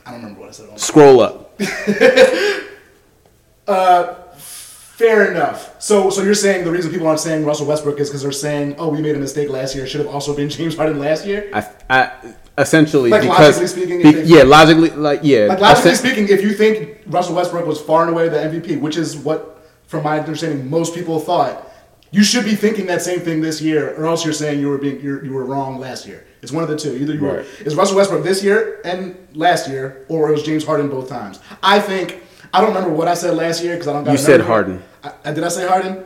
I 0.05 0.11
don't 0.11 0.21
remember 0.21 0.39
what 0.41 0.49
I 0.49 0.51
said. 0.53 0.69
On 0.69 0.77
Scroll 0.77 1.19
up. 1.19 1.59
uh, 3.67 4.15
Fair 4.35 5.31
enough. 5.31 5.81
So, 5.81 6.11
so 6.11 6.21
you're 6.21 6.35
saying 6.35 6.63
the 6.63 6.69
reason 6.71 6.91
people 6.91 7.07
aren't 7.07 7.19
saying 7.19 7.43
Russell 7.43 7.65
Westbrook 7.65 7.99
is 7.99 8.09
because 8.09 8.21
they're 8.21 8.31
saying, 8.31 8.75
"Oh, 8.77 8.89
we 8.89 9.01
made 9.01 9.15
a 9.15 9.19
mistake 9.19 9.49
last 9.49 9.73
year. 9.73 9.85
It 9.85 9.87
should 9.87 10.01
have 10.01 10.13
also 10.13 10.35
been 10.35 10.47
James 10.49 10.77
Harden 10.77 10.99
last 10.99 11.25
year." 11.25 11.49
I, 11.53 11.67
I 11.89 12.11
essentially 12.55 13.09
Like, 13.09 13.23
because 13.23 13.57
logically 13.59 13.67
speaking, 13.67 14.01
be- 14.03 14.11
they- 14.11 14.23
yeah, 14.25 14.43
logically, 14.43 14.91
like 14.91 15.21
yeah, 15.23 15.47
Like 15.47 15.59
logically 15.59 15.95
speaking, 15.95 16.27
if 16.27 16.43
you 16.43 16.53
think 16.53 16.99
Russell 17.07 17.33
Westbrook 17.35 17.65
was 17.65 17.81
far 17.81 18.03
and 18.03 18.11
away 18.11 18.29
the 18.29 18.37
MVP, 18.37 18.79
which 18.79 18.95
is 18.95 19.17
what, 19.17 19.65
from 19.87 20.03
my 20.03 20.19
understanding, 20.19 20.69
most 20.69 20.93
people 20.93 21.19
thought, 21.19 21.67
you 22.11 22.23
should 22.23 22.43
be 22.45 22.55
thinking 22.55 22.85
that 22.87 23.01
same 23.01 23.19
thing 23.21 23.41
this 23.41 23.61
year, 23.61 23.95
or 23.97 24.05
else 24.05 24.23
you're 24.25 24.33
saying 24.33 24.59
you 24.59 24.69
were 24.69 24.77
being 24.77 24.99
you're, 25.01 25.23
you 25.23 25.31
were 25.33 25.45
wrong 25.45 25.79
last 25.79 26.05
year. 26.05 26.25
It's 26.41 26.51
one 26.51 26.63
of 26.63 26.69
the 26.69 26.75
two. 26.77 26.93
Either 26.95 27.13
you 27.13 27.21
were 27.21 27.37
Right. 27.37 27.45
is 27.65 27.75
Russell 27.75 27.95
Westbrook 27.97 28.23
this 28.23 28.43
year 28.43 28.81
and 28.83 29.15
last 29.33 29.69
year, 29.69 30.05
or 30.09 30.29
it 30.29 30.31
was 30.33 30.43
James 30.43 30.65
Harden 30.65 30.89
both 30.89 31.07
times. 31.07 31.39
I 31.63 31.79
think 31.79 32.21
I 32.53 32.59
don't 32.61 32.73
remember 32.73 32.89
what 32.93 33.07
I 33.07 33.13
said 33.13 33.35
last 33.35 33.63
year 33.63 33.73
because 33.75 33.87
I 33.87 33.93
don't. 33.93 34.03
got 34.03 34.11
You 34.11 34.17
said. 34.17 34.41
Harden. 34.41 34.81
I, 35.03 35.11
I- 35.25 35.31
did 35.33 35.43
I 35.43 35.47
say 35.49 35.67
Harden? 35.67 36.03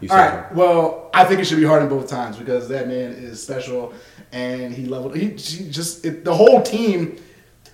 You 0.00 0.08
All 0.10 0.16
said 0.16 0.24
right. 0.24 0.30
Harden. 0.40 0.56
Well, 0.56 1.10
I 1.12 1.24
think 1.24 1.40
it 1.40 1.46
should 1.46 1.58
be 1.58 1.64
Harden 1.64 1.88
both 1.88 2.06
times 2.08 2.36
because 2.36 2.68
that 2.68 2.86
man 2.86 3.10
is 3.12 3.42
special, 3.42 3.92
and 4.30 4.72
he 4.72 4.86
leveled. 4.86 5.16
He, 5.16 5.30
he 5.30 5.68
just 5.70 6.04
it, 6.06 6.24
the 6.24 6.34
whole 6.34 6.62
team, 6.62 7.16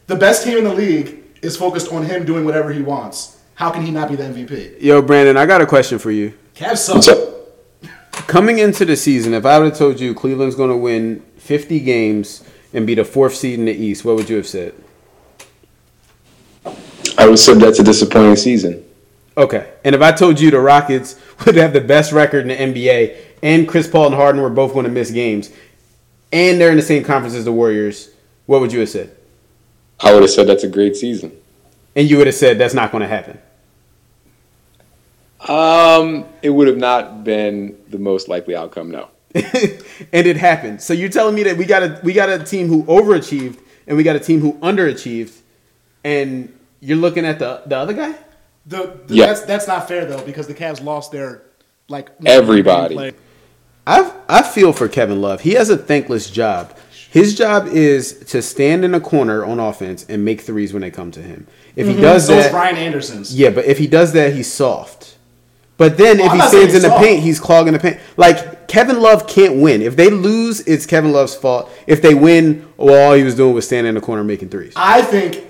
the 0.06 0.16
best 0.16 0.42
team 0.44 0.56
in 0.56 0.64
the 0.64 0.72
league, 0.74 1.22
is 1.42 1.54
focused 1.56 1.92
on 1.92 2.02
him 2.04 2.24
doing 2.24 2.46
whatever 2.46 2.72
he 2.72 2.80
wants. 2.80 3.42
How 3.56 3.70
can 3.70 3.84
he 3.84 3.90
not 3.90 4.08
be 4.08 4.16
the 4.16 4.22
MVP? 4.24 4.80
Yo, 4.80 5.02
Brandon, 5.02 5.36
I 5.36 5.44
got 5.44 5.60
a 5.60 5.66
question 5.66 5.98
for 5.98 6.10
you. 6.10 6.32
Cavs 6.54 6.78
suck. 6.78 7.33
Coming 8.26 8.58
into 8.58 8.84
the 8.84 8.96
season, 8.96 9.34
if 9.34 9.44
I 9.44 9.58
would 9.58 9.70
have 9.70 9.78
told 9.78 10.00
you 10.00 10.14
Cleveland's 10.14 10.54
going 10.54 10.70
to 10.70 10.76
win 10.76 11.20
50 11.36 11.80
games 11.80 12.42
and 12.72 12.86
be 12.86 12.94
the 12.94 13.04
fourth 13.04 13.34
seed 13.34 13.58
in 13.58 13.66
the 13.66 13.72
East, 13.72 14.04
what 14.04 14.16
would 14.16 14.28
you 14.28 14.36
have 14.36 14.46
said? 14.46 14.74
I 16.64 17.24
would 17.24 17.30
have 17.30 17.38
said 17.38 17.58
that's 17.58 17.78
a 17.78 17.84
disappointing 17.84 18.36
season. 18.36 18.84
Okay. 19.36 19.72
And 19.84 19.94
if 19.94 20.02
I 20.02 20.12
told 20.12 20.40
you 20.40 20.50
the 20.50 20.60
Rockets 20.60 21.20
would 21.46 21.56
have 21.56 21.72
the 21.72 21.80
best 21.80 22.12
record 22.12 22.48
in 22.48 22.74
the 22.74 22.82
NBA 22.82 23.16
and 23.42 23.68
Chris 23.68 23.88
Paul 23.88 24.06
and 24.06 24.14
Harden 24.14 24.40
were 24.40 24.50
both 24.50 24.72
going 24.72 24.84
to 24.84 24.90
miss 24.90 25.10
games 25.10 25.50
and 26.32 26.60
they're 26.60 26.70
in 26.70 26.76
the 26.76 26.82
same 26.82 27.04
conference 27.04 27.36
as 27.36 27.44
the 27.44 27.52
Warriors, 27.52 28.10
what 28.46 28.60
would 28.60 28.72
you 28.72 28.80
have 28.80 28.88
said? 28.88 29.16
I 30.00 30.12
would 30.12 30.22
have 30.22 30.30
said 30.30 30.48
that's 30.48 30.64
a 30.64 30.68
great 30.68 30.96
season. 30.96 31.32
And 31.94 32.10
you 32.10 32.18
would 32.18 32.26
have 32.26 32.34
said 32.34 32.58
that's 32.58 32.74
not 32.74 32.90
going 32.90 33.02
to 33.02 33.08
happen. 33.08 33.38
Um, 35.48 36.26
it 36.42 36.50
would 36.50 36.68
have 36.68 36.78
not 36.78 37.24
been 37.24 37.78
the 37.88 37.98
most 37.98 38.28
likely 38.28 38.56
outcome. 38.56 38.90
No. 38.90 39.08
and 39.34 40.26
it 40.26 40.36
happened. 40.36 40.80
So 40.80 40.92
you're 40.94 41.08
telling 41.08 41.34
me 41.34 41.42
that 41.44 41.56
we 41.56 41.64
got 41.64 41.82
a 41.82 42.00
we 42.02 42.12
got 42.12 42.28
a 42.28 42.38
team 42.42 42.68
who 42.68 42.84
overachieved 42.84 43.58
and 43.86 43.96
we 43.96 44.02
got 44.02 44.16
a 44.16 44.20
team 44.20 44.40
who 44.40 44.54
underachieved, 44.54 45.36
and 46.04 46.56
you're 46.80 46.96
looking 46.96 47.24
at 47.26 47.38
the 47.38 47.62
the 47.66 47.76
other 47.76 47.92
guy. 47.94 48.14
The, 48.66 48.98
the, 49.06 49.14
Yeah. 49.14 49.26
That's 49.26 49.42
that's 49.42 49.68
not 49.68 49.88
fair 49.88 50.04
though 50.06 50.24
because 50.24 50.46
the 50.46 50.54
Cavs 50.54 50.82
lost 50.82 51.12
their 51.12 51.42
like 51.88 52.10
Everybody. 52.24 53.12
I 53.86 54.12
I 54.28 54.42
feel 54.42 54.72
for 54.72 54.88
Kevin 54.88 55.20
Love. 55.20 55.42
He 55.42 55.54
has 55.54 55.68
a 55.68 55.76
thankless 55.76 56.30
job. 56.30 56.76
His 57.10 57.36
job 57.36 57.68
is 57.68 58.18
to 58.30 58.42
stand 58.42 58.84
in 58.84 58.94
a 58.94 59.00
corner 59.00 59.44
on 59.44 59.60
offense 59.60 60.04
and 60.08 60.24
make 60.24 60.40
threes 60.40 60.72
when 60.72 60.82
they 60.82 60.90
come 60.90 61.12
to 61.12 61.20
him. 61.20 61.46
If 61.76 61.86
he 61.86 61.94
does 61.94 62.26
So 62.26 62.34
that, 62.34 62.50
Brian 62.50 62.76
Anderson's. 62.76 63.34
yeah, 63.34 63.50
but 63.50 63.66
if 63.66 63.78
he 63.78 63.86
does 63.86 64.12
that, 64.14 64.32
he's 64.32 64.52
soft. 64.52 65.13
But 65.76 65.98
then 65.98 66.18
Well, 66.18 66.26
if 66.26 66.32
he 66.40 66.48
stands 66.48 66.74
in 66.74 66.82
the 66.82 66.96
paint, 66.98 67.22
he's 67.22 67.40
clogging 67.40 67.72
the 67.72 67.78
paint. 67.78 67.98
Like 68.16 68.68
Kevin 68.68 69.00
Love 69.00 69.26
can't 69.26 69.60
win. 69.60 69.82
If 69.82 69.96
they 69.96 70.08
lose, 70.10 70.60
it's 70.60 70.86
Kevin 70.86 71.12
Love's 71.12 71.34
fault. 71.34 71.70
If 71.86 72.00
they 72.00 72.14
win, 72.14 72.68
well, 72.76 73.10
all 73.10 73.16
he 73.16 73.24
was 73.24 73.34
doing 73.34 73.54
was 73.54 73.66
standing 73.66 73.88
in 73.88 73.94
the 73.94 74.00
corner 74.00 74.22
making 74.22 74.50
threes. 74.50 74.72
I 74.76 75.02
think 75.02 75.44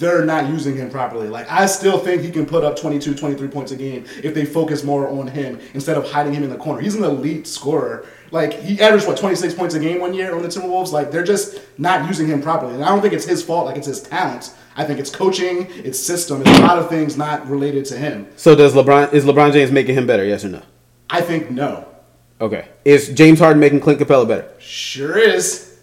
they're 0.00 0.24
not 0.24 0.48
using 0.48 0.76
him 0.76 0.90
properly. 0.90 1.28
Like 1.28 1.50
I 1.50 1.66
still 1.66 1.98
think 1.98 2.22
he 2.22 2.30
can 2.30 2.46
put 2.46 2.64
up 2.64 2.76
22, 2.78 3.14
23 3.14 3.48
points 3.48 3.72
a 3.72 3.76
game 3.76 4.04
if 4.22 4.34
they 4.34 4.44
focus 4.44 4.82
more 4.82 5.08
on 5.08 5.28
him 5.28 5.60
instead 5.74 5.96
of 5.96 6.10
hiding 6.10 6.32
him 6.34 6.42
in 6.42 6.50
the 6.50 6.56
corner. 6.56 6.80
He's 6.80 6.94
an 6.94 7.04
elite 7.04 7.46
scorer. 7.46 8.06
Like 8.30 8.54
he 8.60 8.80
averaged 8.80 9.06
what 9.06 9.16
26 9.16 9.54
points 9.54 9.74
a 9.74 9.80
game 9.80 10.00
one 10.00 10.14
year 10.14 10.34
on 10.34 10.42
the 10.42 10.48
Timberwolves. 10.48 10.92
Like 10.92 11.10
they're 11.10 11.24
just 11.24 11.60
not 11.78 12.08
using 12.08 12.26
him 12.26 12.42
properly. 12.42 12.74
And 12.74 12.84
I 12.84 12.88
don't 12.88 13.00
think 13.00 13.12
it's 13.14 13.26
his 13.26 13.42
fault. 13.42 13.66
Like 13.66 13.76
it's 13.76 13.86
his 13.86 14.02
talent. 14.02 14.54
I 14.76 14.84
think 14.84 15.00
it's 15.00 15.10
coaching, 15.14 15.66
it's 15.84 15.98
system, 16.00 16.42
it's 16.42 16.58
a 16.58 16.62
lot 16.62 16.78
of 16.78 16.88
things 16.88 17.16
not 17.16 17.48
related 17.48 17.84
to 17.86 17.96
him. 17.96 18.26
So 18.36 18.54
does 18.54 18.72
LeBron 18.74 19.12
is 19.12 19.24
LeBron 19.24 19.52
James 19.52 19.70
making 19.72 19.94
him 19.96 20.06
better? 20.06 20.24
Yes 20.24 20.44
or 20.44 20.48
no? 20.48 20.62
I 21.10 21.20
think 21.20 21.50
no. 21.50 21.86
Okay. 22.40 22.68
Is 22.84 23.08
James 23.10 23.38
Harden 23.40 23.60
making 23.60 23.80
Clint 23.80 24.00
Capela 24.00 24.26
better? 24.26 24.48
Sure 24.58 25.18
is. 25.18 25.78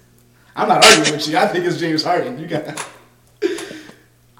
I'm 0.55 0.67
not 0.69 0.83
arguing 0.83 1.11
with 1.17 1.27
you. 1.27 1.37
I 1.37 1.47
think 1.47 1.65
it's 1.65 1.77
James 1.77 2.03
Harden. 2.03 2.39
You 2.39 2.47
got. 2.47 2.65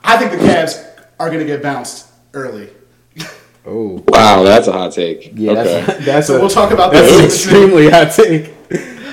I 0.03 0.17
think 0.17 0.31
the 0.31 0.38
Cavs 0.38 0.83
are 1.19 1.27
going 1.27 1.39
to 1.39 1.45
get 1.45 1.62
bounced 1.62 2.07
early. 2.33 2.69
Oh, 3.69 4.01
Wow, 4.07 4.43
that's 4.43 4.67
a 4.69 4.71
hot 4.71 4.93
take. 4.93 5.33
yeah. 5.36 5.51
okay. 5.51 5.63
That's, 5.86 6.05
that's 6.05 6.27
So 6.27 6.38
a, 6.38 6.39
we'll 6.39 6.49
talk 6.49 6.71
about 6.71 6.93
that's 6.93 7.10
that. 7.12 7.19
an 7.19 7.25
extremely 7.25 7.89
hot 7.89 8.13
take. 8.13 8.53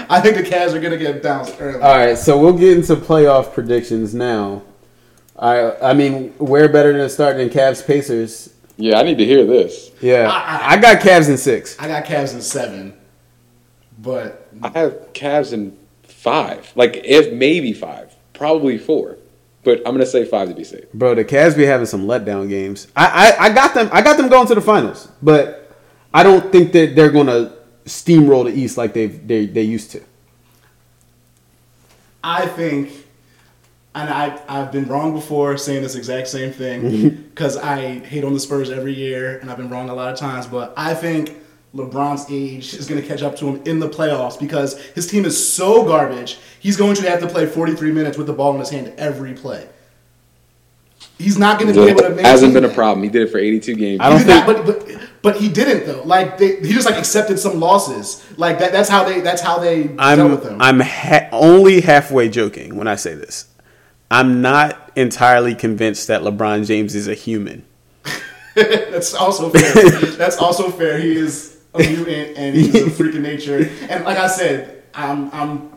I 0.09 0.21
think 0.21 0.37
the 0.37 0.45
Cavs 0.45 0.75
are 0.75 0.79
going 0.81 0.93
to 0.93 0.97
get 0.97 1.25
bounced 1.25 1.57
early. 1.59 1.83
All 1.83 1.97
right, 1.99 2.17
so 2.17 2.39
we'll 2.39 2.53
get 2.57 2.77
into 2.79 2.95
playoff 2.95 3.53
predictions 3.53 4.15
now. 4.15 4.63
I 5.45 5.91
I 5.91 5.93
mean, 5.95 6.31
where 6.39 6.69
better 6.69 6.97
than 6.97 7.09
starting 7.11 7.43
in 7.47 7.51
Cavs 7.53 7.87
Pacers? 7.87 8.53
yeah, 8.77 8.99
I 8.99 9.03
need 9.03 9.19
to 9.19 9.25
hear 9.25 9.45
this. 9.45 9.91
Yeah, 10.01 10.29
I- 10.31 10.75
I, 10.75 10.77
got 10.79 11.01
Cavs 11.01 11.29
in 11.29 11.37
six. 11.37 11.77
I 11.79 11.87
got 11.87 12.05
Cavs 12.05 12.35
in 12.35 12.41
seven, 12.41 12.95
but 13.99 14.49
I 14.63 14.69
have 14.71 15.13
Cavs 15.13 15.53
in 15.53 15.77
five. 16.03 16.73
Like 16.75 17.03
if 17.05 17.33
maybe 17.33 17.73
five, 17.73 18.15
probably 18.33 18.79
four, 18.79 19.19
but 19.65 19.79
I'm 19.87 19.93
gonna 19.95 20.07
say 20.07 20.25
five 20.25 20.49
to 20.49 20.55
be 20.55 20.65
safe. 20.65 20.91
Bro, 20.95 21.17
the 21.17 21.25
Cavs 21.25 21.57
be 21.57 21.67
having 21.67 21.87
some 21.87 22.07
letdown 22.07 22.49
games. 22.49 22.89
I, 22.97 23.07
I, 23.39 23.45
I 23.47 23.53
got 23.53 23.75
them. 23.75 23.91
I 23.93 24.01
got 24.03 24.17
them 24.17 24.29
going 24.29 24.47
to 24.49 24.55
the 24.55 24.61
finals, 24.63 25.09
but 25.23 25.71
I 26.13 26.23
don't 26.23 26.51
think 26.51 26.73
that 26.73 26.97
they're 26.97 27.13
gonna 27.13 27.53
steamroll 27.85 28.45
the 28.45 28.59
East 28.59 28.79
like 28.79 28.95
they 28.95 29.07
they 29.09 29.45
they 29.47 29.63
used 29.63 29.91
to. 29.93 30.01
I 32.23 32.47
think, 32.47 32.91
and 33.95 34.11
I 34.11 34.41
I've 34.49 34.73
been 34.73 34.87
wrong 34.87 35.13
before 35.15 35.57
saying 35.57 35.83
this 35.83 35.95
exact 35.95 36.29
same 36.29 36.53
thing 36.53 37.11
because 37.35 37.57
I 37.57 37.99
hate 38.01 38.25
on 38.25 38.35
the 38.35 38.41
Spurs 38.41 38.71
every 38.71 38.93
year, 38.95 39.39
and 39.39 39.51
I've 39.51 39.57
been 39.57 39.71
wrong 39.71 39.89
a 39.91 39.95
lot 39.95 40.13
of 40.13 40.19
times. 40.19 40.47
But 40.47 40.75
I 40.77 40.95
think 40.95 41.37
LeBron's 41.75 42.27
age 42.31 42.75
is 42.75 42.87
going 42.89 43.01
to 43.01 43.07
catch 43.07 43.23
up 43.23 43.37
to 43.37 43.47
him 43.49 43.63
in 43.65 43.79
the 43.81 43.89
playoffs 43.89 44.39
because 44.39 44.81
his 44.95 45.07
team 45.07 45.25
is 45.25 45.53
so 45.53 45.85
garbage. 45.85 46.39
He's 46.61 46.77
going 46.77 46.95
to 46.97 47.09
have 47.11 47.21
to 47.21 47.27
play 47.27 47.47
43 47.47 47.93
minutes 47.93 48.17
with 48.17 48.27
the 48.27 48.33
ball 48.33 48.53
in 48.55 48.61
his 48.61 48.71
hand 48.71 48.93
every 48.97 49.35
play. 49.35 49.69
He's 51.19 51.39
not 51.39 51.61
going 51.61 51.73
to 51.73 51.85
be 51.85 51.91
able 51.91 52.01
to. 52.01 52.19
It 52.19 52.25
hasn't 52.25 52.55
been 52.55 52.65
a 52.65 52.69
problem. 52.73 53.05
He 53.05 53.11
did 53.11 53.23
it 53.29 53.31
for 53.31 53.39
82 53.39 53.75
games. 53.77 54.01
I 54.01 54.09
don't 54.09 54.19
He 54.19 54.25
did 54.25 54.31
not- 54.31 54.47
but, 54.47 54.67
but 54.67 55.01
but 55.23 55.37
he 55.37 55.49
didn't 55.49 55.87
though. 55.87 56.03
Like 56.03 56.37
they, 56.37 56.57
he 56.57 56.73
just 56.75 56.85
like 56.87 56.99
accepted 56.99 57.39
some 57.39 57.59
losses. 57.59 58.23
Like 58.37 58.59
that. 58.59 58.73
That's 58.73 58.89
how 58.91 59.05
they. 59.05 59.21
That's 59.21 59.41
how 59.41 59.59
they 59.59 59.85
dealt 59.85 60.01
I'm 60.01 60.31
with 60.31 60.45
him. 60.45 60.61
I'm 60.61 60.81
ha- 60.81 61.29
only 61.33 61.81
halfway 61.81 62.29
joking 62.29 62.77
when 62.77 62.87
I 62.89 62.97
say 62.97 63.15
this. 63.15 63.47
I'm 64.11 64.43
not 64.43 64.93
entirely 64.97 65.55
convinced 65.55 66.09
that 66.09 66.23
LeBron 66.23 66.67
James 66.67 66.95
is 66.95 67.09
a 67.09 67.15
human. 67.15 67.65
That's 68.55 69.15
also 69.15 69.51
fair. 69.51 70.01
That's 70.13 70.39
also 70.39 70.71
fair. 70.71 70.99
He 70.99 71.17
is 71.17 71.59
a 71.75 71.79
mutant 71.79 72.37
and 72.37 72.55
he's 72.55 72.75
a 72.75 72.91
freak 72.91 73.15
of 73.15 73.23
nature. 73.23 73.71
And 73.89 74.05
like 74.05 74.19
I 74.19 74.29
said, 74.29 74.83
I'm 74.95 75.31
I'm 75.33 75.71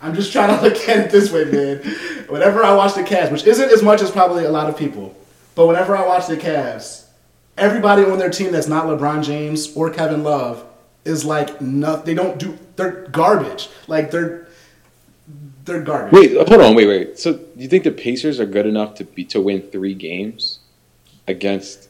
I'm 0.00 0.14
just 0.14 0.32
trying 0.32 0.56
to 0.56 0.62
look 0.62 0.76
at 0.88 1.06
it 1.06 1.10
this 1.10 1.32
way, 1.32 1.44
man. 1.44 1.78
Whenever 2.28 2.62
I 2.62 2.74
watch 2.74 2.94
the 2.94 3.02
Cavs, 3.02 3.32
which 3.32 3.46
isn't 3.46 3.70
as 3.70 3.82
much 3.82 4.02
as 4.02 4.10
probably 4.10 4.44
a 4.44 4.50
lot 4.50 4.68
of 4.68 4.76
people, 4.76 5.16
but 5.54 5.66
whenever 5.66 5.96
I 5.96 6.06
watch 6.06 6.26
the 6.26 6.36
Cavs, 6.36 7.06
everybody 7.56 8.04
on 8.04 8.18
their 8.18 8.30
team 8.30 8.52
that's 8.52 8.68
not 8.68 8.86
LeBron 8.86 9.24
James 9.24 9.74
or 9.74 9.90
Kevin 9.90 10.22
Love 10.22 10.64
is 11.04 11.24
like 11.24 11.60
no, 11.60 11.96
they 11.96 12.14
don't 12.14 12.38
do. 12.38 12.58
They're 12.76 13.06
garbage. 13.10 13.68
Like 13.86 14.10
they're 14.10 14.47
they're 15.64 15.82
garbage. 15.82 16.12
Wait, 16.12 16.48
hold 16.48 16.60
on, 16.60 16.74
wait, 16.74 16.86
wait. 16.86 17.18
So 17.18 17.40
you 17.56 17.68
think 17.68 17.84
the 17.84 17.92
Pacers 17.92 18.40
are 18.40 18.46
good 18.46 18.66
enough 18.66 18.94
to 18.96 19.04
be 19.04 19.24
to 19.26 19.40
win 19.40 19.62
three 19.62 19.94
games 19.94 20.60
against 21.26 21.88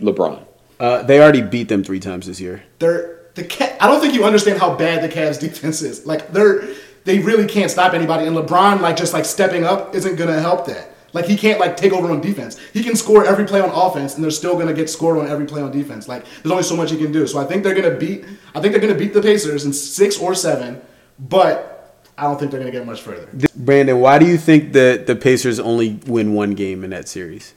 LeBron? 0.00 0.44
Uh, 0.80 1.02
they 1.02 1.20
already 1.20 1.42
beat 1.42 1.68
them 1.68 1.82
three 1.82 2.00
times 2.00 2.26
this 2.26 2.40
year. 2.40 2.62
They're 2.78 3.18
the 3.34 3.44
Ca- 3.44 3.76
I 3.80 3.86
don't 3.86 4.00
think 4.00 4.14
you 4.14 4.24
understand 4.24 4.58
how 4.60 4.74
bad 4.74 5.02
the 5.02 5.08
Cavs 5.08 5.40
defense 5.40 5.82
is. 5.82 6.06
Like 6.06 6.32
they're 6.32 6.68
they 7.04 7.20
really 7.20 7.46
can't 7.46 7.70
stop 7.70 7.94
anybody, 7.94 8.26
and 8.26 8.36
LeBron 8.36 8.80
like 8.80 8.96
just 8.96 9.12
like 9.12 9.24
stepping 9.24 9.64
up 9.64 9.94
isn't 9.94 10.16
gonna 10.16 10.40
help 10.40 10.66
that. 10.66 10.90
Like 11.12 11.24
he 11.24 11.36
can't 11.36 11.58
like 11.58 11.76
take 11.76 11.92
over 11.92 12.10
on 12.10 12.20
defense. 12.20 12.58
He 12.72 12.82
can 12.82 12.94
score 12.94 13.24
every 13.24 13.46
play 13.46 13.60
on 13.60 13.70
offense, 13.70 14.14
and 14.14 14.22
they're 14.22 14.30
still 14.30 14.58
gonna 14.58 14.74
get 14.74 14.90
scored 14.90 15.18
on 15.18 15.26
every 15.28 15.46
play 15.46 15.62
on 15.62 15.70
defense. 15.70 16.06
Like 16.06 16.24
there's 16.42 16.50
only 16.50 16.64
so 16.64 16.76
much 16.76 16.90
he 16.90 16.98
can 16.98 17.12
do. 17.12 17.26
So 17.26 17.38
I 17.38 17.44
think 17.44 17.62
they're 17.62 17.74
gonna 17.74 17.96
beat. 17.96 18.24
I 18.54 18.60
think 18.60 18.72
they're 18.72 18.80
gonna 18.80 18.94
beat 18.94 19.14
the 19.14 19.22
Pacers 19.22 19.64
in 19.64 19.72
six 19.72 20.18
or 20.18 20.34
seven, 20.34 20.80
but 21.18 21.77
I 22.18 22.22
don't 22.22 22.36
think 22.38 22.50
they're 22.50 22.58
gonna 22.58 22.72
get 22.72 22.84
much 22.84 23.00
further. 23.00 23.28
Brandon, 23.54 24.00
why 24.00 24.18
do 24.18 24.26
you 24.26 24.36
think 24.36 24.72
that 24.72 25.06
the 25.06 25.14
Pacers 25.14 25.60
only 25.60 26.00
win 26.06 26.34
one 26.34 26.54
game 26.54 26.82
in 26.82 26.90
that 26.90 27.08
series? 27.08 27.54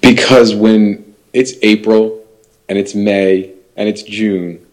Because 0.00 0.54
when 0.54 1.14
it's 1.32 1.54
April 1.62 2.24
and 2.68 2.78
it's 2.78 2.94
May 2.94 3.52
and 3.76 3.88
it's 3.88 4.02
June, 4.04 4.64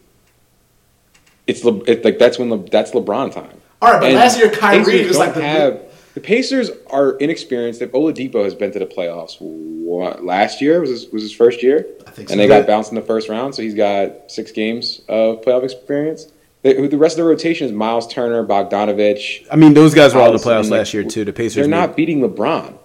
it's 1.47 1.63
Le- 1.63 1.83
it, 1.85 2.05
like 2.05 2.19
that's 2.19 2.37
when 2.37 2.51
Le- 2.51 2.69
that's 2.69 2.91
LeBron 2.91 3.33
time. 3.33 3.59
All 3.81 3.91
right, 3.91 3.99
but 3.99 4.07
And 4.07 4.15
last 4.15 4.37
year 4.37 4.51
Kyrie 4.51 4.83
Pacers 4.85 5.07
was 5.07 5.17
like 5.17 5.33
the 5.33 5.41
have 5.41 5.81
the 6.13 6.21
Pacers 6.21 6.69
are 6.91 7.13
inexperienced. 7.17 7.81
If 7.81 7.91
Oladipo 7.93 8.43
has 8.43 8.53
been 8.53 8.71
to 8.73 8.79
the 8.79 8.85
playoffs 8.85 9.37
what, 9.39 10.23
last 10.23 10.61
year 10.61 10.79
was 10.79 10.89
his, 10.91 11.07
was 11.07 11.23
his 11.23 11.33
first 11.33 11.63
year, 11.63 11.87
I 12.05 12.11
think 12.11 12.29
so. 12.29 12.33
and 12.33 12.39
they 12.39 12.47
got 12.47 12.67
bounced 12.67 12.91
in 12.91 12.95
the 12.95 13.01
first 13.01 13.29
round, 13.29 13.55
so 13.55 13.63
he's 13.63 13.73
got 13.73 14.29
six 14.29 14.51
games 14.51 15.01
of 15.07 15.41
playoff 15.41 15.63
experience. 15.63 16.27
The, 16.61 16.87
the 16.87 16.97
rest 16.97 17.17
of 17.17 17.23
the 17.23 17.29
rotation 17.29 17.67
is 17.67 17.71
Miles 17.71 18.05
Turner, 18.07 18.45
Bogdanovic. 18.45 19.47
I 19.49 19.55
mean, 19.55 19.73
those 19.73 19.93
guys 19.93 20.13
were 20.13 20.19
all 20.21 20.27
in 20.27 20.33
the 20.33 20.39
playoffs 20.43 20.63
like, 20.63 20.71
last 20.79 20.93
year 20.93 21.03
too. 21.03 21.23
The 21.23 21.31
Pacers. 21.33 21.55
They're 21.55 21.63
made- 21.65 21.69
not 21.77 21.95
beating 21.95 22.19
LeBron. 22.21 22.75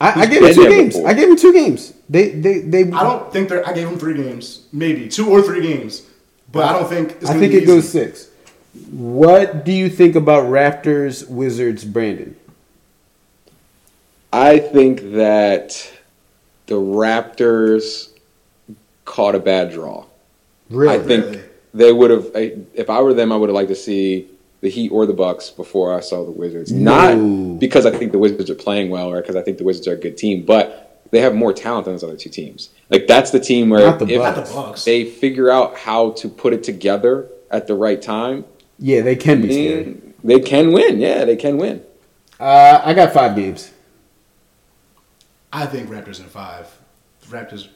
I, 0.00 0.22
I 0.22 0.26
gave 0.26 0.42
him 0.42 0.54
two 0.54 0.68
games. 0.68 0.94
before. 0.94 1.08
I 1.08 1.14
gave 1.14 1.28
him 1.28 1.36
two 1.36 1.52
games. 1.52 1.92
They 2.10 2.30
they 2.30 2.58
they. 2.60 2.80
I 2.90 3.02
don't 3.04 3.32
think 3.32 3.48
they're. 3.48 3.66
I 3.66 3.72
gave 3.72 3.88
him 3.88 3.98
three 3.98 4.14
games, 4.14 4.66
maybe 4.72 5.08
two 5.08 5.30
or 5.30 5.40
three 5.40 5.62
games, 5.62 6.02
but 6.50 6.64
I 6.64 6.72
don't 6.78 6.88
think. 6.88 7.12
It's 7.12 7.24
I 7.26 7.28
gonna 7.34 7.40
think 7.40 7.52
be 7.52 7.58
it 7.62 7.66
goes 7.66 7.84
easy. 7.84 7.98
six. 8.06 8.28
What 8.90 9.64
do 9.64 9.72
you 9.72 9.88
think 9.88 10.16
about 10.16 10.44
Raptors 10.44 11.28
Wizards 11.28 11.84
Brandon? 11.84 12.36
I 14.32 14.58
think 14.58 15.12
that 15.12 15.92
the 16.66 16.74
Raptors 16.74 18.10
caught 19.04 19.36
a 19.36 19.38
bad 19.40 19.70
draw. 19.72 20.04
Really? 20.70 20.94
I 20.94 20.98
think 20.98 21.24
Really? 21.24 21.42
They 21.74 21.92
would 21.92 22.10
have. 22.10 22.30
If 22.34 22.88
I 22.88 23.00
were 23.02 23.12
them, 23.12 23.32
I 23.32 23.36
would 23.36 23.48
have 23.50 23.54
liked 23.54 23.68
to 23.68 23.74
see 23.74 24.28
the 24.60 24.70
Heat 24.70 24.90
or 24.90 25.04
the 25.04 25.12
Bucks 25.12 25.50
before 25.50 25.94
I 25.94 26.00
saw 26.00 26.24
the 26.24 26.30
Wizards. 26.30 26.72
No. 26.72 27.14
Not 27.14 27.60
because 27.60 27.84
I 27.84 27.90
think 27.90 28.12
the 28.12 28.18
Wizards 28.18 28.48
are 28.48 28.54
playing 28.54 28.88
well 28.90 29.10
or 29.12 29.20
because 29.20 29.36
I 29.36 29.42
think 29.42 29.58
the 29.58 29.64
Wizards 29.64 29.86
are 29.88 29.92
a 29.92 30.00
good 30.00 30.16
team, 30.16 30.44
but 30.46 31.02
they 31.10 31.20
have 31.20 31.34
more 31.34 31.52
talent 31.52 31.84
than 31.84 31.94
those 31.94 32.02
other 32.04 32.16
two 32.16 32.30
teams. 32.30 32.70
Like 32.88 33.06
that's 33.06 33.30
the 33.30 33.40
team 33.40 33.68
where 33.68 33.96
the 33.98 34.06
if 34.06 34.18
Bucks. 34.18 34.36
Not 34.36 34.46
the 34.46 34.54
Bucks. 34.54 34.84
they 34.84 35.04
figure 35.04 35.50
out 35.50 35.76
how 35.76 36.12
to 36.12 36.28
put 36.28 36.52
it 36.54 36.62
together 36.62 37.28
at 37.50 37.66
the 37.66 37.74
right 37.74 38.00
time, 38.00 38.44
yeah, 38.78 39.02
they 39.02 39.16
can 39.16 39.42
be 39.42 39.48
scary. 39.52 40.00
they 40.24 40.40
can 40.40 40.72
win. 40.72 41.00
Yeah, 41.00 41.24
they 41.24 41.36
can 41.36 41.56
win. 41.58 41.84
Uh, 42.40 42.80
I 42.84 42.94
got 42.94 43.12
five 43.12 43.36
games. 43.36 43.70
I 45.52 45.66
think 45.66 45.88
Raptors 45.88 46.18
in 46.18 46.26
five. 46.26 46.76
Raptors. 47.26 47.68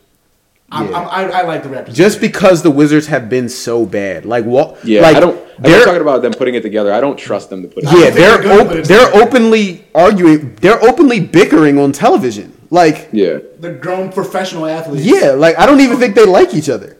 I'm, 0.70 0.90
Yeah. 0.90 0.98
I'm, 0.98 1.30
I, 1.30 1.38
I 1.38 1.42
like 1.42 1.62
the 1.62 1.68
Raptors. 1.70 1.94
Just 1.94 2.20
because 2.20 2.62
the 2.62 2.70
Wizards 2.70 3.06
have 3.06 3.28
been 3.30 3.48
so 3.48 3.86
bad, 3.86 4.26
like 4.26 4.44
what? 4.44 4.84
Yeah, 4.84 5.00
like, 5.02 5.16
I 5.16 5.20
don't. 5.20 5.38
I'm 5.56 5.62
They're, 5.62 5.84
talking 5.84 6.02
about 6.02 6.20
them 6.22 6.32
putting 6.32 6.54
it 6.54 6.62
together. 6.62 6.92
I 6.92 7.00
don't 7.00 7.16
trust 7.18 7.48
them 7.50 7.62
to 7.62 7.68
put 7.68 7.84
it. 7.84 7.86
yeah, 7.86 8.10
they're 8.10 8.38
they're 8.38 8.42
gonna 8.42 8.80
op- 8.80 8.84
they're 8.86 9.14
openly 9.14 9.84
arguing. 9.94 10.54
They're 10.56 10.80
openly 10.82 11.20
bickering 11.20 11.78
on 11.78 11.92
television. 11.92 12.54
Like, 12.70 13.08
Yeah, 13.12 13.38
They're 13.58 13.74
grown 13.74 14.12
professional 14.12 14.66
athletes. 14.66 15.06
yeah, 15.06 15.30
like 15.30 15.58
I 15.58 15.64
don't 15.64 15.80
even 15.80 15.98
think 15.98 16.14
they 16.14 16.26
like 16.26 16.52
each 16.54 16.68
other. 16.68 16.98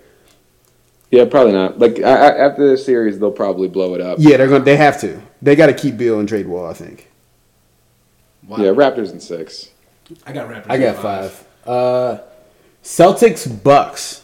yeah, 1.11 1.27
probably 1.27 1.53
not. 1.53 1.79
Like 1.79 2.01
I, 2.01 2.11
I, 2.31 2.47
after 2.49 2.67
this 2.71 2.87
series, 2.87 3.19
they'll 3.19 3.31
probably 3.31 3.69
blow 3.69 3.95
it 3.95 4.01
up. 4.01 4.17
Yeah, 4.19 4.39
they're 4.39 4.49
going. 4.49 4.63
to 4.63 4.65
They 4.65 4.77
have 4.79 4.99
to. 5.03 5.21
They 5.43 5.55
got 5.57 5.67
to 5.67 5.75
keep 5.75 5.99
Beal 5.99 6.19
and 6.21 6.27
trade 6.29 6.47
Wall. 6.49 6.67
I 6.67 6.73
think. 6.73 7.11
Wow. 8.47 8.57
Yeah, 8.57 8.71
Raptors 8.71 9.13
in 9.13 9.21
six. 9.21 9.69
I 10.27 10.33
got 10.33 10.49
Raptors. 10.49 10.67
I 10.71 10.75
in 10.77 10.81
got 10.81 10.97
five. 11.03 11.45
Uh, 11.67 12.19
Celtics 12.89 13.47
Bucks. 13.63 14.23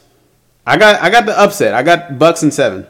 I 0.67 0.79
got 0.79 1.03
I 1.03 1.11
got 1.11 1.27
the 1.27 1.39
upset. 1.39 1.75
I 1.75 1.83
got 1.83 2.19
Bucks 2.19 2.43
and 2.43 2.53
seven. 2.53 2.87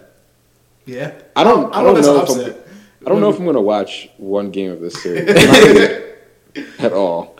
Yeah. 0.87 1.12
I 1.34 1.42
don't. 1.42 1.74
I 1.74 1.82
know 1.82 1.88
don't 1.94 1.98
if 1.98 2.04
know. 2.04 2.22
If 2.22 2.30
I'm, 2.30 2.38
upset. 2.38 2.66
I 3.04 3.08
don't 3.10 3.20
know 3.20 3.28
if 3.30 3.38
I'm 3.38 3.44
going 3.44 3.56
to 3.56 3.60
watch 3.60 4.08
one 4.16 4.52
game 4.52 4.70
of 4.70 4.80
this 4.80 5.02
series 5.02 5.28
at 6.78 6.92
all. 6.92 7.37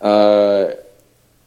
Uh, 0.00 0.72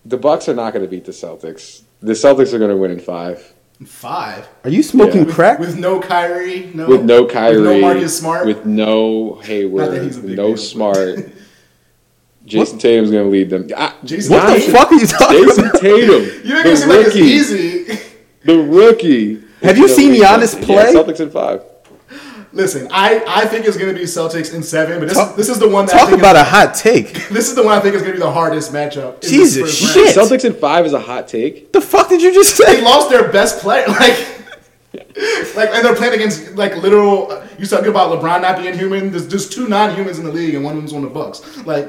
the 0.06 0.18
Bucks 0.18 0.48
are 0.48 0.54
not 0.56 0.72
going 0.74 0.86
to 0.86 0.90
beat 0.90 1.04
the 1.04 1.12
Celtics. 1.12 1.82
The 2.02 2.14
Celtics 2.14 2.54
are 2.54 2.58
going 2.60 2.72
to 2.72 2.78
win 2.78 2.92
in 2.92 3.00
five 3.02 3.54
Five. 3.86 4.48
Are 4.64 4.70
you 4.70 4.82
smoking 4.82 5.28
Yeah. 5.28 5.34
crack? 5.34 5.60
With 5.60 5.78
no 5.78 6.00
Kyrie, 6.00 6.72
no 6.74 6.88
with 6.88 7.04
no 7.04 7.26
Kyrie, 7.26 7.58
with 7.58 7.66
no 7.66 7.82
Marcus 7.82 8.18
Smart. 8.18 8.46
with 8.48 8.66
no 8.66 9.36
Hayward, 9.44 10.02
he's 10.04 10.18
a 10.18 10.22
big 10.22 10.38
no 10.38 10.46
deal, 10.48 10.52
but- 10.54 10.58
Smart. 10.62 11.20
Jayson 12.46 12.78
Tatum's 12.80 13.10
going 13.12 13.24
to 13.24 13.30
lead 13.30 13.50
them. 13.50 13.68
I, 13.76 13.94
Jayson 14.04 14.32
what 14.32 14.48
the 14.48 14.60
Tatum. 14.60 14.74
fuck 14.74 14.92
are 14.92 14.96
you 14.96 15.08
talking 15.08 15.38
Jayson 15.46 15.70
about? 15.70 15.82
Tatum, 15.82 16.24
you 16.48 16.54
make 16.56 16.64
the 16.64 16.72
it 16.72 16.78
seem 16.78 16.90
like 16.90 17.06
it's 17.08 17.16
rookie, 17.16 17.20
easy. 17.20 18.00
the 18.44 18.58
rookie. 18.58 19.44
Have 19.62 19.78
you 19.78 19.88
seen 19.88 20.14
Giannis 20.14 20.54
them. 20.56 20.64
play? 20.64 20.76
Yeah, 20.94 21.02
Celtics 21.02 21.20
in 21.22 21.30
five. 21.32 21.64
Listen, 22.52 22.88
I, 22.92 23.24
I 23.28 23.46
think 23.48 23.66
it's 23.66 23.78
gonna 23.78 23.94
be 23.94 24.02
Celtics 24.02 24.54
in 24.54 24.62
seven, 24.62 25.00
but 25.00 25.08
this 25.08 25.18
Talk- 25.18 25.36
this 25.36 25.50
is 25.50 25.58
the 25.58 25.68
one 25.70 25.88
that 25.88 25.96
I 25.96 26.00
Talk 26.00 26.10
think 26.10 26.22
about 26.22 26.36
is, 26.36 26.42
a 26.42 26.46
hot 26.52 26.76
take. 26.76 27.14
this 27.30 27.50
is 27.50 27.56
the 27.56 27.64
one 27.64 27.76
I 27.76 27.80
think 27.80 27.96
is 27.96 28.02
gonna 28.04 28.14
be 28.14 28.20
the 28.20 28.30
hardest 28.32 28.72
matchup. 28.72 29.22
Jesus 29.22 29.80
first 29.82 29.94
shit. 29.96 30.16
round. 30.16 30.30
Celtics 30.30 30.46
in 30.46 30.54
five 30.54 30.86
is 30.86 30.94
a 30.94 31.00
hot 31.00 31.28
take. 31.28 31.72
The 31.74 31.82
fuck 31.82 32.10
did 32.10 32.22
you 32.22 32.32
just 32.34 32.56
say? 32.56 32.76
They 32.76 32.82
lost 32.84 33.10
their 33.10 33.32
best 33.32 33.60
player, 33.60 33.88
like. 33.88 34.28
Like 35.56 35.70
and 35.70 35.84
they're 35.86 35.96
playing 35.96 36.14
against 36.14 36.56
like 36.56 36.76
literal. 36.78 37.42
You 37.58 37.66
talking 37.66 37.88
about 37.90 38.12
LeBron 38.20 38.42
not 38.42 38.58
being 38.60 38.78
human? 38.78 39.10
There's 39.12 39.28
just 39.28 39.52
two 39.52 39.68
non-humans 39.68 40.20
in 40.20 40.26
the 40.26 40.32
league, 40.32 40.54
and 40.54 40.64
one 40.64 40.74
of 40.76 40.82
them's 40.82 40.94
on 40.94 41.02
the 41.02 41.08
Bucks. 41.10 41.58
Like, 41.66 41.88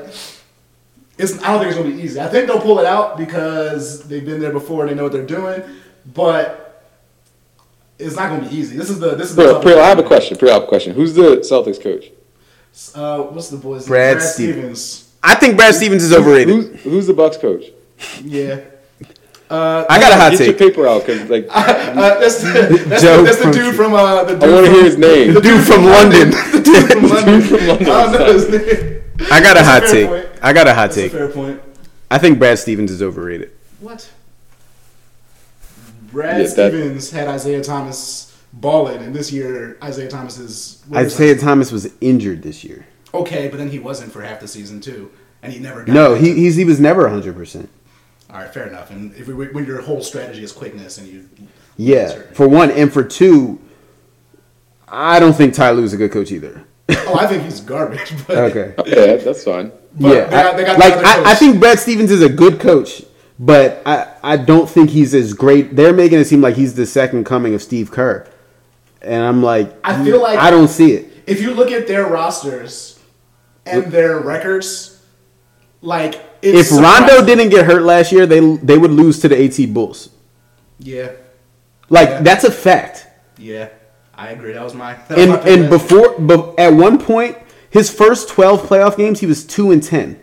it's. 1.19 1.41
I 1.43 1.53
don't 1.53 1.61
think 1.61 1.71
it's 1.71 1.79
gonna 1.79 1.95
be 1.95 2.03
easy. 2.03 2.21
I 2.21 2.29
think 2.29 2.47
they'll 2.47 2.61
pull 2.61 2.79
it 2.79 2.87
out 2.87 3.17
because 3.17 4.03
they've 4.09 4.25
been 4.25 4.41
there 4.41 4.53
before 4.53 4.83
and 4.83 4.91
they 4.91 4.95
know 4.95 5.05
what 5.05 5.13
they're 5.13 5.27
doing. 5.27 5.63
But 6.13 6.83
it's 7.99 8.17
not 8.17 8.31
gonna 8.31 8.49
be 8.49 8.57
easy. 8.57 8.77
This 8.77 8.91
is 8.91 8.99
the. 8.99 9.15
This 9.15 9.31
is 9.31 9.37
the. 9.37 9.43
Priel, 9.43 9.63
toughest 9.63 9.79
I 9.79 9.89
have 9.89 9.99
a 9.99 10.03
question. 10.03 10.37
Priel, 10.37 10.51
I 10.51 10.55
have 10.55 10.65
a 10.65 10.67
question. 10.67 10.95
Who's 10.95 11.15
the 11.15 11.37
Celtics 11.39 11.81
coach? 11.81 12.07
Uh, 12.95 13.23
what's 13.33 13.49
the 13.51 13.57
boy's 13.57 13.83
name? 13.83 13.89
Brad 13.89 14.21
Stevens. 14.21 15.13
I 15.23 15.35
think 15.37 15.57
Brad 15.57 15.75
Stevens 15.75 16.03
is 16.03 16.13
overrated. 16.13 16.49
Who's, 16.55 16.83
who's 16.83 17.07
the 17.07 17.15
Bucks 17.15 17.37
coach? 17.37 17.65
Yeah. 18.23 18.61
Uh, 19.51 19.85
I 19.91 20.01
got 20.01 20.11
a 20.11 20.17
hot 20.17 20.31
Get 20.33 20.39
take. 20.39 20.59
your 20.59 20.71
paper 20.71 20.89
out 20.89 21.05
because 21.05 21.29
like 21.29 21.47
uh, 21.51 22.19
that's 22.19 22.41
the, 22.43 22.83
that's, 22.89 23.03
the, 23.03 23.23
that's 23.23 23.45
the 23.45 23.53
dude 23.53 23.77
from 23.77 23.93
uh, 23.93 24.25
the 24.25 24.33
dude 24.35 24.43
I 24.43 24.53
want 24.53 24.67
to 24.67 24.73
hear 24.73 24.85
his 24.85 24.97
name. 24.97 25.35
The 25.35 25.41
dude 25.43 25.65
from 25.67 25.85
London. 25.85 26.31
the 26.31 26.63
dude 26.65 26.91
from 26.91 27.69
London. 27.69 27.87
I 27.87 28.03
don't 28.05 28.13
know 28.13 28.33
his 28.33 28.49
name. 28.49 29.03
I 29.31 29.41
got 29.43 29.59
a 29.59 29.63
hot 29.63 29.83
take. 29.83 30.09
point. 30.09 30.34
I 30.45 30.53
got 30.53 30.67
a 30.67 30.75
hot 30.75 30.89
That's 30.89 30.97
a 30.99 31.03
take. 31.05 31.13
fair 31.13 31.29
point. 31.29 31.63
I 32.11 32.19
think 32.19 32.39
Brad 32.39 32.59
Stevens 32.59 32.91
is 32.91 33.03
overrated. 33.03 33.51
What? 33.81 34.11
Brad 36.13 36.37
Yeah, 36.43 36.47
that- 36.47 36.71
Stevens 36.73 37.11
had 37.11 37.29
Isaiah 37.29 37.63
Thomas 37.63 38.37
balling, 38.53 38.99
and 39.03 39.15
this 39.15 39.33
year 39.33 39.79
Isaiah 39.83 40.09
Thomas 40.09 40.39
is 40.39 40.83
what 40.87 41.03
is 41.03 41.15
Isaiah 41.15 41.39
Thomas 41.39 41.73
was 41.73 41.91
injured 42.03 42.43
this 42.43 42.63
year. 42.63 42.87
Okay, 43.15 43.49
but 43.49 43.57
then 43.57 43.71
he 43.71 43.79
wasn't 43.79 44.13
for 44.13 44.21
half 44.21 44.41
the 44.41 44.47
season 44.47 44.81
too, 44.83 45.11
and 45.43 45.51
he 45.51 45.59
never 45.59 45.83
got. 45.83 45.95
No, 45.95 46.15
he 46.15 46.35
he's, 46.35 46.57
he 46.57 46.65
was 46.67 46.79
never 46.79 47.09
100%. 47.09 47.69
All 48.31 48.37
right, 48.41 48.53
fair 48.53 48.67
enough. 48.67 48.91
And 48.91 49.15
if 49.15 49.27
we, 49.29 49.33
when 49.49 49.65
your 49.65 49.81
whole 49.81 50.03
strategy 50.03 50.43
is 50.45 50.53
quickness, 50.53 50.99
and 50.99 51.09
you. 51.09 51.29
Yeah, 51.79 52.21
for 52.35 52.47
one. 52.49 52.71
And 52.71 52.93
for 52.93 53.03
two, 53.03 53.61
I 54.89 55.19
don't 55.21 55.33
think 55.33 55.55
Ty 55.55 55.71
Lue's 55.71 55.95
a 55.95 55.97
good 55.97 56.13
coach 56.13 56.31
either. 56.33 56.65
Oh, 56.91 57.17
I 57.19 57.27
think 57.27 57.45
he's 57.45 57.61
garbage. 57.61 58.13
But 58.27 58.37
Okay. 58.37 58.75
Yeah, 58.87 59.17
that's 59.17 59.43
fine. 59.43 59.73
But 59.99 60.09
yeah, 60.17 60.25
they 60.25 60.31
got- 60.31 60.57
they 60.57 60.65
got 60.65 60.79
like 60.79 60.93
I, 60.95 61.31
I 61.33 61.35
think 61.35 61.61
Brad 61.61 61.79
Stevens 61.79 62.11
is 62.11 62.21
a 62.23 62.29
good 62.29 62.59
coach, 62.61 63.05
but 63.39 63.81
I, 63.87 64.09
I 64.23 64.37
don't 64.37 64.69
think 64.69 64.91
he's 64.91 65.15
as 65.15 65.33
great. 65.33 65.77
They're 65.77 65.93
making 65.93 66.19
it 66.19 66.25
seem 66.27 66.41
like 66.41 66.57
he's 66.57 66.75
the 66.75 66.87
second 66.87 67.25
coming 67.25 67.55
of 67.55 67.63
Steve 67.63 67.91
Kerr, 67.93 68.27
and 69.03 69.23
I'm 69.23 69.43
like, 69.43 69.73
I 69.85 70.03
feel 70.05 70.21
like- 70.21 70.39
I 70.39 70.51
don't 70.51 70.69
see 70.69 70.93
it. 70.93 71.13
if 71.27 71.41
you 71.41 71.55
look 71.55 71.71
at 71.71 71.87
their 71.87 72.07
rosters 72.07 72.99
and 73.67 73.91
their 73.93 74.19
records, 74.21 74.91
Like 75.81 76.15
If 76.43 76.55
it's 76.57 76.73
Rondo 76.73 77.25
didn't 77.25 77.51
get 77.51 77.67
hurt 77.67 77.83
last 77.83 78.11
year, 78.11 78.27
they 78.27 78.41
they 78.57 78.79
would 78.79 78.91
lose 78.91 79.21
to 79.21 79.29
the 79.29 79.37
AT 79.45 79.73
Bulls. 79.73 80.09
yeah, 80.81 81.11
Like 81.89 82.09
Yeah. 82.09 82.23
that's 82.23 82.45
a 82.45 82.51
fact. 82.51 83.07
yeah, 83.39 83.69
I 84.15 84.31
agree. 84.31 84.53
That 84.55 84.65
was 84.65 84.75
my 84.75 84.95
that 85.09 85.17
was 85.17 85.19
And 85.19 85.31
my 85.33 85.39
and 85.49 85.71
before, 85.71 86.15
but 86.19 86.59
at 86.59 86.73
one 86.73 86.99
point, 86.99 87.37
his 87.75 87.93
first 87.93 88.29
twelve 88.29 88.63
playoff 88.63 88.97
games, 88.97 89.19
he 89.19 89.27
was 89.27 89.45
two 89.45 89.73
and 89.73 89.83
ten. 89.83 90.21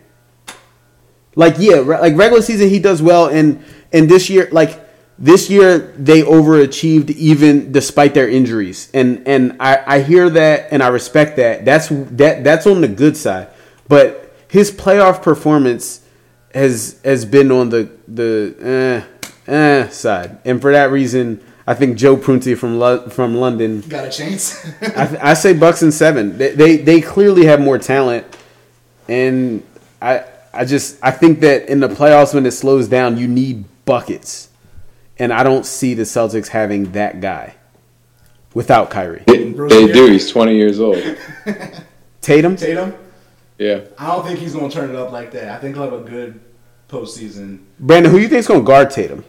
Like 1.36 1.56
yeah, 1.58 1.82
re- 1.84 2.00
like 2.00 2.16
regular 2.16 2.40
season, 2.40 2.70
he 2.70 2.78
does 2.78 3.02
well, 3.02 3.26
and 3.26 3.62
and 3.92 4.08
this 4.08 4.30
year, 4.30 4.48
like 4.52 4.80
this 5.18 5.50
year, 5.50 5.92
they 5.98 6.22
overachieved 6.22 7.10
even 7.10 7.70
despite 7.70 8.14
their 8.14 8.26
injuries, 8.26 8.90
and 8.94 9.28
and 9.28 9.58
I 9.60 9.82
I 9.86 10.00
hear 10.00 10.30
that 10.30 10.68
and 10.72 10.82
I 10.82 10.88
respect 10.88 11.36
that. 11.36 11.66
That's 11.66 11.88
that 11.90 12.42
that's 12.42 12.66
on 12.66 12.80
the 12.80 12.88
good 12.88 13.18
side, 13.18 13.48
but 13.86 14.34
his 14.48 14.70
playoff 14.70 15.20
performance 15.22 16.00
has 16.54 16.98
has 17.04 17.26
been 17.26 17.52
on 17.52 17.68
the 17.68 17.90
the 18.08 19.04
eh, 19.46 19.52
eh 19.52 19.88
side, 19.90 20.38
and 20.46 20.58
for 20.58 20.72
that 20.72 20.90
reason. 20.90 21.44
I 21.72 21.74
think 21.74 21.96
Joe 21.96 22.18
Prunty 22.18 22.54
from 22.54 22.78
Lo- 22.78 23.08
from 23.08 23.34
London 23.34 23.80
Got 23.80 24.04
a 24.04 24.10
chance. 24.10 24.62
I, 24.82 25.30
I 25.30 25.32
say 25.32 25.54
Bucks 25.54 25.80
and 25.80 25.92
seven. 25.92 26.36
They, 26.36 26.54
they 26.54 26.76
they 26.76 27.00
clearly 27.00 27.46
have 27.46 27.62
more 27.62 27.78
talent, 27.78 28.26
and 29.08 29.62
I 30.02 30.24
I 30.52 30.66
just 30.66 30.98
I 31.02 31.10
think 31.12 31.40
that 31.40 31.70
in 31.70 31.80
the 31.80 31.88
playoffs 31.88 32.34
when 32.34 32.44
it 32.44 32.50
slows 32.50 32.88
down, 32.88 33.16
you 33.16 33.26
need 33.26 33.64
buckets, 33.86 34.50
and 35.18 35.32
I 35.32 35.42
don't 35.42 35.64
see 35.64 35.94
the 35.94 36.02
Celtics 36.02 36.48
having 36.48 36.92
that 36.92 37.22
guy 37.22 37.54
without 38.52 38.90
Kyrie. 38.90 39.22
They, 39.26 39.44
they 39.52 39.90
do. 39.90 40.12
He's 40.12 40.30
20 40.30 40.54
years 40.54 40.78
old. 40.78 41.02
Tatum, 42.20 42.54
Tatum, 42.56 42.94
Yeah. 43.56 43.80
I 43.98 44.08
don't 44.08 44.26
think 44.26 44.40
he's 44.40 44.52
gonna 44.54 44.70
turn 44.70 44.90
it 44.90 44.96
up 44.96 45.10
like 45.10 45.30
that. 45.30 45.48
I 45.48 45.58
think 45.58 45.74
he'll 45.74 45.84
have 45.90 45.94
a 45.94 46.04
good 46.04 46.38
postseason. 46.90 47.60
Brandon, 47.80 48.12
who 48.12 48.18
do 48.18 48.24
you 48.24 48.28
think's 48.28 48.46
gonna 48.46 48.60
guard 48.60 48.90
Tatum? 48.90 49.24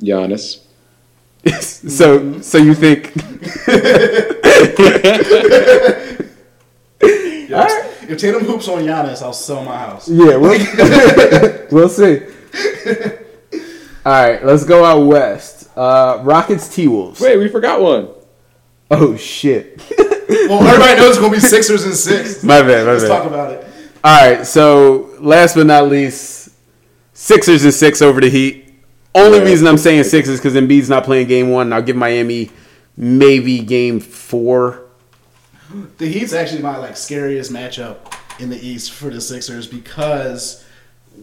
Giannis. 0.00 0.62
So 1.52 2.40
so 2.40 2.58
you 2.58 2.74
think? 2.74 3.12
If 8.08 8.18
Tatum 8.18 8.44
hoops 8.44 8.68
on 8.68 8.82
Giannis, 8.82 9.20
I'll 9.20 9.32
sell 9.32 9.64
my 9.64 9.76
house. 9.76 10.08
Yeah, 10.08 10.36
we'll, 10.36 10.50
we'll 11.72 11.88
see. 11.88 12.20
All 14.04 14.12
right, 14.12 14.44
let's 14.44 14.64
go 14.64 14.84
out 14.84 15.04
west. 15.06 15.76
Uh, 15.76 16.20
Rockets 16.22 16.72
T 16.72 16.86
Wolves. 16.86 17.20
Wait, 17.20 17.36
we 17.36 17.48
forgot 17.48 17.80
one. 17.80 18.08
Oh 18.90 19.16
shit. 19.16 19.82
Well, 20.28 20.60
everybody 20.60 20.96
knows 20.96 21.10
it's 21.10 21.18
gonna 21.18 21.32
be 21.32 21.40
Sixers 21.40 21.84
and 21.84 21.94
six. 21.94 22.42
My 22.42 22.60
bad, 22.60 22.84
my 22.84 22.92
Let's 22.92 23.04
bad. 23.04 23.08
talk 23.08 23.26
about 23.26 23.52
it. 23.52 23.64
All 24.02 24.36
right, 24.36 24.44
so 24.44 25.14
last 25.20 25.54
but 25.54 25.66
not 25.66 25.88
least, 25.88 26.50
Sixers 27.12 27.64
and 27.64 27.72
six 27.72 28.02
over 28.02 28.20
the 28.20 28.28
Heat. 28.28 28.65
Only 29.16 29.40
reason 29.40 29.66
I'm 29.66 29.78
saying 29.78 30.04
six 30.04 30.28
is 30.28 30.38
because 30.38 30.54
Embiid's 30.54 30.88
not 30.90 31.04
playing 31.04 31.26
game 31.28 31.50
one. 31.50 31.72
I'll 31.72 31.82
give 31.82 31.96
Miami 31.96 32.50
maybe 32.96 33.60
game 33.60 33.98
four. 34.00 34.82
The 35.98 36.06
Heat's 36.06 36.32
actually 36.32 36.62
my 36.62 36.76
like 36.76 36.96
scariest 36.96 37.50
matchup 37.52 37.96
in 38.38 38.50
the 38.50 38.56
East 38.64 38.92
for 38.92 39.10
the 39.10 39.20
Sixers 39.20 39.66
because 39.66 40.64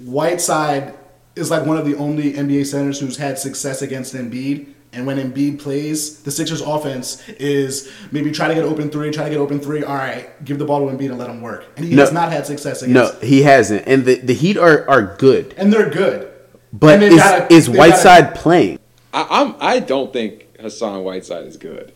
Whiteside 0.04 0.94
is 1.36 1.50
like 1.50 1.66
one 1.66 1.78
of 1.78 1.86
the 1.86 1.96
only 1.96 2.34
NBA 2.34 2.66
centers 2.66 3.00
who's 3.00 3.18
had 3.18 3.38
success 3.40 3.82
against 3.82 4.14
Embiid. 4.14 4.68
And 4.92 5.08
when 5.08 5.18
Embiid 5.18 5.60
plays, 5.60 6.22
the 6.22 6.30
Sixers 6.30 6.62
offense 6.62 7.28
is 7.30 7.92
maybe 8.12 8.32
try 8.32 8.48
to 8.48 8.54
get 8.54 8.64
open 8.64 8.92
three, 8.92 9.10
try 9.10 9.24
to 9.24 9.30
get 9.32 9.40
open 9.40 9.60
three. 9.60 9.84
All 9.84 9.96
right, 9.96 10.44
give 10.46 10.60
the 10.60 10.66
ball 10.66 10.88
to 10.88 10.96
Embiid 10.96 11.10
and 11.10 11.18
let 11.18 11.30
him 11.32 11.42
work. 11.42 11.66
And 11.78 11.86
he 11.86 11.96
No. 11.96 12.02
has 12.04 12.12
not 12.12 12.32
had 12.32 12.46
success 12.46 12.84
against. 12.84 13.14
No, 13.22 13.28
he 13.28 13.42
hasn't. 13.42 13.88
And 13.88 14.06
the, 14.06 14.16
the 14.16 14.34
Heat 14.36 14.58
are, 14.58 14.88
are 14.88 15.16
good. 15.18 15.56
And 15.58 15.74
they're 15.74 15.90
good. 15.90 16.32
But 16.74 16.96
And 16.96 17.04
is, 17.04 17.16
gotta- 17.16 17.54
is 17.54 17.68
they've 17.68 17.78
Whiteside 17.78 18.36
playing? 18.36 18.80
I, 19.14 19.28
I'm. 19.30 19.56
I 19.60 19.80
don't 19.80 20.12
think 20.12 20.48
Hassan 20.60 21.04
Whiteside 21.04 21.46
is 21.46 21.56
good. 21.56 21.94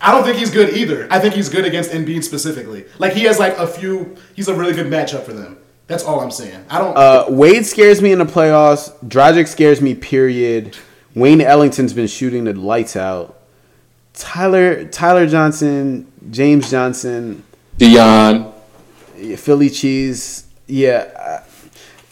I 0.00 0.12
don't 0.12 0.24
think 0.24 0.38
he's 0.38 0.50
good 0.50 0.74
either. 0.74 1.06
I 1.10 1.18
think 1.20 1.34
he's 1.34 1.50
good 1.50 1.66
against 1.66 1.90
Embiid 1.90 2.24
specifically. 2.24 2.86
Like 2.98 3.12
he 3.12 3.24
has 3.24 3.38
like 3.38 3.58
a 3.58 3.66
few. 3.66 4.16
He's 4.34 4.48
a 4.48 4.54
really 4.54 4.72
good 4.72 4.86
matchup 4.86 5.24
for 5.24 5.34
them. 5.34 5.58
That's 5.86 6.02
all 6.04 6.20
I'm 6.20 6.30
saying. 6.30 6.64
I 6.70 6.78
don't. 6.78 6.96
Uh, 6.96 7.26
Wade 7.28 7.66
scares 7.66 8.00
me 8.00 8.10
in 8.12 8.18
the 8.20 8.24
playoffs. 8.24 8.90
Dragic 9.06 9.48
scares 9.48 9.82
me, 9.82 9.94
period. 9.94 10.78
Wayne 11.14 11.40
Ellington's 11.42 11.92
been 11.92 12.06
shooting 12.06 12.44
the 12.44 12.54
lights 12.54 12.96
out. 12.96 13.38
Tyler 14.14 14.86
Tyler 14.86 15.26
Johnson, 15.26 16.10
James 16.30 16.70
Johnson, 16.70 17.44
Dion. 17.76 18.52
Philly 19.36 19.68
cheese. 19.68 20.46
Yeah. 20.66 21.42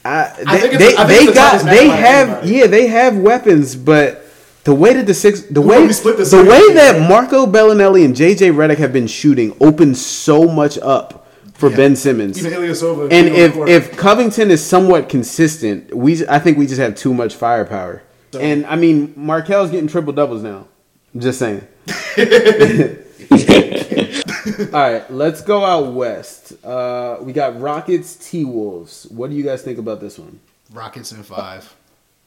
I, 0.05 0.33
they 0.61 0.69
they, 0.77 0.95
they 0.95 1.27
the 1.27 1.33
got 1.33 1.65
they 1.65 1.89
matchup 1.89 1.91
out 1.91 2.29
of 2.31 2.41
have 2.41 2.47
yeah 2.51 2.67
they 2.67 2.87
have 2.87 3.17
weapons, 3.17 3.77
but 3.77 4.25
the 4.65 4.75
way 4.75 4.93
that 4.95 5.07
the 5.07 5.15
six 5.15 5.43
the 5.43 5.61
Who 5.63 5.69
way 5.69 5.87
the 5.87 6.29
the 6.31 6.45
way 6.49 6.75
that? 6.75 7.09
Marco 7.09 7.47
Belinelli 7.47 8.05
and 8.05 8.15
JJ 8.15 8.53
Redick 8.55 8.79
have 8.79 8.93
been 8.93 9.07
shooting 9.07 9.57
opens 9.61 10.05
so 10.05 10.47
much 10.49 10.79
up 10.79 11.27
for 11.55 11.71
Yeah. 11.71 11.77
Ben 11.77 11.97
Simmons. 11.97 12.45
And 12.45 13.29
if 13.29 13.57
if 13.57 13.97
Covington 13.97 14.51
is 14.51 14.65
somewhat 14.65 15.09
consistent, 15.09 15.95
we 15.95 16.27
I 16.29 16.39
think 16.39 16.59
we 16.59 16.67
just 16.67 16.81
have 16.81 16.95
too 16.95 17.13
much 17.13 17.35
firepower. 17.35 18.03
And 18.39 18.67
I 18.67 18.77
mean, 18.77 19.15
Markelle's 19.17 19.71
getting 19.71 19.89
triple 19.89 20.13
doubles 20.13 20.43
now. 20.43 20.69
I'm 21.15 21.21
just 21.21 21.39
saying. 21.39 21.67
All 24.73 24.81
right, 24.81 25.05
let's 25.11 25.41
go 25.43 25.65
out 25.65 25.93
west. 25.93 26.53
Uh, 26.65 27.19
we 27.21 27.33
got 27.33 27.61
Rockets, 27.61 28.17
T 28.17 28.45
Wolves. 28.45 29.07
What 29.11 29.31
do 29.31 29.37
you 29.37 29.43
guys 29.45 29.63
think 29.63 29.79
about 29.79 30.01
this 30.01 30.19
one? 30.19 30.41
Rockets 30.73 31.13
in 31.13 31.23
five. 31.23 31.75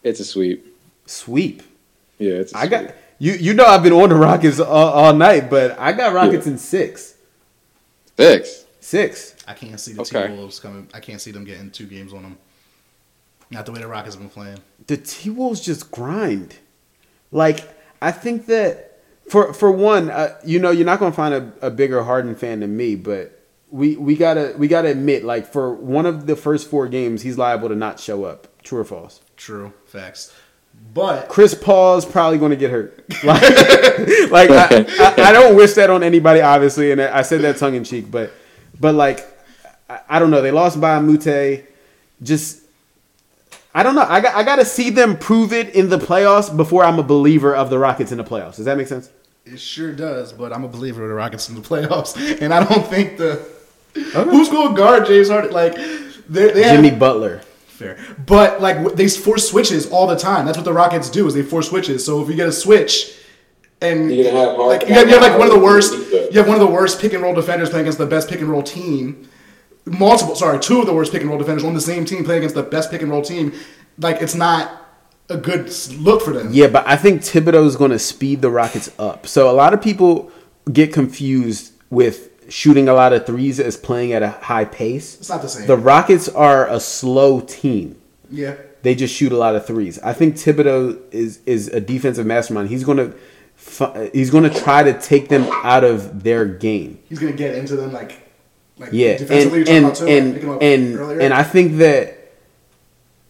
It's 0.04 0.20
a 0.20 0.26
sweep. 0.26 0.78
Sweep. 1.06 1.64
Yeah, 2.20 2.34
it's. 2.36 2.54
A 2.54 2.58
I 2.60 2.68
got 2.68 2.96
you. 3.20 3.34
You 3.34 3.54
know 3.54 3.66
I've 3.66 3.84
been 3.84 3.94
on 3.94 4.10
the 4.10 4.16
Rockets 4.16 4.60
all, 4.60 4.90
all 4.90 5.14
night, 5.14 5.50
but 5.50 5.78
I 5.80 5.92
got 5.94 6.14
Rockets 6.14 6.46
Yeah. 6.46 6.54
in 6.54 6.58
six. 6.58 7.16
six. 8.18 8.66
Six. 8.80 9.36
I 9.48 9.54
can't 9.54 9.80
see 9.80 9.94
the 9.94 10.02
Okay. 10.02 10.28
T 10.28 10.34
Wolves 10.34 10.60
coming. 10.60 10.88
I 10.94 11.00
can't 11.00 11.22
see 11.22 11.32
them 11.32 11.44
getting 11.46 11.72
two 11.72 11.86
games 11.86 12.14
on 12.14 12.24
them. 12.24 12.38
Not 13.50 13.66
the 13.66 13.72
way 13.72 13.80
the 13.80 13.88
Rockets 13.88 14.16
have 14.16 14.22
been 14.22 14.30
playing. 14.30 14.60
the 14.88 14.98
T 14.98 15.30
Wolves 15.30 15.62
just 15.62 15.92
grind. 15.92 16.56
Like 17.32 17.68
I 18.02 18.12
think 18.12 18.46
that 18.48 18.91
for 19.30 19.54
for 19.54 19.72
one, 19.72 20.10
uh, 20.10 20.38
you 20.46 20.60
know, 20.60 20.72
you're 20.72 20.86
not 20.86 21.00
gonna 21.00 21.12
find 21.12 21.34
a, 21.34 21.68
a 21.68 21.70
bigger 21.70 22.04
Harden 22.04 22.36
fan 22.36 22.62
than 22.62 22.76
me, 22.76 22.96
but 22.96 23.40
we 23.70 23.96
we 23.96 24.16
gotta 24.16 24.54
we 24.58 24.68
gotta 24.68 24.90
admit, 24.90 25.24
like 25.24 25.48
for 25.48 25.74
one 25.74 26.06
of 26.06 26.28
the 26.28 26.36
first 26.36 26.70
four 26.70 26.88
games, 26.88 27.22
he's 27.22 27.38
liable 27.38 27.70
to 27.70 27.76
not 27.76 28.00
show 28.00 28.26
up. 28.26 28.48
True 28.64 28.80
or 28.80 28.84
false? 28.84 29.22
True 29.38 29.74
facts. 29.86 30.34
But 30.94 31.30
Chris 31.30 31.54
Paul's 31.54 32.06
probably 32.06 32.38
going 32.38 32.52
to 32.52 32.58
get 32.58 32.72
hurt. 32.72 33.06
Like, 33.24 33.42
like 34.32 34.50
I, 34.50 34.86
I, 35.00 35.30
I 35.30 35.32
don't 35.32 35.56
wish 35.56 35.74
that 35.74 35.90
on 35.90 36.02
anybody, 36.02 36.42
obviously, 36.42 36.92
and 36.92 37.00
I 37.00 37.22
said 37.22 37.42
that 37.42 37.58
tongue 37.58 37.76
in 37.76 37.84
cheek, 37.84 38.10
but 38.10 38.32
but 38.80 38.96
like 38.96 39.26
I, 39.90 40.00
I 40.10 40.20
don't 40.20 40.32
know. 40.32 40.42
They 40.42 40.52
lost 40.52 40.82
by 40.82 41.00
Mute. 41.00 41.66
Just 42.22 42.61
I 43.74 43.84
don't 43.84 43.96
know. 43.96 44.02
I 44.02 44.20
got 44.20 44.36
I 44.36 44.44
got 44.44 44.58
to 44.58 44.66
see 44.66 44.90
them 44.90 45.18
prove 45.18 45.54
it 45.54 45.74
in 45.76 45.90
the 45.90 45.98
playoffs 45.98 46.56
before 46.56 46.84
I'm 46.84 47.00
a 47.00 47.04
believer 47.04 47.56
of 47.56 47.70
the 47.70 47.80
Rockets 47.80 48.12
in 48.12 48.18
the 48.18 48.24
playoffs. 48.24 48.58
Does 48.58 48.66
that 48.66 48.78
make 48.78 48.88
sense? 48.88 49.10
it 49.46 49.60
sure 49.60 49.92
does. 49.92 50.34
But 50.34 50.54
I'm 50.54 50.64
a 50.64 50.68
believer 50.68 51.04
of 51.04 51.10
the 51.10 51.16
Rockets 51.16 51.50
in 51.50 51.56
the 51.56 51.62
playoffs, 51.62 52.16
and 52.42 52.54
I 52.54 52.64
don't 52.64 52.86
think 52.88 53.18
the 53.18 53.48
who's 53.94 54.50
going 54.50 54.70
to 54.70 54.78
guard 54.78 55.06
James 55.08 55.30
Harden. 55.30 55.52
Like 55.52 55.76
they, 55.76 56.52
they 56.52 56.64
Jimmy 56.64 56.90
have, 56.90 57.00
Butler. 57.00 57.40
fair, 57.68 57.98
but 58.26 58.62
like 58.62 58.78
w- 58.78 58.96
they 58.96 59.08
force 59.08 59.50
switches 59.50 59.90
all 59.90 60.06
the 60.08 60.16
time. 60.18 60.46
That's 60.46 60.58
what 60.58 60.66
the 60.66 60.74
Rockets 60.74 61.10
do 61.10 61.26
is 61.28 61.34
they 61.34 61.42
force 61.44 61.70
switches. 61.70 62.06
So 62.06 62.22
if 62.22 62.30
you 62.30 62.36
get 62.36 62.48
a 62.48 62.52
switch. 62.52 63.18
And 63.84 64.14
You're 64.14 64.26
gonna 64.26 64.38
have 64.38 64.50
Harden- 64.58 64.68
like 64.68 64.88
you 64.88 64.94
have, 64.94 65.08
you 65.08 65.14
have 65.16 65.24
like 65.24 65.40
one 65.40 65.48
of 65.48 65.54
the 65.54 65.60
worst 65.60 65.94
you 66.12 66.38
have 66.38 66.46
one 66.48 66.54
of 66.56 66.60
the 66.60 66.68
worst 66.72 67.02
pick 67.02 67.14
and 67.14 67.24
roll 67.24 67.34
defenders 67.34 67.70
playing 67.72 67.86
against 67.86 67.98
the 67.98 68.06
best 68.06 68.30
pick 68.30 68.40
and 68.40 68.48
roll 68.48 68.62
team 68.62 69.28
multiple 69.86 70.36
sorry 70.36 70.60
two 70.60 70.80
of 70.80 70.86
the 70.86 70.94
worst 70.94 71.12
pick 71.12 71.22
and 71.22 71.30
roll 71.30 71.40
defenders 71.40 71.64
on 71.64 71.74
the 71.74 71.82
same 71.82 72.06
team 72.06 72.24
playing 72.24 72.40
against 72.40 72.56
the 72.56 72.64
best 72.64 72.92
pick 72.92 73.02
and 73.02 73.10
roll 73.12 73.22
team 73.22 73.52
like 73.98 74.22
it's 74.22 74.36
not 74.36 74.78
a 75.30 75.38
good 75.38 75.72
look 75.98 76.22
for 76.22 76.32
them 76.34 76.50
Yeah, 76.52 76.68
but 76.68 76.86
I 76.88 76.98
think 76.98 77.22
Thibodeau 77.22 77.66
is 77.66 77.76
going 77.78 77.92
to 77.92 78.00
speed 78.00 78.42
the 78.42 78.50
Rockets 78.50 78.92
up. 79.00 79.26
So 79.26 79.50
a 79.50 79.54
lot 79.54 79.74
of 79.74 79.82
people 79.82 80.30
get 80.72 80.92
confused 80.92 81.72
with 81.90 82.30
shooting 82.50 82.90
a 82.90 82.94
lot 82.94 83.14
of 83.14 83.26
threes 83.26 83.58
as 83.60 83.78
playing 83.78 84.12
at 84.12 84.22
a 84.24 84.30
high 84.30 84.66
pace. 84.66 85.18
it's 85.20 85.30
not 85.30 85.42
the 85.42 85.48
same 85.48 85.68
The 85.68 85.78
Rockets 85.78 86.28
are 86.28 86.68
a 86.68 86.80
slow 86.82 87.40
team. 87.40 87.96
yeah 88.30 88.56
They 88.82 88.94
just 88.94 89.16
shoot 89.16 89.32
a 89.32 89.38
lot 89.38 89.56
of 89.56 89.66
threes. 89.66 90.00
I 90.00 90.12
think 90.14 90.36
Thibodeau 90.36 91.00
is 91.12 91.40
is 91.46 91.70
a 91.70 91.80
defensive 91.80 92.26
mastermind. 92.26 92.68
He's 92.70 92.84
gonna 92.84 93.14
he's 94.12 94.30
gonna 94.32 94.50
try 94.54 94.84
to 94.84 95.00
take 95.00 95.30
them 95.30 95.44
out 95.64 95.84
of 95.84 96.24
their 96.24 96.46
game. 96.46 97.00
he's 97.08 97.20
gonna 97.20 97.32
get 97.32 97.56
into 97.56 97.76
them 97.78 97.94
like 97.94 98.21
like 98.82 98.90
Yeah, 98.92 99.18
and 99.30 99.54
and 99.68 99.96
too, 99.96 100.08
and 100.08 100.50
up 100.50 100.62
and, 100.62 101.22
and 101.22 101.34
I 101.34 101.44
think 101.44 101.78
that 101.78 102.18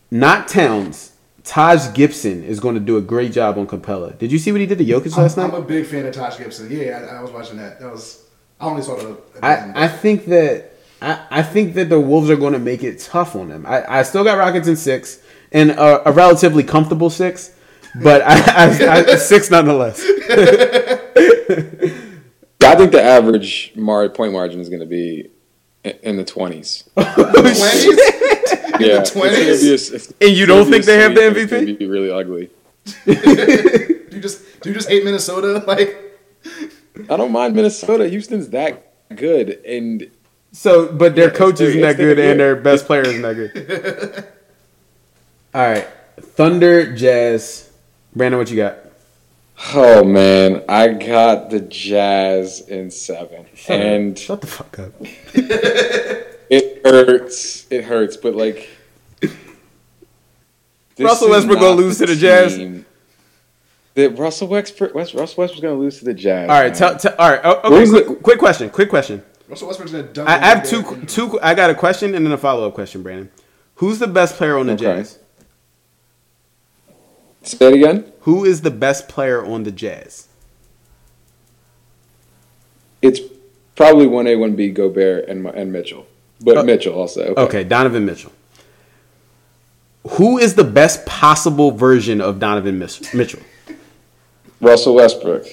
not 0.09 0.47
Towns, 0.47 1.11
Taj 1.43 1.93
Gibson 1.93 2.43
is 2.43 2.59
going 2.59 2.75
to 2.75 2.81
do 2.81 2.97
a 2.97 3.01
great 3.01 3.31
job 3.31 3.57
on 3.57 3.67
Capela. 3.67 4.17
Did 4.17 4.31
you 4.31 4.39
see 4.39 4.51
what 4.51 4.61
he 4.61 4.67
did 4.67 4.77
to 4.79 4.85
Jokic 4.85 5.15
last 5.17 5.37
I'm, 5.37 5.49
night? 5.49 5.57
I'm 5.57 5.63
a 5.63 5.65
big 5.65 5.85
fan 5.85 6.05
of 6.05 6.13
Taj 6.13 6.37
Gibson 6.37 6.69
yeah 6.71 7.07
I, 7.11 7.17
I 7.17 7.21
was 7.21 7.31
watching 7.31 7.57
that 7.57 7.79
that 7.79 7.91
was 7.91 8.23
I 8.59 8.65
only 8.65 8.81
saw 8.81 8.95
the 8.95 9.17
I, 9.41 9.85
I 9.85 9.87
think 9.87 10.25
that 10.25 10.71
I, 11.01 11.25
I 11.29 11.43
think 11.43 11.73
that 11.73 11.89
the 11.89 11.99
Wolves 11.99 12.29
are 12.29 12.35
going 12.35 12.53
to 12.53 12.59
make 12.59 12.83
it 12.83 12.99
tough 12.99 13.35
on 13.35 13.49
them. 13.49 13.65
I, 13.65 13.99
I 13.99 14.03
still 14.03 14.23
got 14.23 14.37
Rockets 14.37 14.67
in 14.67 14.75
six 14.75 15.19
and 15.51 15.71
a, 15.71 16.09
a 16.09 16.11
relatively 16.11 16.63
comfortable 16.63 17.09
six, 17.09 17.55
but 18.03 18.21
I, 18.21 18.67
I, 18.67 19.03
I 19.11 19.15
six 19.15 19.49
nonetheless. 19.49 19.99
I 22.63 22.75
think 22.75 22.91
the 22.91 23.01
average 23.03 23.73
mar- 23.75 24.07
point 24.09 24.31
margin 24.31 24.61
is 24.61 24.69
going 24.69 24.79
to 24.79 24.85
be 24.85 25.25
i- 25.25 25.29
in 25.83 26.17
the 26.17 26.23
twenties. 26.25 26.89
Oh, 26.97 27.31
twenties. 27.43 27.95
Yeah, 28.79 29.01
20s? 29.01 30.13
And 30.21 30.31
you 30.35 30.45
don't 30.47 30.69
think 30.69 30.85
they 30.85 30.97
have 30.97 31.13
the 31.13 31.27
It's 31.27 31.51
going 31.51 31.65
MVP? 31.65 31.67
to 31.67 31.77
be 31.77 31.85
really 31.87 32.09
ugly. 32.11 32.49
Do 33.05 33.11
you 34.11 34.19
just 34.21 34.61
do 34.61 34.69
you 34.69 34.75
just 34.75 34.89
hate 34.89 35.03
Minnesota? 35.05 35.63
Like 35.67 35.95
I 37.09 37.15
don't 37.17 37.31
mind 37.31 37.55
Minnesota. 37.55 38.07
Houston's 38.09 38.49
that 38.49 38.91
good, 39.15 39.59
and 39.65 40.09
So, 40.51 40.91
but 40.91 41.15
their 41.15 41.29
Yeah, 41.29 41.35
coach 41.35 41.61
isn't 41.61 41.81
that 41.81 41.97
good, 41.97 42.17
and 42.19 42.39
their 42.39 42.55
best 42.55 42.85
player 42.85 43.01
isn't 43.01 43.21
that 43.21 43.35
good. 43.35 44.27
All 45.53 45.61
right, 45.61 45.87
Thunder, 46.19 46.95
Jazz. 46.95 47.69
Brandon, 48.15 48.39
what 48.39 48.49
you 48.49 48.57
got? 48.57 48.77
Oh 49.73 50.03
man, 50.03 50.63
I 50.67 50.89
got 50.89 51.49
the 51.49 51.59
Jazz 51.59 52.61
in 52.61 52.91
seven, 52.91 53.45
and 53.67 54.17
Shut 54.17 54.41
the 54.41 54.47
fuck 54.47 54.79
up. 54.79 54.93
it 55.33 56.85
hurts. 56.85 57.67
It 57.71 57.83
hurts, 57.83 58.17
but 58.17 58.35
like. 58.35 58.69
Russell 60.99 61.29
Westbrook 61.29 61.59
gonna 61.59 61.75
lose 61.75 61.97
to 61.97 62.05
the 62.05 62.15
Jazz? 62.15 62.55
team 62.55 62.85
That 63.95 64.17
Russell 64.19 64.47
Westbrook, 64.47 64.93
West, 64.93 65.13
Russell 65.13 65.41
Westbrook's 65.41 65.61
going 65.61 65.75
to 65.75 65.81
lose 65.81 65.99
to 65.99 66.05
the 66.05 66.13
Jazz. 66.13 66.49
All 66.49 66.61
right, 66.61 66.73
tell, 66.73 66.95
tell, 66.95 67.15
all 67.17 67.29
right. 67.29 67.41
Oh, 67.43 67.73
okay, 67.73 67.89
quick, 67.89 68.07
the- 68.07 68.15
quick 68.15 68.39
question. 68.39 68.69
Quick 68.69 68.89
question. 68.89 69.23
Russell 69.47 69.67
Westbrook's 69.67 69.91
gonna 69.91 70.03
dunk. 70.03 70.29
I, 70.29 70.35
I 70.35 70.45
have 70.45 70.63
two. 70.63 70.83
Two. 71.07 71.39
I 71.41 71.55
got 71.55 71.69
a 71.69 71.75
question 71.75 72.13
and 72.15 72.25
then 72.25 72.31
a 72.31 72.37
follow 72.37 72.67
up 72.67 72.73
question, 72.73 73.03
Brandon. 73.03 73.29
Who's 73.75 73.99
the 73.99 74.07
best 74.07 74.35
player 74.35 74.57
on 74.57 74.67
the 74.67 74.73
Okay. 74.73 74.83
Jazz? 74.83 75.17
Say 77.43 77.57
that 77.57 77.73
again. 77.73 78.11
Who 78.21 78.45
is 78.45 78.61
the 78.61 78.71
best 78.71 79.07
player 79.09 79.43
on 79.43 79.63
the 79.63 79.71
Jazz? 79.71 80.27
It's 83.01 83.19
probably 83.75 84.05
one 84.07 84.27
A, 84.27 84.35
one 84.35 84.55
B, 84.55 84.69
Gobert 84.69 85.27
and 85.27 85.45
and 85.47 85.71
Mitchell, 85.71 86.05
but 86.39 86.57
Oh. 86.57 86.63
Mitchell 86.63 86.93
also. 86.93 87.21
Okay. 87.29 87.41
Okay, 87.41 87.63
Donovan 87.63 88.05
Mitchell. 88.05 88.31
Who 90.11 90.37
is 90.37 90.55
the 90.55 90.63
best 90.63 91.05
possible 91.05 91.71
version 91.71 92.21
of 92.21 92.39
Donovan 92.39 92.77
Mitchell? 92.79 93.41
Russell 94.59 94.95
Westbrook. 94.95 95.45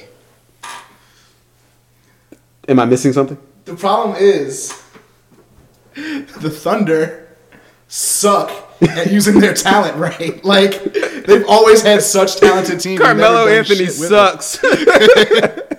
Am 2.69 2.79
I 2.79 2.85
missing 2.85 3.13
something? 3.15 3.39
The 3.65 3.75
problem 3.77 4.17
is 4.19 4.71
the 5.95 6.51
Thunder 6.51 7.29
suck 7.89 8.51
at 8.83 9.11
using 9.11 9.41
their 9.41 9.55
talent 9.55 9.97
right. 9.97 10.43
Like 10.45 10.73
they've 11.29 11.47
always 11.47 11.83
had 11.83 12.03
such 12.03 12.37
talented 12.37 12.81
teams. 12.81 13.01
Carmelo 13.01 13.47
Anthony 13.47 13.87
shit 13.87 14.01
with 14.01 14.09
them. 14.11 14.41
sucks. 14.41 14.59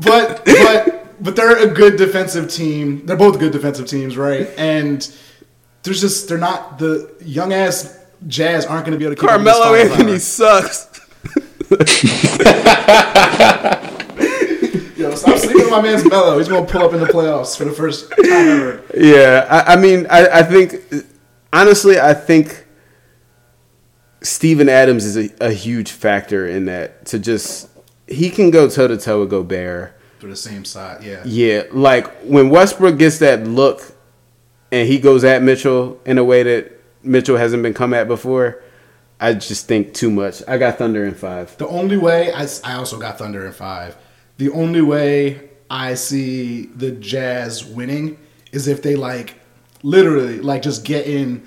But 0.00 0.44
but 0.46 1.22
but 1.22 1.36
they're 1.36 1.58
a 1.58 1.66
good 1.72 1.96
defensive 1.96 2.50
team. 2.50 3.04
They're 3.04 3.16
both 3.16 3.38
good 3.38 3.52
defensive 3.52 3.86
teams, 3.86 4.16
right? 4.16 4.48
And 4.56 5.00
there's 5.82 6.00
just 6.00 6.28
they're 6.28 6.38
not 6.38 6.78
the 6.78 7.14
young 7.20 7.52
ass 7.52 7.98
Jazz 8.26 8.66
aren't 8.66 8.86
going 8.86 8.92
to 8.92 8.98
be 8.98 9.04
able 9.04 9.16
to 9.16 9.20
keep 9.20 9.28
Carmelo. 9.28 9.74
Anthony 9.74 10.18
sucks. 10.18 10.88
Yo, 14.96 15.14
stop 15.14 15.38
sleeping 15.38 15.62
on 15.62 15.70
my 15.70 15.80
man's 15.82 16.04
Melo. 16.08 16.36
He's 16.38 16.48
going 16.48 16.66
to 16.66 16.72
pull 16.72 16.82
up 16.82 16.92
in 16.92 17.00
the 17.00 17.06
playoffs 17.06 17.56
for 17.56 17.64
the 17.64 17.72
first 17.72 18.10
time 18.10 18.26
ever. 18.26 18.82
Yeah, 18.96 19.46
I, 19.50 19.74
I 19.74 19.76
mean, 19.76 20.06
I, 20.10 20.40
I 20.40 20.42
think 20.42 20.76
honestly, 21.52 21.98
I 21.98 22.12
think 22.14 22.66
Steven 24.22 24.68
Adams 24.68 25.04
is 25.04 25.16
a, 25.16 25.30
a 25.40 25.52
huge 25.52 25.92
factor 25.92 26.46
in 26.46 26.66
that. 26.66 27.06
To 27.06 27.18
just 27.18 27.68
he 28.06 28.30
can 28.30 28.50
go 28.50 28.68
toe 28.68 28.88
to 28.88 28.96
toe 28.96 29.20
with 29.20 29.30
Gobert. 29.30 29.96
For 30.18 30.26
the 30.26 30.36
same 30.36 30.64
side, 30.64 31.02
yeah. 31.02 31.22
Yeah, 31.24 31.62
like 31.72 32.06
when 32.22 32.50
Westbrook 32.50 32.98
gets 32.98 33.18
that 33.20 33.46
look, 33.46 33.80
and 34.70 34.86
he 34.86 34.98
goes 34.98 35.24
at 35.24 35.42
Mitchell 35.42 35.98
in 36.04 36.18
a 36.18 36.24
way 36.24 36.42
that 36.42 36.80
Mitchell 37.02 37.36
hasn't 37.36 37.62
been 37.62 37.74
come 37.74 37.94
at 37.94 38.06
before. 38.06 38.62
I 39.18 39.34
just 39.34 39.66
think 39.66 39.92
too 39.94 40.10
much. 40.10 40.42
I 40.48 40.56
got 40.58 40.78
Thunder 40.78 41.04
in 41.04 41.14
five. 41.14 41.56
The 41.58 41.68
only 41.68 41.96
way 41.96 42.32
I, 42.32 42.46
I 42.64 42.74
also 42.74 42.98
got 42.98 43.18
Thunder 43.18 43.46
in 43.46 43.52
five. 43.52 43.96
The 44.38 44.50
only 44.50 44.80
way 44.80 45.50
I 45.68 45.94
see 45.94 46.66
the 46.66 46.90
Jazz 46.90 47.64
winning 47.64 48.18
is 48.52 48.66
if 48.66 48.82
they 48.82 48.96
like 48.96 49.34
literally 49.82 50.40
like 50.40 50.62
just 50.62 50.84
get 50.84 51.06
in. 51.06 51.46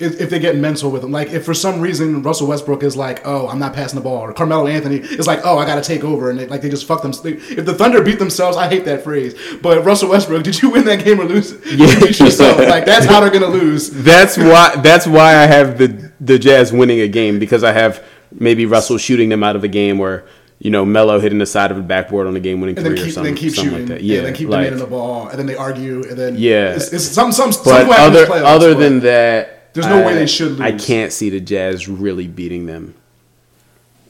If, 0.00 0.20
if 0.20 0.30
they 0.30 0.38
get 0.38 0.54
mental 0.54 0.92
with 0.92 1.02
them, 1.02 1.10
like 1.10 1.30
if 1.32 1.44
for 1.44 1.54
some 1.54 1.80
reason 1.80 2.22
Russell 2.22 2.46
Westbrook 2.46 2.84
is 2.84 2.96
like, 2.96 3.20
oh, 3.26 3.48
I'm 3.48 3.58
not 3.58 3.74
passing 3.74 3.96
the 3.98 4.02
ball, 4.04 4.18
or 4.20 4.32
Carmelo 4.32 4.68
Anthony 4.68 4.98
is 4.98 5.26
like, 5.26 5.40
oh, 5.42 5.58
I 5.58 5.66
got 5.66 5.74
to 5.74 5.80
take 5.82 6.04
over, 6.04 6.30
and 6.30 6.38
they, 6.38 6.46
like 6.46 6.62
they 6.62 6.68
just 6.70 6.86
fuck 6.86 7.02
them. 7.02 7.10
They, 7.24 7.32
if 7.32 7.64
the 7.66 7.74
Thunder 7.74 8.00
beat 8.00 8.20
themselves, 8.20 8.56
I 8.56 8.68
hate 8.68 8.84
that 8.84 9.02
phrase, 9.02 9.34
but 9.60 9.84
Russell 9.84 10.10
Westbrook, 10.10 10.44
did 10.48 10.62
you 10.62 10.70
win 10.70 10.84
that 10.84 11.04
game 11.04 11.20
or 11.20 11.24
lose? 11.24 11.50
You 11.50 11.58
Yeah. 11.86 11.98
beat 11.98 12.20
yourself. 12.20 12.58
Like 12.58 12.84
that's 12.86 13.06
how 13.06 13.18
they're 13.18 13.30
gonna 13.30 13.48
lose. 13.48 13.90
That's 14.04 14.38
why. 14.38 14.76
That's 14.76 15.06
why 15.08 15.30
I 15.36 15.46
have 15.46 15.78
the 15.78 16.12
the 16.20 16.38
Jazz 16.38 16.72
winning 16.72 17.00
a 17.00 17.08
game 17.08 17.40
because 17.40 17.64
I 17.64 17.72
have 17.72 18.04
maybe 18.32 18.66
Russell 18.66 18.98
shooting 18.98 19.30
them 19.30 19.42
out 19.42 19.56
of 19.56 19.64
a 19.64 19.68
game 19.68 19.98
or 19.98 20.24
you 20.60 20.70
know 20.70 20.84
Melo 20.84 21.18
hitting 21.18 21.38
the 21.38 21.46
side 21.46 21.72
of 21.72 21.76
the 21.76 21.82
backboard 21.82 22.28
on 22.28 22.36
a 22.36 22.40
game 22.40 22.60
winning 22.60 22.76
three 22.76 22.92
or 23.00 23.10
something, 23.10 23.24
then 23.24 23.34
keep 23.34 23.52
something 23.52 23.72
shooting, 23.72 23.88
like 23.88 23.98
that. 23.98 24.02
yeah, 24.04 24.16
Yeah, 24.18 24.22
then 24.22 24.34
keep 24.34 24.48
like, 24.48 24.58
demanding 24.66 24.78
the 24.80 24.86
ball, 24.90 25.26
and 25.26 25.38
then 25.40 25.46
they 25.46 25.56
argue, 25.56 26.04
and 26.08 26.16
then 26.16 26.36
Yeah. 26.38 26.74
it's, 26.76 26.92
it's 26.92 27.04
some 27.04 27.32
some. 27.32 27.50
some 27.50 27.64
But 27.64 27.82
in 27.86 27.92
other 27.92 28.32
other 28.32 28.74
than 28.74 29.00
that, 29.00 29.57
there's 29.82 29.94
no 29.94 30.04
way 30.04 30.14
they 30.14 30.26
should 30.26 30.60
I 30.60 30.72
can't 30.72 31.12
see 31.12 31.30
the 31.30 31.40
Jazz 31.40 31.88
really 31.88 32.26
beating 32.26 32.66
them. 32.66 32.94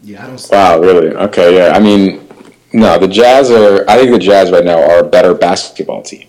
yeah, 0.02 0.24
I 0.24 0.26
don't. 0.28 0.48
Wow, 0.50 0.80
really? 0.80 1.08
Okay, 1.08 1.56
yeah. 1.56 1.72
I 1.76 1.80
mean, 1.80 2.26
no, 2.72 2.98
the 2.98 3.08
Jazz 3.08 3.50
are. 3.50 3.84
I 3.88 3.96
think 3.96 4.12
the 4.12 4.18
Jazz 4.18 4.50
right 4.50 4.64
now 4.64 4.80
are 4.80 5.00
a 5.00 5.08
better 5.08 5.34
basketball 5.34 6.02
team. 6.02 6.28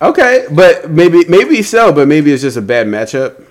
Okay, 0.00 0.46
but 0.50 0.90
maybe 0.90 1.24
maybe 1.26 1.62
so, 1.62 1.92
but 1.92 2.08
maybe 2.08 2.32
it's 2.32 2.42
just 2.42 2.56
a 2.56 2.62
bad 2.62 2.86
matchup. 2.86 3.44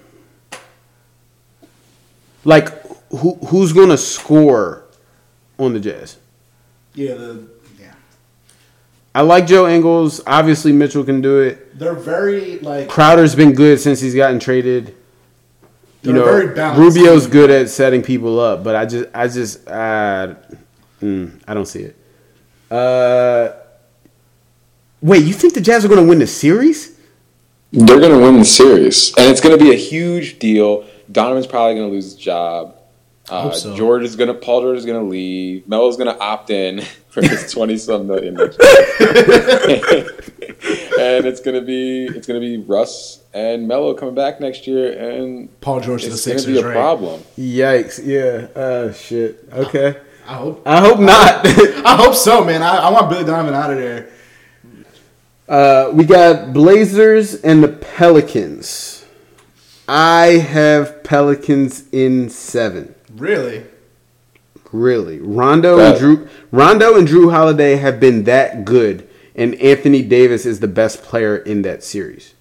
Like 2.44 2.70
who 3.10 3.36
who's 3.48 3.74
gonna 3.74 3.98
score 3.98 4.84
on 5.58 5.74
the 5.74 5.80
Jazz? 5.80 6.18
Yeah, 6.94 7.16
the 7.16 7.34
yeah, 7.34 7.55
I 9.16 9.22
like 9.22 9.48
Joe 9.48 9.66
Ingles. 9.68 10.20
Obviously, 10.28 10.74
Mitchell 10.74 11.06
can 11.06 11.22
do 11.22 11.40
it. 11.40 11.80
they're 11.80 11.94
very 11.96 12.60
like 12.60 12.90
Crowder's 12.90 13.34
been 13.34 13.54
good 13.54 13.80
since 13.80 14.02
he's 14.02 14.14
gotten 14.14 14.40
traded. 14.40 14.90
You 14.90 16.12
They're 16.12 16.14
know, 16.16 16.26
very 16.26 16.54
balanced 16.54 16.98
Rubio's 16.98 17.24
team. 17.24 17.32
good 17.32 17.50
at 17.50 17.70
setting 17.70 18.02
people 18.04 18.40
up, 18.40 18.64
but 18.64 18.76
I 18.76 18.86
just, 18.86 19.06
I 19.16 19.28
just, 19.28 19.68
uh, 19.68 20.36
mm, 21.02 21.42
I 21.48 21.54
don't 21.54 21.66
see 21.66 21.84
it. 21.84 21.96
Uh, 22.70 23.54
wait, 25.02 25.24
you 25.24 25.34
think 25.34 25.54
the 25.54 25.62
Jazz 25.62 25.84
are 25.86 25.88
going 25.88 26.04
to 26.04 26.08
win 26.08 26.20
the 26.20 26.28
series? 26.28 27.00
They're 27.72 28.00
going 28.00 28.12
to 28.12 28.20
win 28.20 28.38
the 28.38 28.46
series, 28.46 29.16
and 29.18 29.32
it's 29.32 29.42
going 29.42 29.58
to 29.58 29.64
be 29.64 29.72
a 29.72 29.78
huge 29.78 30.38
deal. 30.40 30.86
Donovan's 31.12 31.48
probably 31.48 31.76
going 31.76 31.88
to 31.90 31.94
lose 31.94 32.06
his 32.06 32.16
job. 32.16 32.75
Uh, 33.30 33.52
so. 33.52 33.76
George 33.76 34.04
is 34.04 34.16
going 34.16 34.28
to. 34.28 34.34
Paul 34.34 34.62
George 34.62 34.78
is 34.78 34.86
going 34.86 35.02
to 35.02 35.10
leave. 35.10 35.68
Melo's 35.68 35.98
going 35.98 36.14
to 36.14 36.22
opt 36.22 36.52
in 36.52 36.82
for 37.10 37.22
his 37.22 37.52
twenty 37.52 37.78
some 37.78 38.08
million. 38.08 38.34
next 38.36 38.60
year. 38.60 39.00
and 41.00 41.26
it's 41.26 41.42
going 41.42 41.60
to 41.60 41.66
be 41.66 42.06
it's 42.06 42.28
going 42.28 42.40
to 42.40 42.46
be 42.46 42.58
Russ 42.58 43.24
and 43.34 43.68
Melo 43.68 43.94
coming 43.94 44.16
back 44.16 44.40
next 44.40 44.68
year, 44.68 44.98
and 44.98 45.60
Paul 45.62 45.82
George 45.82 46.04
to 46.04 46.10
the 46.10 46.14
it's 46.14 46.26
going 46.26 46.40
to 46.40 46.48
be 46.48 46.60
a 46.60 46.66
right? 46.66 46.74
problem. 46.74 47.22
Yikes! 47.38 48.06
Yeah. 48.06 48.48
Uh, 48.60 48.94
shit. 48.94 49.48
Okay. 49.52 50.00
I 50.28 50.34
hope. 50.36 50.64
I 50.66 50.80
hope 50.80 51.00
not. 51.00 51.46
I 51.86 51.96
hope 51.96 52.16
so, 52.16 52.44
man. 52.44 52.64
I, 52.64 52.78
I 52.78 52.92
want 52.92 53.10
Billy 53.10 53.26
Donovan 53.26 53.54
out 53.54 53.72
of 53.72 53.78
there. 53.78 54.10
uh, 55.48 55.92
we 55.94 56.04
got 56.04 56.52
Blazers 56.52 57.36
and 57.36 57.64
the 57.64 57.68
Pelicans. 57.68 59.06
I 59.88 60.38
have 60.38 61.04
Pelicans 61.04 61.88
in 61.92 62.30
seven. 62.30 62.95
Really? 63.16 63.64
Really, 64.72 65.20
Rondo 65.20 65.78
Right. 65.78 65.96
and 65.96 66.02
Jrue, 66.20 66.30
Rondo 66.52 66.98
and 66.98 67.08
Jrue 67.08 67.32
Holiday 67.32 67.76
have 67.78 68.00
been 68.00 68.24
that 68.26 68.66
good, 68.66 69.08
and 69.36 69.56
Anthony 69.56 70.02
Davis 70.02 70.46
is 70.46 70.60
the 70.60 70.68
best 70.68 71.02
player 71.04 71.38
in 71.38 71.62
that 71.62 71.84
series. 71.84 72.34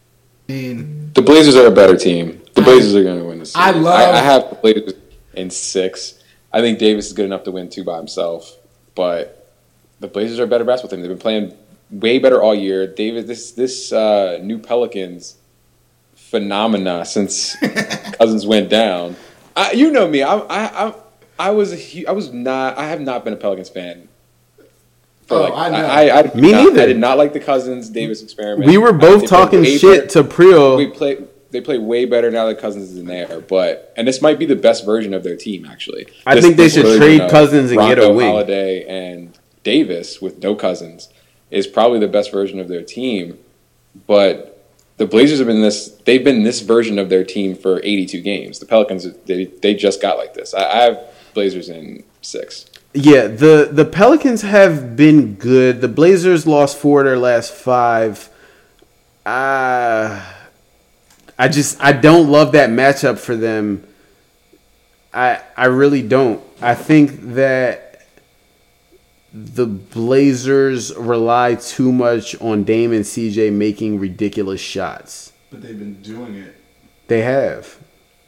I 0.48 0.52
mean, 0.52 1.10
The 1.14 1.22
Blazers 1.22 1.54
are 1.56 1.66
a 1.66 1.70
better 1.70 1.96
team. 1.96 2.40
The 2.54 2.62
I- 2.62 2.64
Blazers 2.64 2.94
are 2.96 3.02
going 3.04 3.18
to 3.20 3.24
win 3.24 3.38
this. 3.38 3.52
series. 3.52 3.66
I 3.66 3.70
love- 3.78 4.14
I, 4.14 4.18
I 4.18 4.22
have 4.22 4.48
the 4.50 4.56
Blazers 4.56 4.94
in 5.34 5.50
six. 5.50 6.14
I 6.52 6.60
think 6.60 6.78
Davis 6.78 7.06
is 7.06 7.12
good 7.12 7.24
enough 7.26 7.44
to 7.44 7.50
win 7.52 7.68
two 7.68 7.84
by 7.84 7.96
himself, 7.98 8.56
but 8.94 9.52
the 10.00 10.08
Blazers 10.08 10.38
are 10.40 10.44
a 10.44 10.48
better 10.48 10.64
basketball 10.64 10.96
team. 10.96 11.02
They've 11.02 11.10
been 11.10 11.18
playing 11.18 11.54
way 11.90 12.18
better 12.18 12.42
all 12.42 12.54
year. 12.54 12.86
Davis, 12.86 13.26
this 13.26 13.52
this 13.52 13.92
uh, 13.92 14.38
new 14.42 14.58
Pelicans 14.58 15.36
phenomena 16.14 17.04
since 17.04 17.56
Cousins 18.18 18.46
went 18.46 18.68
down. 18.68 19.16
I, 19.56 19.72
you 19.72 19.90
know 19.90 20.08
me. 20.08 20.22
I 20.22 20.36
I 20.36 20.86
I, 20.88 20.94
I 21.38 21.50
was 21.50 21.72
a, 21.72 21.76
hu- 21.76 22.06
I 22.08 22.12
was 22.12 22.32
not. 22.32 22.76
I 22.78 22.88
have 22.88 23.00
not 23.00 23.24
been 23.24 23.32
a 23.32 23.36
Pelicans 23.36 23.68
fan 23.68 24.08
For 25.26 25.36
Oh, 25.36 25.42
like, 25.42 25.52
I 25.54 25.68
know. 25.70 25.86
I, 25.86 26.18
I, 26.18 26.22
did 26.22 26.34
Me 26.34 26.52
not, 26.52 26.64
neither. 26.64 26.82
I 26.82 26.86
did 26.86 26.98
not 26.98 27.18
like 27.18 27.32
the 27.32 27.40
Cousins 27.40 27.88
Davis 27.88 28.22
experiment. 28.22 28.66
We 28.68 28.78
were 28.78 28.92
both 28.92 29.20
think 29.20 29.30
talking 29.30 29.64
shit 29.64 30.08
better- 30.08 30.22
to 30.22 30.28
Priel. 30.28 30.76
We 30.76 30.86
play. 30.88 31.18
They 31.50 31.60
play 31.60 31.78
way 31.78 32.04
better 32.04 32.32
now 32.32 32.46
that 32.46 32.58
Cousins 32.58 32.90
is 32.90 32.98
in 32.98 33.06
there, 33.06 33.40
but 33.40 33.92
and 33.96 34.08
this 34.08 34.20
might 34.20 34.40
be 34.40 34.44
the 34.46 34.56
best 34.56 34.84
version 34.84 35.14
of 35.14 35.22
their 35.22 35.36
team 35.36 35.64
actually. 35.64 36.06
I 36.26 36.34
This- 36.34 36.44
think 36.44 36.56
they 36.56 36.68
should 36.68 36.96
trade 36.98 37.20
of 37.20 37.30
Cousins 37.30 37.70
and 37.70 37.78
get 37.80 37.98
a 37.98 38.02
Rondo, 38.02 38.14
wing. 38.16 38.26
Holiday 38.26 38.84
and 38.88 39.38
Davis 39.62 40.20
with 40.20 40.42
no 40.42 40.56
Cousins 40.56 41.10
is 41.52 41.68
probably 41.68 42.00
the 42.00 42.08
best 42.08 42.32
version 42.32 42.58
of 42.58 42.66
their 42.66 42.82
team, 42.82 43.38
but 44.08 44.53
the 44.96 45.06
Blazers 45.06 45.38
have 45.38 45.48
been 45.48 45.62
this. 45.62 45.88
They've 46.04 46.22
been 46.22 46.44
this 46.44 46.60
version 46.60 46.98
of 46.98 47.08
their 47.08 47.24
team 47.24 47.54
for 47.54 47.80
82 47.82 48.20
games. 48.20 48.58
The 48.58 48.66
Pelicans, 48.66 49.06
they, 49.26 49.46
they 49.46 49.74
just 49.74 50.00
got 50.00 50.18
like 50.18 50.34
this. 50.34 50.54
I, 50.54 50.64
I 50.64 50.82
have 50.82 51.00
Blazers 51.34 51.68
in 51.68 52.04
six. 52.22 52.66
Yeah, 52.92 53.26
the 53.26 53.68
the 53.72 53.84
Pelicans 53.84 54.42
have 54.42 54.94
been 54.94 55.34
good. 55.34 55.80
The 55.80 55.88
Blazers 55.88 56.46
lost 56.46 56.76
four 56.76 57.00
of 57.00 57.06
their 57.06 57.18
last 57.18 57.52
five. 57.52 58.28
Uh, 59.26 60.24
I 61.36 61.48
just 61.48 61.82
I 61.82 61.92
don't 61.92 62.30
love 62.30 62.52
that 62.52 62.70
matchup 62.70 63.18
for 63.18 63.34
them. 63.34 63.84
I 65.12 65.40
I 65.56 65.64
really 65.66 66.02
don't. 66.02 66.40
I 66.62 66.76
think 66.76 67.34
that 67.34 67.83
the 69.36 69.66
Blazers 69.66 70.94
rely 70.96 71.56
too 71.56 71.90
much 71.90 72.40
on 72.40 72.62
Dame 72.62 72.92
and 72.92 73.04
CJ 73.04 73.52
making 73.52 73.98
ridiculous 73.98 74.60
shots. 74.60 75.32
But 75.50 75.60
they've 75.62 75.78
been 75.78 76.00
doing 76.02 76.36
it, 76.36 76.54
They 77.08 77.22
have. 77.22 77.76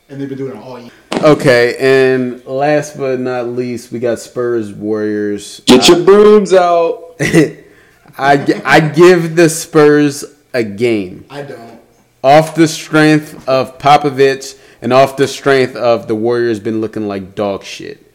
and 0.09 0.21
they've 0.21 0.29
been 0.29 0.39
doing 0.39 0.57
it 0.57 0.61
all 0.63 0.81
year. 0.81 0.91
Okay, 1.23 1.77
and 1.79 2.45
last 2.45 2.99
but 2.99 3.21
not 3.21 3.47
least, 3.49 3.93
we 3.93 3.99
got 4.01 4.19
Spurs 4.19 4.73
Warriors. 4.73 5.61
Get 5.67 5.89
your 5.89 6.05
brooms 6.05 6.53
out. 6.53 7.15
I, 7.21 8.61
I 8.65 8.81
give 8.81 9.37
the 9.37 9.49
Spurs 9.49 10.25
a 10.53 10.63
game 10.65 11.25
I 11.31 11.43
don't. 11.43 11.81
off 12.25 12.55
the 12.55 12.67
strength 12.69 13.49
of 13.49 13.79
Popovich 13.79 14.59
and 14.83 14.93
off 14.93 15.17
the 15.17 15.29
strength 15.29 15.77
of 15.77 16.09
the 16.09 16.15
Warriors 16.15 16.59
been 16.61 16.81
looking 16.81 17.07
like 17.09 17.35
dog 17.35 17.63
shit. 17.63 18.06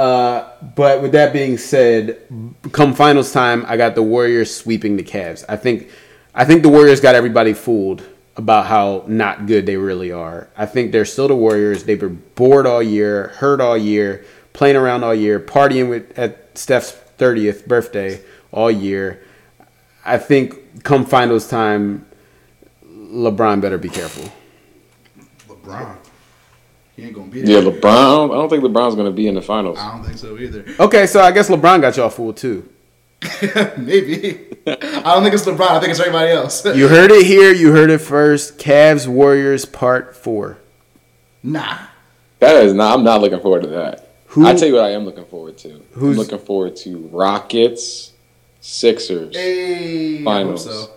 Uh, 0.00 0.48
but 0.76 1.02
with 1.02 1.12
that 1.12 1.30
being 1.30 1.58
said, 1.58 2.16
come 2.72 2.94
finals 2.94 3.32
time, 3.32 3.66
I 3.68 3.76
got 3.76 3.94
the 3.94 4.02
Warriors 4.02 4.54
sweeping 4.54 4.96
the 4.96 5.02
Cavs. 5.02 5.44
I 5.46 5.56
think 5.56 5.90
I 6.34 6.46
think 6.46 6.62
the 6.62 6.70
Warriors 6.70 7.00
got 7.00 7.14
everybody 7.14 7.52
fooled 7.52 8.02
about 8.34 8.64
how 8.64 9.04
not 9.06 9.44
good 9.44 9.66
they 9.66 9.76
really 9.76 10.10
are. 10.10 10.48
I 10.56 10.64
think 10.64 10.92
they're 10.92 11.04
still 11.04 11.28
the 11.28 11.36
Warriors. 11.36 11.84
They've 11.84 12.00
been 12.00 12.22
bored 12.34 12.66
all 12.66 12.82
year, 12.82 13.28
hurt 13.36 13.60
all 13.60 13.76
year, 13.76 14.24
playing 14.54 14.76
around 14.76 15.04
all 15.04 15.14
year, 15.14 15.38
partying 15.38 15.90
with 15.90 16.18
at 16.18 16.56
Steph's 16.56 16.96
30th 17.18 17.66
birthday 17.66 18.22
all 18.52 18.70
year. 18.70 19.22
I 20.02 20.16
think 20.16 20.82
come 20.82 21.04
finals 21.04 21.46
time, 21.46 22.06
LeBron 22.86 23.60
better 23.60 23.76
be 23.76 23.90
careful. 23.90 24.32
LeBron. 25.46 25.99
He 27.00 27.06
ain't 27.06 27.14
gonna 27.14 27.30
be 27.30 27.40
Yeah. 27.40 27.60
LeBron. 27.60 28.30
I 28.30 28.34
don't 28.34 28.48
think 28.48 28.62
LeBron's 28.62 28.94
going 28.94 29.06
to 29.06 29.12
be 29.12 29.26
in 29.26 29.34
the 29.34 29.42
finals. 29.42 29.78
I 29.78 29.90
don't 29.92 30.04
think 30.04 30.18
so 30.18 30.36
either. 30.38 30.64
Okay, 30.78 31.06
so 31.06 31.20
I 31.20 31.32
guess 31.32 31.48
LeBron 31.48 31.80
got 31.80 31.96
y'all 31.96 32.10
fooled 32.10 32.36
too. 32.36 32.68
Maybe. 33.76 34.38
I 34.66 34.74
don't 35.14 35.22
think 35.22 35.34
it's 35.34 35.44
LeBron. 35.44 35.60
I 35.70 35.80
think 35.80 35.90
it's 35.90 36.00
everybody 36.00 36.30
else. 36.32 36.64
You 36.74 36.88
heard 36.88 37.10
it 37.10 37.24
here. 37.26 37.52
You 37.52 37.72
heard 37.72 37.90
it 37.90 37.98
first. 37.98 38.58
Cavs 38.58 39.06
Warriors 39.06 39.64
Part 39.64 40.14
Four. 40.16 40.58
nah. 41.42 41.78
That 42.38 42.56
is 42.64 42.72
not. 42.72 42.96
I'm 42.98 43.04
not 43.04 43.20
looking 43.20 43.40
forward 43.40 43.62
to 43.64 43.68
that. 43.68 44.08
Who- 44.28 44.46
I 44.46 44.54
tell 44.54 44.68
you 44.68 44.74
what, 44.76 44.84
I 44.84 44.90
am 44.92 45.04
looking 45.04 45.26
forward 45.26 45.58
to. 45.58 45.68
Who's- 45.92 46.12
I'm 46.12 46.16
looking 46.16 46.38
forward 46.38 46.76
to 46.76 47.08
Rockets, 47.12 48.12
Sixers. 48.60 49.36
Hey, 49.36 50.14
I 50.14 50.16
hope 50.18 50.24
Finals. 50.24 50.64
so. 50.64 50.90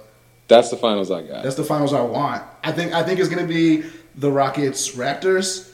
That's 0.47 0.69
the 0.69 0.77
finals 0.77 1.09
I 1.11 1.23
got. 1.23 1.43
That's 1.43 1.55
the 1.55 1.63
finals 1.63 1.93
I 1.93 2.01
want. 2.01 2.43
I 2.63 2.71
think 2.71 2.93
I 2.93 3.01
think 3.03 3.19
it's 3.19 3.29
gonna 3.29 3.47
be 3.47 3.83
the 4.15 4.29
Rockets 4.31 4.95
Raptors, 4.95 5.69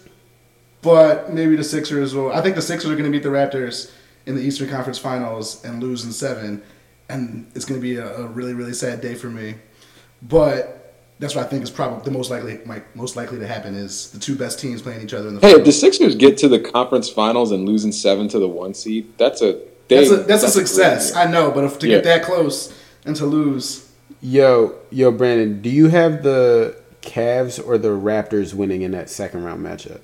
but 0.81 1.33
maybe 1.33 1.55
the 1.55 1.63
Sixers 1.63 2.13
will. 2.15 2.31
I 2.31 2.41
think 2.41 2.55
the 2.55 2.61
Sixers 2.61 2.89
are 2.91 2.95
gonna 2.95 3.09
beat 3.09 3.23
the 3.23 3.29
Raptors 3.29 3.91
in 4.25 4.35
the 4.35 4.41
Eastern 4.41 4.69
Conference 4.69 4.97
Finals 4.99 5.63
and 5.63 5.81
lose 5.81 6.03
in 6.05 6.11
seven, 6.11 6.61
and 7.09 7.49
it's 7.55 7.65
gonna 7.65 7.81
be 7.81 7.95
a, 7.97 8.15
a 8.17 8.27
really 8.27 8.53
really 8.53 8.73
sad 8.73 9.01
day 9.01 9.15
for 9.15 9.27
me. 9.27 9.55
But 10.21 10.75
that's 11.19 11.35
what 11.35 11.45
I 11.45 11.49
think 11.49 11.63
is 11.63 11.69
probably 11.71 12.03
the 12.03 12.11
most 12.11 12.29
likely 12.31 12.59
might 12.65 12.95
most 12.95 13.15
likely 13.15 13.39
to 13.39 13.47
happen 13.47 13.75
is 13.75 14.11
the 14.11 14.19
two 14.19 14.35
best 14.35 14.59
teams 14.59 14.81
playing 14.81 15.01
each 15.01 15.13
other 15.13 15.27
in 15.29 15.35
the 15.35 15.41
hey, 15.41 15.51
if 15.53 15.65
the. 15.65 15.71
Sixers 15.71 16.15
get 16.15 16.37
to 16.39 16.47
the 16.47 16.59
conference 16.59 17.09
finals 17.09 17.51
and 17.51 17.65
losing 17.67 17.91
seven 17.91 18.27
to 18.29 18.39
the 18.39 18.47
one 18.47 18.73
seed, 18.73 19.07
that's 19.17 19.41
a 19.41 19.59
they, 19.87 19.97
That's 20.07 20.11
a 20.11 20.15
that's, 20.23 20.43
a 20.43 20.49
success. 20.49 21.11
year. 21.15 21.23
I 21.23 21.31
know, 21.31 21.49
but 21.51 21.63
if 21.63 21.79
to 21.79 21.87
Yeah. 21.87 21.95
get 21.95 22.03
that 22.05 22.23
close 22.23 22.71
and 23.05 23.15
to 23.15 23.25
lose, 23.25 23.89
Yo, 24.21 24.75
yo, 24.91 25.11
Brandon, 25.11 25.61
do 25.61 25.69
you 25.69 25.87
have 25.87 26.21
the 26.23 26.75
Cavs 27.01 27.65
or 27.65 27.77
the 27.77 27.87
Raptors 27.89 28.53
winning 28.53 28.81
in 28.81 28.91
that 28.91 29.09
second 29.09 29.43
round 29.45 29.65
matchup? 29.65 30.01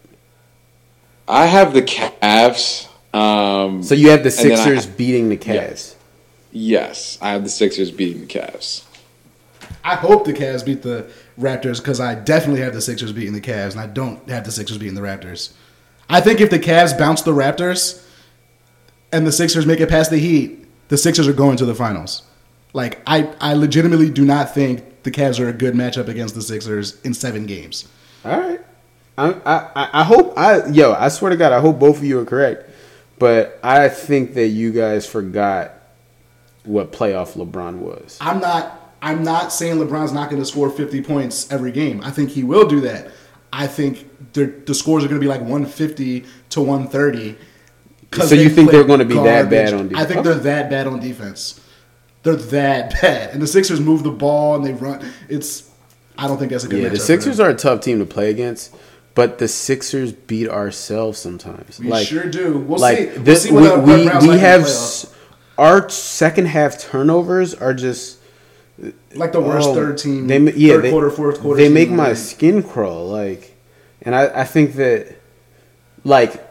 I 1.28 1.46
have 1.48 1.74
the 1.74 1.82
Cavs. 1.82 2.88
Um, 3.14 3.82
So 3.84 3.96
you 3.96 4.10
have 4.12 4.24
the 4.24 4.30
And 4.30 4.52
then 4.52 4.60
I- 4.60 4.64
Sixers 4.64 4.86
beating 4.86 5.30
the 5.30 5.38
Cavs. 5.38 5.96
yes, 6.52 7.18
I 7.22 7.32
have 7.32 7.44
the 7.44 7.50
Sixers 7.50 7.92
beating 7.92 8.22
the 8.22 8.28
Cavs. 8.28 8.82
I 9.84 9.96
hope 9.96 10.26
the 10.26 10.34
Cavs 10.34 10.66
beat 10.66 10.82
the 10.82 11.06
Raptors 11.40 11.78
because 11.78 12.00
I 12.00 12.16
definitely 12.16 12.62
have 12.62 12.74
the 12.74 12.82
Sixers 12.82 13.12
beating 13.12 13.34
the 13.34 13.42
Cavs, 13.42 13.72
and 13.72 13.80
I 13.80 13.88
don't 13.88 14.28
have 14.30 14.44
the 14.46 14.52
Sixers 14.52 14.78
beating 14.78 14.96
the 14.96 15.02
Raptors. 15.02 15.50
I 16.10 16.22
think 16.22 16.42
if 16.42 16.50
the 16.50 16.60
Cavs 16.60 16.98
bounce 16.98 17.22
the 17.22 17.34
Raptors 17.34 18.02
and 19.12 19.26
the 19.26 19.32
Sixers 19.32 19.66
make 19.66 19.80
it 19.80 19.90
past 19.90 20.12
the 20.12 20.18
Heat, 20.18 20.66
the 20.90 20.98
Sixers 20.98 21.28
are 21.28 21.34
going 21.34 21.58
to 21.58 21.66
the 21.66 21.76
finals. 21.76 22.24
Like 22.74 23.00
I, 23.08 23.30
I 23.40 23.54
legitimately 23.54 24.10
do 24.10 24.26
not 24.26 24.54
think 24.54 25.04
the 25.04 25.12
Cavs 25.12 25.40
are 25.40 25.48
a 25.50 25.54
good 25.54 25.74
matchup 25.76 26.08
against 26.08 26.36
the 26.36 26.42
Sixers 26.42 27.00
in 27.04 27.14
seven 27.14 27.46
games. 27.46 27.88
All 28.24 28.40
right. 28.40 28.60
I, 29.18 29.32
I, 29.46 29.90
I- 30.02 30.04
hope 30.04 30.34
I 30.38 30.68
yo 30.68 30.94
I 30.94 31.08
swear 31.10 31.32
to 31.32 31.38
God 31.38 31.52
I 31.54 31.60
hope 31.60 31.80
both 31.80 31.98
of 31.98 32.04
you 32.04 32.20
are 32.20 32.26
correct, 32.26 32.70
but 33.20 33.60
I 33.64 33.90
think 33.90 34.34
that 34.34 34.48
you 34.48 34.72
guys 34.72 35.08
forgot 35.08 35.74
what 36.64 36.92
playoff 36.92 37.34
LeBron 37.34 37.78
was. 37.78 38.18
I'm 38.22 38.40
not. 38.40 38.82
I'm 39.02 39.24
not 39.24 39.54
saying 39.54 39.78
LeBron's 39.78 40.14
not 40.14 40.32
going 40.32 40.42
to 40.42 40.46
score 40.48 40.68
50 40.70 41.04
points 41.04 41.52
every 41.52 41.72
game. 41.72 42.02
I 42.04 42.10
think 42.10 42.32
he 42.32 42.44
will 42.44 42.68
do 42.68 42.82
that. 42.82 43.12
I 43.54 43.68
think 43.68 44.34
the 44.34 44.46
the 44.46 44.74
scores 44.74 45.04
are 45.04 45.08
going 45.08 45.22
to 45.22 45.24
be 45.24 45.30
like 45.30 45.42
150 45.42 46.26
to 46.50 46.62
130. 46.62 47.38
So 48.24 48.36
you 48.36 48.50
think 48.50 48.72
they're 48.72 48.84
gonna 48.84 49.06
be 49.06 49.16
that 49.16 49.50
bad 49.50 49.74
on 49.74 49.90
defense? 49.90 50.06
I 50.06 50.06
think 50.12 50.24
they're 50.24 50.36
that 50.36 50.70
bad 50.70 50.88
on 50.88 51.00
defense. 51.00 51.60
They're 52.24 52.36
that 52.36 52.94
bad, 53.02 53.32
and 53.32 53.42
the 53.42 53.48
Sixers 53.48 53.80
move 53.80 54.04
the 54.04 54.12
ball 54.12 54.56
and 54.56 54.66
they 54.66 54.74
run. 54.74 55.06
It's. 55.30 55.70
I 56.18 56.28
don't 56.28 56.38
think 56.38 56.52
that's 56.52 56.64
a 56.64 56.68
good. 56.68 56.82
Yeah, 56.82 56.90
the 56.90 56.98
Sixers 56.98 57.40
are 57.40 57.50
a 57.50 57.56
tough 57.56 57.82
team 57.82 58.00
to 58.00 58.06
play 58.06 58.30
against, 58.30 58.74
but 59.16 59.40
the 59.40 59.48
Sixers 59.48 60.12
beat 60.12 60.48
ourselves 60.50 61.18
sometimes. 61.18 61.80
We 61.80 61.88
like, 61.88 62.08
sure 62.08 62.30
do. 62.30 62.60
We'll 62.60 62.80
like 62.80 62.98
see. 62.98 63.06
We'll 63.06 63.24
this, 63.24 63.44
see 63.44 63.52
what, 63.52 63.84
we 63.84 63.94
we, 63.94 64.04
we 64.04 64.28
like 64.28 64.40
have 64.42 64.62
s- 64.62 65.14
our 65.58 65.90
second 65.90 66.48
half 66.48 66.78
turnovers 66.78 67.56
are 67.56 67.74
just 67.74 68.20
like 69.16 69.32
the 69.32 69.42
worst 69.42 69.70
oh, 69.70 69.74
third 69.74 69.98
team. 69.98 70.28
They 70.28 70.40
yeah, 70.40 70.74
third 70.74 70.84
they, 70.84 70.92
quarter, 70.92 71.10
fourth 71.10 71.40
quarter. 71.40 71.62
They 71.62 71.70
make 71.70 71.90
my 71.90 72.10
league. 72.10 72.18
skin 72.18 72.62
crawl. 72.62 73.08
Like, 73.08 73.56
and 74.02 74.14
I 74.14 74.42
I 74.42 74.44
think 74.44 74.74
that 74.76 75.16
like 76.04 76.45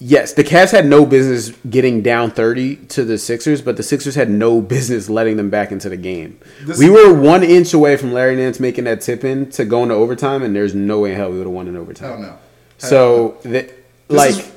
yes, 0.00 0.32
the 0.32 0.42
Cavs 0.42 0.70
had 0.72 0.86
no 0.86 1.04
business 1.06 1.56
getting 1.68 2.02
down 2.02 2.30
thirty 2.30 2.76
to 2.76 3.04
the 3.04 3.16
Sixers, 3.18 3.62
but 3.62 3.76
the 3.76 3.82
Sixers 3.82 4.14
had 4.14 4.28
no 4.30 4.60
business 4.60 5.08
letting 5.08 5.36
them 5.36 5.50
back 5.50 5.70
into 5.70 5.88
the 5.88 5.96
game. 5.96 6.38
This- 6.62 6.78
we 6.78 6.90
were 6.90 7.12
one 7.14 7.42
inch 7.44 7.72
away 7.74 7.96
from 7.96 8.12
Larry 8.12 8.36
Nance 8.36 8.58
making 8.58 8.84
that 8.84 9.00
tip 9.00 9.24
in 9.24 9.50
to 9.50 9.64
go 9.64 9.82
into 9.82 9.94
overtime, 9.94 10.42
and 10.42 10.54
there's 10.56 10.74
no 10.74 11.00
way 11.00 11.10
in 11.12 11.16
hell 11.16 11.30
we 11.30 11.38
would 11.38 11.46
have 11.46 11.52
won 11.54 11.68
in 11.68 11.76
overtime. 11.76 12.08
Hell 12.10 12.18
no. 12.20 12.38
So 12.78 13.36
that 13.44 13.70
like 14.08 14.30
is- 14.30 14.50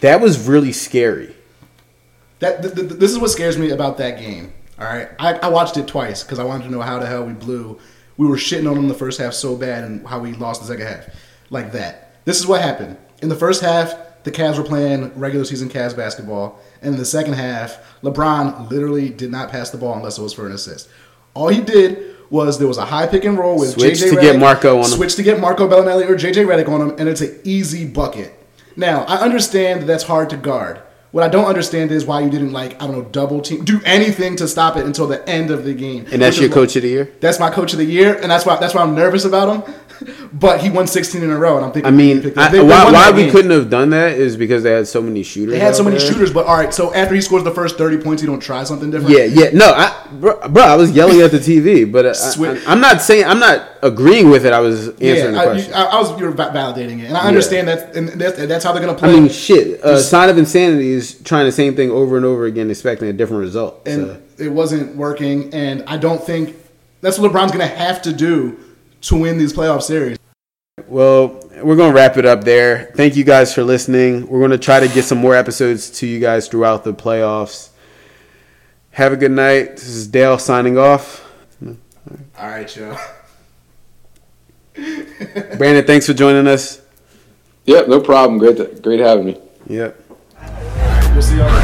that 0.00 0.20
was 0.20 0.46
really 0.46 0.72
scary. 0.72 1.34
That 2.40 2.62
th- 2.62 2.74
th- 2.74 2.88
this 2.92 3.10
is 3.10 3.18
what 3.18 3.30
scares 3.30 3.58
me 3.58 3.70
about 3.70 3.98
that 3.98 4.18
game. 4.18 4.52
All 4.78 4.86
right, 4.86 5.08
I, 5.18 5.34
I 5.34 5.48
watched 5.48 5.76
it 5.76 5.86
twice 5.86 6.22
because 6.22 6.38
I 6.38 6.44
wanted 6.44 6.64
to 6.64 6.70
know 6.70 6.80
how 6.80 6.98
the 6.98 7.06
hell 7.06 7.24
we 7.24 7.34
blew. 7.34 7.78
We 8.16 8.26
were 8.26 8.36
shitting 8.36 8.68
on 8.68 8.76
them 8.76 8.88
the 8.88 8.94
first 8.94 9.20
half 9.20 9.34
so 9.34 9.56
bad, 9.56 9.84
and 9.84 10.06
how 10.06 10.18
we 10.20 10.32
lost 10.32 10.62
the 10.62 10.66
second 10.68 10.86
half, 10.86 11.06
like 11.50 11.72
that. 11.72 12.14
This 12.24 12.38
is 12.38 12.46
what 12.46 12.60
happened 12.62 12.96
in 13.22 13.28
the 13.28 13.34
first 13.36 13.60
half. 13.62 13.94
The 14.22 14.30
Cavs 14.30 14.58
were 14.58 14.64
playing 14.64 15.12
regular 15.18 15.44
season 15.44 15.68
Cavs 15.68 15.96
basketball, 15.96 16.60
and 16.82 16.94
in 16.94 16.98
the 16.98 17.06
second 17.06 17.34
half, 17.34 17.78
LeBron 18.02 18.70
literally 18.70 19.08
did 19.08 19.30
not 19.30 19.50
pass 19.50 19.70
the 19.70 19.78
ball 19.78 19.94
unless 19.94 20.18
it 20.18 20.22
was 20.22 20.34
for 20.34 20.46
an 20.46 20.52
assist. 20.52 20.88
All 21.34 21.48
he 21.48 21.60
did 21.60 22.16
was 22.28 22.58
there 22.58 22.68
was 22.68 22.78
a 22.78 22.84
high 22.84 23.06
pick 23.06 23.24
and 23.24 23.38
roll 23.38 23.58
with 23.58 23.70
Switch 23.70 23.94
JJ 23.94 24.10
to 24.10 24.16
Redick, 24.16 24.20
get 24.20 24.38
Marco 24.38 24.78
on 24.78 24.84
him. 24.84 24.90
switch 24.90 25.16
to 25.16 25.22
get 25.22 25.40
Marco 25.40 25.68
Belinelli 25.68 26.08
or 26.08 26.14
JJ 26.14 26.46
Redick 26.46 26.68
on 26.68 26.80
him, 26.80 26.90
and 26.98 27.08
it's 27.08 27.20
an 27.20 27.38
easy 27.44 27.86
bucket. 27.86 28.36
Now 28.76 29.04
I 29.04 29.16
understand 29.16 29.82
that 29.82 29.86
that's 29.86 30.04
hard 30.04 30.30
to 30.30 30.36
guard. 30.36 30.80
What 31.12 31.24
I 31.24 31.28
don't 31.28 31.46
understand 31.46 31.90
is 31.90 32.04
why 32.04 32.20
you 32.20 32.30
didn't 32.30 32.52
like 32.52 32.80
I 32.80 32.86
don't 32.86 32.92
know 32.92 33.02
double 33.02 33.40
team, 33.40 33.64
do 33.64 33.80
anything 33.84 34.36
to 34.36 34.46
stop 34.46 34.76
it 34.76 34.86
until 34.86 35.08
the 35.08 35.28
end 35.28 35.50
of 35.50 35.64
the 35.64 35.74
game. 35.74 36.06
And 36.12 36.22
that's 36.22 36.38
your 36.38 36.50
coach 36.50 36.76
of 36.76 36.82
the 36.82 36.88
year. 36.88 37.12
That's 37.18 37.40
my 37.40 37.50
coach 37.50 37.72
of 37.72 37.78
the 37.78 37.84
year, 37.84 38.14
and 38.14 38.30
that's 38.30 38.46
why 38.46 38.56
that's 38.56 38.74
why 38.74 38.82
I'm 38.82 38.94
nervous 38.94 39.24
about 39.24 39.66
him. 39.66 39.74
but 40.32 40.60
he 40.60 40.70
won 40.70 40.86
16 40.86 41.22
in 41.22 41.30
a 41.30 41.38
row, 41.38 41.56
and 41.56 41.64
I'm 41.64 41.72
thinking. 41.72 41.92
I 41.92 41.96
mean, 41.96 42.16
he 42.16 42.22
picked- 42.22 42.38
I, 42.38 42.48
they- 42.48 42.58
they 42.58 42.64
why, 42.64 42.90
why 42.90 43.10
we 43.10 43.22
game. 43.24 43.32
couldn't 43.32 43.50
have 43.50 43.70
done 43.70 43.90
that 43.90 44.12
is 44.12 44.36
because 44.36 44.62
they 44.62 44.72
had 44.72 44.86
so 44.86 45.02
many 45.02 45.22
shooters. 45.22 45.52
They 45.52 45.58
had 45.58 45.74
so 45.76 45.82
many 45.82 45.98
there. 45.98 46.06
shooters, 46.06 46.32
but 46.32 46.46
all 46.46 46.56
right. 46.56 46.72
So 46.72 46.94
after 46.94 47.14
he 47.14 47.20
scores 47.20 47.44
the 47.44 47.50
first 47.50 47.76
30 47.78 47.98
points, 47.98 48.22
he 48.22 48.26
don't 48.26 48.40
try 48.40 48.64
something 48.64 48.90
different. 48.90 49.16
Yeah, 49.16 49.24
yeah. 49.24 49.50
No, 49.52 49.66
I, 49.66 50.06
bro, 50.12 50.48
bro, 50.48 50.62
I 50.62 50.76
was 50.76 50.92
yelling 50.92 51.20
at 51.20 51.30
the 51.30 51.38
TV, 51.38 51.90
but 51.90 52.06
uh, 52.06 52.14
I, 52.66 52.72
am 52.72 52.80
not 52.80 53.00
saying 53.00 53.24
I'm 53.24 53.38
not 53.38 53.68
agreeing 53.82 54.30
with 54.30 54.46
it. 54.46 54.52
I 54.52 54.60
was 54.60 54.88
answering 54.88 55.34
Yeah, 55.34 55.44
the 55.44 55.50
question. 55.50 55.74
I, 55.74 55.84
I 55.84 56.00
was 56.00 56.20
you're 56.20 56.32
validating 56.32 57.00
it, 57.00 57.06
and 57.06 57.16
I 57.16 57.26
understand 57.26 57.68
that, 57.68 57.96
and 57.96 58.08
that's, 58.08 58.38
that's 58.38 58.64
how 58.64 58.72
they're 58.72 58.84
gonna 58.84 58.98
play. 58.98 59.10
I 59.10 59.20
mean, 59.20 59.28
shit. 59.28 59.82
Uh, 59.82 59.98
sign 59.98 60.28
of 60.28 60.38
insanity 60.38 60.90
is 60.90 61.20
trying 61.22 61.46
the 61.46 61.52
same 61.52 61.76
thing 61.76 61.90
over 61.90 62.16
and 62.16 62.26
over 62.26 62.46
again, 62.46 62.70
expecting 62.70 63.08
a 63.08 63.12
different 63.12 63.40
result. 63.40 63.86
and 63.86 64.06
so. 64.06 64.44
it 64.44 64.48
wasn't 64.48 64.96
working. 64.96 65.52
And 65.54 65.84
I 65.86 65.96
don't 65.96 66.22
think 66.22 66.56
that's 67.00 67.18
what 67.18 67.32
LeBron's 67.32 67.52
gonna 67.52 67.66
have 67.66 68.02
to 68.02 68.12
do 68.12 68.58
to 69.02 69.16
win 69.16 69.38
these 69.38 69.52
playoff 69.52 69.82
series. 69.82 70.18
Well, 70.86 71.40
we're 71.62 71.76
going 71.76 71.92
to 71.92 71.96
wrap 71.96 72.16
it 72.16 72.24
up 72.24 72.44
there. 72.44 72.92
Thank 72.96 73.16
you 73.16 73.24
guys 73.24 73.54
for 73.54 73.62
listening. 73.62 74.26
We're 74.26 74.40
going 74.40 74.50
to 74.50 74.58
try 74.58 74.80
to 74.80 74.88
get 74.88 75.04
some 75.04 75.18
more 75.18 75.34
episodes 75.34 75.90
to 75.98 76.06
you 76.06 76.20
guys 76.20 76.48
throughout 76.48 76.84
the 76.84 76.94
playoffs. 76.94 77.70
Have 78.92 79.12
a 79.12 79.16
good 79.16 79.30
night. 79.30 79.76
This 79.76 79.88
is 79.88 80.08
Dale 80.08 80.38
signing 80.38 80.78
off. 80.78 81.26
All 82.38 82.48
right, 82.48 82.74
y'all. 82.76 82.98
Brandon, 85.56 85.84
thanks 85.84 86.06
for 86.06 86.14
joining 86.14 86.46
us. 86.46 86.80
Yep, 87.66 87.88
no 87.88 88.00
problem. 88.00 88.38
Great, 88.38 88.56
to, 88.56 88.66
great 88.80 89.00
having 89.00 89.26
me. 89.26 89.40
Yep. 89.66 90.02
We'll 91.12 91.22
see 91.22 91.36
y'all. 91.36 91.59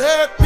said 0.00 0.39